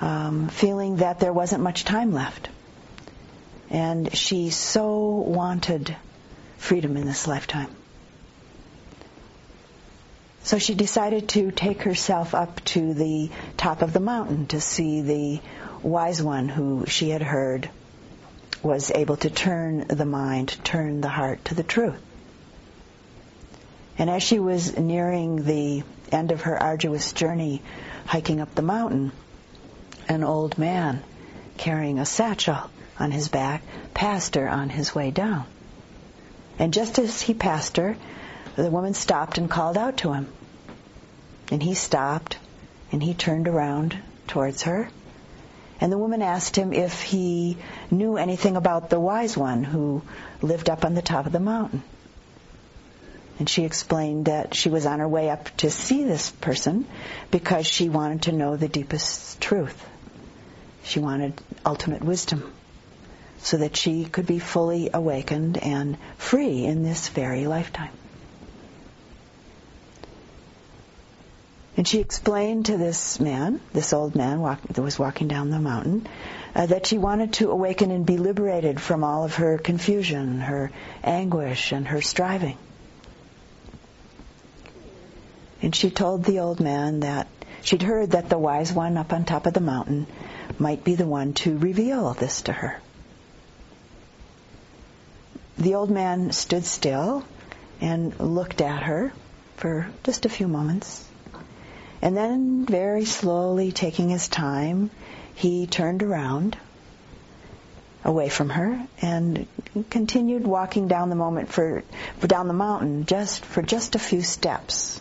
um, 0.00 0.48
feeling 0.48 0.98
that 0.98 1.18
there 1.18 1.32
wasn't 1.32 1.64
much 1.64 1.82
time 1.82 2.12
left. 2.12 2.50
And 3.68 4.16
she 4.16 4.50
so 4.50 5.06
wanted 5.26 5.96
freedom 6.58 6.96
in 6.96 7.06
this 7.06 7.26
lifetime. 7.26 7.74
So 10.42 10.58
she 10.58 10.74
decided 10.74 11.28
to 11.30 11.50
take 11.50 11.82
herself 11.82 12.34
up 12.34 12.64
to 12.66 12.94
the 12.94 13.30
top 13.56 13.82
of 13.82 13.92
the 13.92 14.00
mountain 14.00 14.46
to 14.48 14.60
see 14.60 15.00
the 15.00 15.40
wise 15.82 16.22
one 16.22 16.48
who 16.48 16.86
she 16.86 17.10
had 17.10 17.22
heard 17.22 17.68
was 18.62 18.90
able 18.90 19.16
to 19.18 19.30
turn 19.30 19.86
the 19.88 20.06
mind, 20.06 20.56
turn 20.64 21.00
the 21.00 21.08
heart 21.08 21.44
to 21.46 21.54
the 21.54 21.62
truth. 21.62 22.00
And 23.98 24.08
as 24.08 24.22
she 24.22 24.38
was 24.38 24.76
nearing 24.76 25.44
the 25.44 25.82
end 26.10 26.32
of 26.32 26.42
her 26.42 26.60
arduous 26.60 27.12
journey 27.12 27.62
hiking 28.06 28.40
up 28.40 28.54
the 28.54 28.62
mountain, 28.62 29.12
an 30.08 30.24
old 30.24 30.56
man 30.56 31.02
carrying 31.56 31.98
a 31.98 32.06
satchel 32.06 32.70
on 32.98 33.10
his 33.10 33.28
back 33.28 33.62
passed 33.94 34.34
her 34.34 34.48
on 34.48 34.70
his 34.70 34.94
way 34.94 35.10
down. 35.10 35.44
And 36.58 36.72
just 36.72 36.98
as 36.98 37.20
he 37.20 37.34
passed 37.34 37.76
her, 37.76 37.96
the 38.56 38.70
woman 38.70 38.94
stopped 38.94 39.38
and 39.38 39.48
called 39.48 39.78
out 39.78 39.98
to 39.98 40.12
him. 40.12 40.32
And 41.50 41.62
he 41.62 41.74
stopped 41.74 42.38
and 42.90 43.02
he 43.02 43.14
turned 43.14 43.48
around 43.48 43.96
towards 44.26 44.62
her. 44.62 44.88
And 45.80 45.92
the 45.92 45.98
woman 45.98 46.22
asked 46.22 46.56
him 46.56 46.72
if 46.72 47.00
he 47.00 47.56
knew 47.90 48.16
anything 48.16 48.56
about 48.56 48.90
the 48.90 48.98
wise 48.98 49.36
one 49.36 49.62
who 49.62 50.02
lived 50.42 50.68
up 50.68 50.84
on 50.84 50.94
the 50.94 51.02
top 51.02 51.26
of 51.26 51.32
the 51.32 51.38
mountain. 51.38 51.84
And 53.38 53.48
she 53.48 53.64
explained 53.64 54.24
that 54.24 54.56
she 54.56 54.68
was 54.68 54.84
on 54.84 54.98
her 54.98 55.06
way 55.06 55.30
up 55.30 55.56
to 55.58 55.70
see 55.70 56.02
this 56.02 56.30
person 56.30 56.86
because 57.30 57.68
she 57.68 57.88
wanted 57.88 58.22
to 58.22 58.32
know 58.32 58.56
the 58.56 58.66
deepest 58.66 59.40
truth. 59.40 59.86
She 60.82 60.98
wanted 60.98 61.40
ultimate 61.64 62.02
wisdom 62.02 62.52
so 63.42 63.58
that 63.58 63.76
she 63.76 64.04
could 64.04 64.26
be 64.26 64.38
fully 64.38 64.90
awakened 64.92 65.58
and 65.58 65.96
free 66.16 66.64
in 66.64 66.82
this 66.82 67.08
very 67.08 67.46
lifetime. 67.46 67.90
And 71.76 71.86
she 71.86 72.00
explained 72.00 72.66
to 72.66 72.76
this 72.76 73.20
man, 73.20 73.60
this 73.72 73.92
old 73.92 74.16
man 74.16 74.40
walk, 74.40 74.60
that 74.62 74.82
was 74.82 74.98
walking 74.98 75.28
down 75.28 75.50
the 75.50 75.60
mountain, 75.60 76.08
uh, 76.52 76.66
that 76.66 76.86
she 76.88 76.98
wanted 76.98 77.34
to 77.34 77.52
awaken 77.52 77.92
and 77.92 78.04
be 78.04 78.16
liberated 78.16 78.80
from 78.80 79.04
all 79.04 79.22
of 79.22 79.36
her 79.36 79.58
confusion, 79.58 80.40
her 80.40 80.72
anguish, 81.04 81.70
and 81.70 81.86
her 81.86 82.00
striving. 82.00 82.58
And 85.62 85.72
she 85.74 85.90
told 85.90 86.24
the 86.24 86.40
old 86.40 86.58
man 86.58 87.00
that 87.00 87.28
she'd 87.62 87.82
heard 87.82 88.10
that 88.10 88.28
the 88.28 88.38
wise 88.38 88.72
one 88.72 88.96
up 88.96 89.12
on 89.12 89.24
top 89.24 89.46
of 89.46 89.54
the 89.54 89.60
mountain 89.60 90.08
might 90.58 90.82
be 90.82 90.96
the 90.96 91.06
one 91.06 91.32
to 91.34 91.56
reveal 91.58 92.12
this 92.14 92.42
to 92.42 92.52
her. 92.52 92.80
The 95.58 95.74
old 95.74 95.90
man 95.90 96.30
stood 96.30 96.64
still 96.64 97.24
and 97.80 98.18
looked 98.20 98.60
at 98.60 98.84
her 98.84 99.12
for 99.56 99.88
just 100.04 100.24
a 100.24 100.28
few 100.28 100.46
moments. 100.46 101.04
And 102.00 102.16
then, 102.16 102.64
very 102.64 103.04
slowly, 103.04 103.72
taking 103.72 104.08
his 104.08 104.28
time, 104.28 104.90
he 105.34 105.66
turned 105.66 106.04
around 106.04 106.56
away 108.04 108.28
from 108.28 108.50
her 108.50 108.86
and 109.02 109.48
continued 109.90 110.46
walking 110.46 110.86
down 110.86 111.10
the 111.10 111.16
moment 111.16 111.48
for, 111.48 111.82
for 112.18 112.28
down 112.28 112.46
the 112.46 112.54
mountain 112.54 113.04
just 113.04 113.44
for 113.44 113.60
just 113.60 113.96
a 113.96 113.98
few 113.98 114.22
steps. 114.22 115.00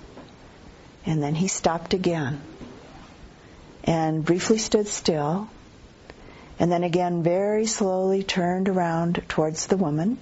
And 1.06 1.22
then 1.22 1.36
he 1.36 1.48
stopped 1.48 1.94
again 1.94 2.42
and 3.84 4.26
briefly 4.26 4.58
stood 4.58 4.88
still 4.88 5.50
and 6.60 6.72
then 6.72 6.84
again 6.84 7.22
very 7.22 7.68
slowly 7.68 8.24
turned 8.24 8.68
around 8.68 9.24
towards 9.30 9.68
the 9.68 9.78
woman 9.78 10.18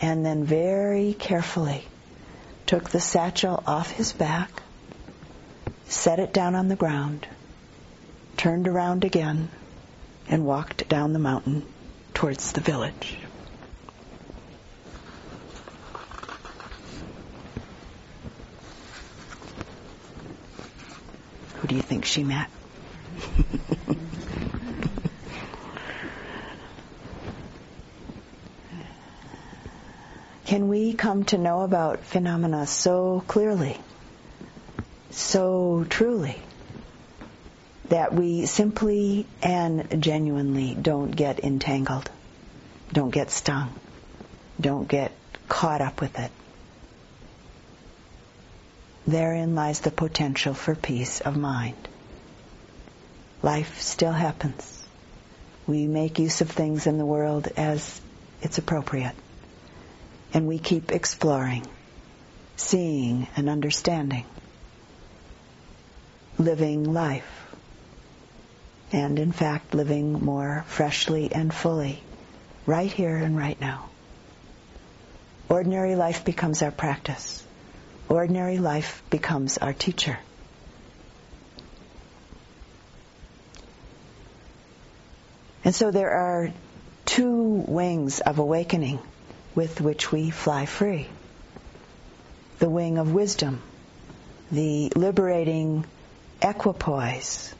and 0.00 0.24
then 0.24 0.44
very 0.44 1.12
carefully 1.14 1.84
took 2.66 2.88
the 2.90 3.00
satchel 3.00 3.62
off 3.66 3.90
his 3.90 4.12
back, 4.12 4.50
set 5.86 6.18
it 6.18 6.32
down 6.32 6.54
on 6.54 6.68
the 6.68 6.76
ground, 6.76 7.26
turned 8.36 8.68
around 8.68 9.04
again, 9.04 9.48
and 10.28 10.46
walked 10.46 10.88
down 10.88 11.12
the 11.12 11.18
mountain 11.18 11.64
towards 12.14 12.52
the 12.52 12.60
village. 12.60 13.18
Who 21.56 21.68
do 21.68 21.74
you 21.74 21.82
think 21.82 22.04
she 22.04 22.22
met? 22.22 22.48
can 30.50 30.66
we 30.66 30.94
come 30.94 31.22
to 31.22 31.38
know 31.38 31.60
about 31.60 32.00
phenomena 32.00 32.66
so 32.66 33.22
clearly, 33.28 33.78
so 35.10 35.86
truly, 35.88 36.36
that 37.88 38.12
we 38.12 38.46
simply 38.46 39.28
and 39.44 40.02
genuinely 40.02 40.74
don't 40.74 41.12
get 41.12 41.44
entangled, 41.44 42.10
don't 42.92 43.10
get 43.10 43.30
stung, 43.30 43.72
don't 44.60 44.88
get 44.88 45.12
caught 45.48 45.80
up 45.80 46.00
with 46.00 46.18
it. 46.18 46.32
Therein 49.06 49.54
lies 49.54 49.78
the 49.78 49.92
potential 49.92 50.52
for 50.52 50.74
peace 50.74 51.20
of 51.20 51.36
mind. 51.36 51.86
Life 53.40 53.80
still 53.80 54.10
happens. 54.10 54.84
We 55.68 55.86
make 55.86 56.18
use 56.18 56.40
of 56.40 56.50
things 56.50 56.88
in 56.88 56.98
the 56.98 57.06
world 57.06 57.46
as 57.56 58.00
it's 58.42 58.58
appropriate 58.58 59.14
and 60.32 60.46
we 60.46 60.58
keep 60.58 60.92
exploring, 60.92 61.66
seeing 62.56 63.26
and 63.36 63.48
understanding, 63.48 64.24
living 66.38 66.92
life, 66.92 67.54
and 68.92 69.18
in 69.18 69.32
fact 69.32 69.74
living 69.74 70.12
more 70.12 70.64
freshly 70.68 71.32
and 71.32 71.52
fully, 71.52 72.02
right 72.66 72.92
here 72.92 73.16
and 73.16 73.36
right 73.36 73.60
now. 73.60 73.88
Ordinary 75.48 75.96
life 75.96 76.24
becomes 76.24 76.62
our 76.62 76.70
practice. 76.70 77.44
Ordinary 78.08 78.58
life 78.58 79.02
becomes 79.10 79.58
our 79.58 79.72
teacher. 79.72 80.18
And 85.64 85.74
so 85.74 85.90
there 85.90 86.10
are 86.10 86.50
two 87.04 87.64
wings 87.66 88.20
of 88.20 88.38
awakening 88.38 89.00
with 89.54 89.80
which 89.80 90.12
we 90.12 90.30
fly 90.30 90.66
free. 90.66 91.08
The 92.58 92.70
wing 92.70 92.98
of 92.98 93.12
wisdom, 93.12 93.62
the 94.50 94.92
liberating 94.94 95.84
equipoise 96.42 97.54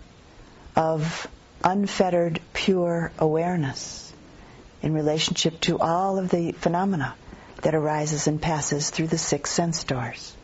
of 0.76 1.26
unfettered, 1.62 2.40
pure 2.52 3.12
awareness 3.18 4.12
in 4.82 4.94
relationship 4.94 5.60
to 5.60 5.78
all 5.78 6.18
of 6.18 6.30
the 6.30 6.52
phenomena 6.52 7.14
that 7.62 7.74
arises 7.74 8.26
and 8.26 8.40
passes 8.40 8.90
through 8.90 9.08
the 9.08 9.18
six 9.18 9.50
sense 9.50 9.84
doors. 9.84 10.34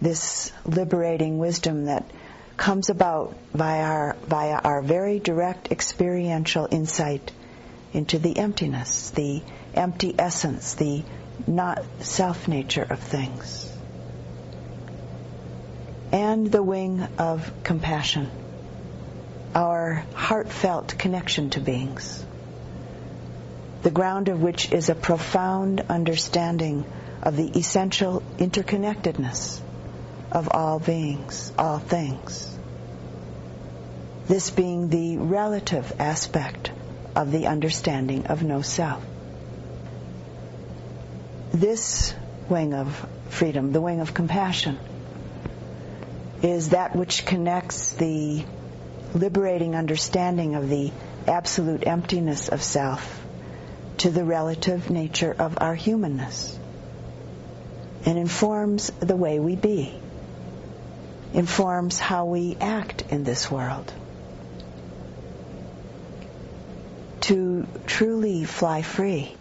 This 0.00 0.52
liberating 0.64 1.38
wisdom 1.38 1.86
that 1.86 2.10
comes 2.56 2.90
about 2.90 3.36
via 3.54 3.82
our, 3.82 4.16
via 4.26 4.56
our 4.56 4.82
very 4.82 5.20
direct 5.20 5.70
experiential 5.70 6.66
insight 6.70 7.30
into 7.92 8.18
the 8.18 8.36
emptiness, 8.38 9.10
the 9.10 9.42
empty 9.76 10.14
essence, 10.18 10.74
the 10.74 11.02
not 11.46 11.84
self 12.00 12.48
nature 12.48 12.86
of 12.88 12.98
things. 12.98 13.66
and 16.12 16.50
the 16.50 16.62
wing 16.62 17.06
of 17.18 17.52
compassion, 17.62 18.30
our 19.54 20.04
heartfelt 20.14 20.96
connection 20.98 21.50
to 21.50 21.60
beings, 21.60 22.24
the 23.82 23.90
ground 23.90 24.28
of 24.28 24.40
which 24.40 24.72
is 24.72 24.88
a 24.88 24.94
profound 24.94 25.80
understanding 25.88 26.84
of 27.22 27.36
the 27.36 27.48
essential 27.58 28.22
interconnectedness 28.38 29.60
of 30.30 30.48
all 30.52 30.78
beings, 30.78 31.52
all 31.58 31.78
things. 31.78 32.56
This 34.26 34.50
being 34.50 34.88
the 34.88 35.18
relative 35.18 35.92
aspect 35.98 36.70
of 37.14 37.30
the 37.30 37.46
understanding 37.46 38.26
of 38.26 38.42
no 38.42 38.62
self. 38.62 39.04
This 41.52 42.14
wing 42.48 42.74
of 42.74 43.06
freedom, 43.28 43.72
the 43.72 43.80
wing 43.80 44.00
of 44.00 44.14
compassion, 44.14 44.78
is 46.42 46.70
that 46.70 46.94
which 46.94 47.24
connects 47.24 47.92
the 47.92 48.44
liberating 49.14 49.74
understanding 49.74 50.54
of 50.54 50.68
the 50.68 50.92
absolute 51.26 51.86
emptiness 51.86 52.48
of 52.48 52.62
self 52.62 53.22
to 53.98 54.10
the 54.10 54.24
relative 54.24 54.90
nature 54.90 55.34
of 55.36 55.58
our 55.60 55.74
humanness 55.74 56.58
and 58.04 58.18
informs 58.18 58.90
the 59.00 59.16
way 59.16 59.40
we 59.40 59.56
be, 59.56 59.98
informs 61.32 61.98
how 61.98 62.26
we 62.26 62.56
act 62.60 63.04
in 63.10 63.24
this 63.24 63.50
world. 63.50 63.92
To 67.22 67.66
truly 67.86 68.44
fly 68.44 68.82
free, 68.82 69.35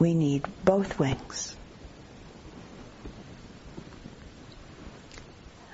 we 0.00 0.14
need 0.14 0.44
both 0.64 0.98
wings. 0.98 1.54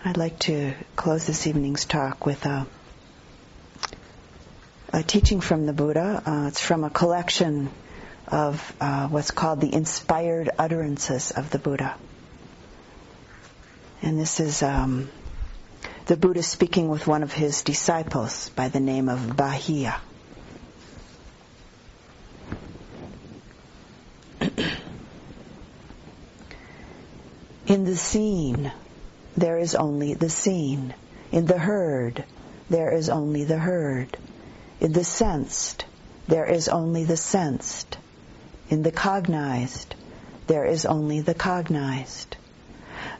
I'd 0.04 0.16
like 0.16 0.38
to 0.40 0.74
close 0.96 1.26
this 1.26 1.46
evening's 1.46 1.84
talk 1.84 2.26
with 2.26 2.44
a, 2.44 2.66
a 4.92 5.02
teaching 5.02 5.40
from 5.40 5.66
the 5.66 5.72
Buddha. 5.72 6.22
Uh, 6.26 6.48
it's 6.48 6.60
from 6.60 6.84
a 6.84 6.90
collection 6.90 7.70
of 8.26 8.74
uh, 8.80 9.06
what's 9.08 9.30
called 9.30 9.60
the 9.60 9.72
inspired 9.72 10.50
utterances 10.58 11.30
of 11.30 11.50
the 11.50 11.58
Buddha. 11.58 11.96
And 14.02 14.18
this 14.18 14.40
is 14.40 14.62
um, 14.62 15.08
the 16.06 16.16
Buddha 16.16 16.42
speaking 16.42 16.88
with 16.88 17.06
one 17.06 17.22
of 17.22 17.32
his 17.32 17.62
disciples 17.62 18.48
by 18.50 18.68
the 18.68 18.80
name 18.80 19.08
of 19.08 19.20
Bahiya. 19.20 19.98
In 27.66 27.84
the 27.96 28.02
seen, 28.02 28.70
there 29.38 29.56
is 29.56 29.74
only 29.74 30.12
the 30.12 30.28
seen. 30.28 30.92
In 31.32 31.46
the 31.46 31.56
heard, 31.56 32.24
there 32.68 32.92
is 32.92 33.08
only 33.08 33.44
the 33.44 33.56
heard. 33.56 34.18
In 34.80 34.92
the 34.92 35.02
sensed, 35.02 35.86
there 36.28 36.44
is 36.44 36.68
only 36.68 37.04
the 37.04 37.16
sensed. 37.16 37.96
In 38.68 38.82
the 38.82 38.92
cognized, 38.92 39.94
there 40.46 40.66
is 40.66 40.84
only 40.84 41.22
the 41.22 41.32
cognized. 41.32 42.36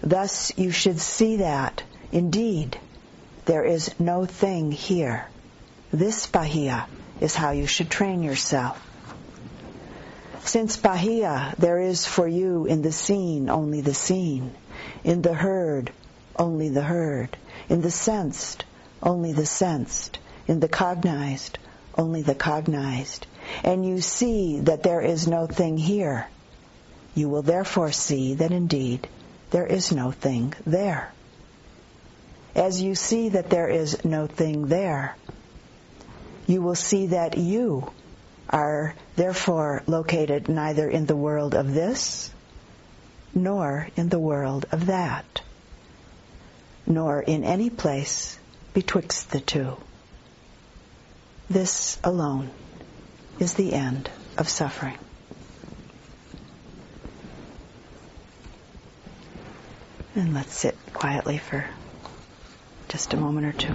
Thus 0.03 0.53
you 0.59 0.70
should 0.72 1.01
see 1.01 1.39
that, 1.39 1.83
indeed, 2.12 2.79
there 3.47 3.64
is 3.64 3.99
no 3.99 4.27
thing 4.27 4.72
here. 4.72 5.27
This 5.91 6.27
Bahiya 6.27 6.85
is 7.18 7.35
how 7.35 7.53
you 7.53 7.66
should 7.66 7.89
train 7.89 8.22
yourself. 8.22 8.79
Since 10.45 10.77
Bahiya, 10.77 11.57
there 11.57 11.81
is 11.81 12.05
for 12.05 12.29
you 12.29 12.66
in 12.66 12.83
the 12.83 12.93
seen 12.93 13.49
only 13.49 13.81
the 13.81 13.95
seen, 13.95 14.55
in 15.05 15.22
the 15.22 15.34
heard 15.34 15.93
only 16.39 16.68
the 16.68 16.82
heard, 16.82 17.37
in 17.68 17.80
the 17.80 17.91
sensed 17.91 18.64
only 19.03 19.32
the 19.32 19.47
sensed, 19.47 20.18
in 20.47 20.61
the 20.61 20.68
cognized 20.68 21.59
only 21.99 22.22
the 22.22 22.34
cognized, 22.34 23.26
and 23.64 23.87
you 23.87 24.01
see 24.01 24.61
that 24.61 24.82
there 24.82 25.01
is 25.01 25.26
no 25.26 25.47
thing 25.47 25.78
here, 25.78 26.26
you 27.14 27.28
will 27.28 27.43
therefore 27.43 27.93
see 27.93 28.34
that 28.34 28.51
indeed 28.53 29.09
there 29.51 29.66
is 29.66 29.93
no 29.93 30.11
thing 30.11 30.53
there. 30.66 31.11
As 32.55 32.80
you 32.80 32.95
see 32.95 33.30
that 33.30 33.51
there 33.51 33.68
is 33.68 34.05
no 34.05 34.26
thing 34.26 34.66
there, 34.66 35.16
you 36.47 36.62
will 36.62 36.74
see 36.74 37.09
that 37.09 37.37
you 37.39 37.91
are 38.51 38.95
therefore 39.16 39.82
located 39.87 40.49
neither 40.49 40.89
in 40.89 41.07
the 41.07 41.16
world 41.16 41.55
of 41.55 41.72
this 41.72 42.30
nor 43.35 43.89
in 43.97 44.09
the 44.09 44.18
world 44.18 44.66
of 44.72 44.87
that, 44.87 45.43
nor 46.87 47.20
in 47.20 47.45
any 47.45 47.70
place 47.70 48.39
betwixt 48.74 49.31
the 49.31 49.41
two. 49.41 49.77
This 51.49 51.99
alone 52.03 52.51
is 53.39 53.55
the 53.55 53.72
end 53.72 54.11
of 54.37 54.49
suffering. 54.49 54.99
And 60.14 60.33
let's 60.35 60.55
sit 60.55 60.77
quietly 60.95 61.39
for 61.39 61.66
just 62.89 63.12
a 63.12 63.16
moment 63.16 63.47
or 63.47 63.53
two. 63.53 63.74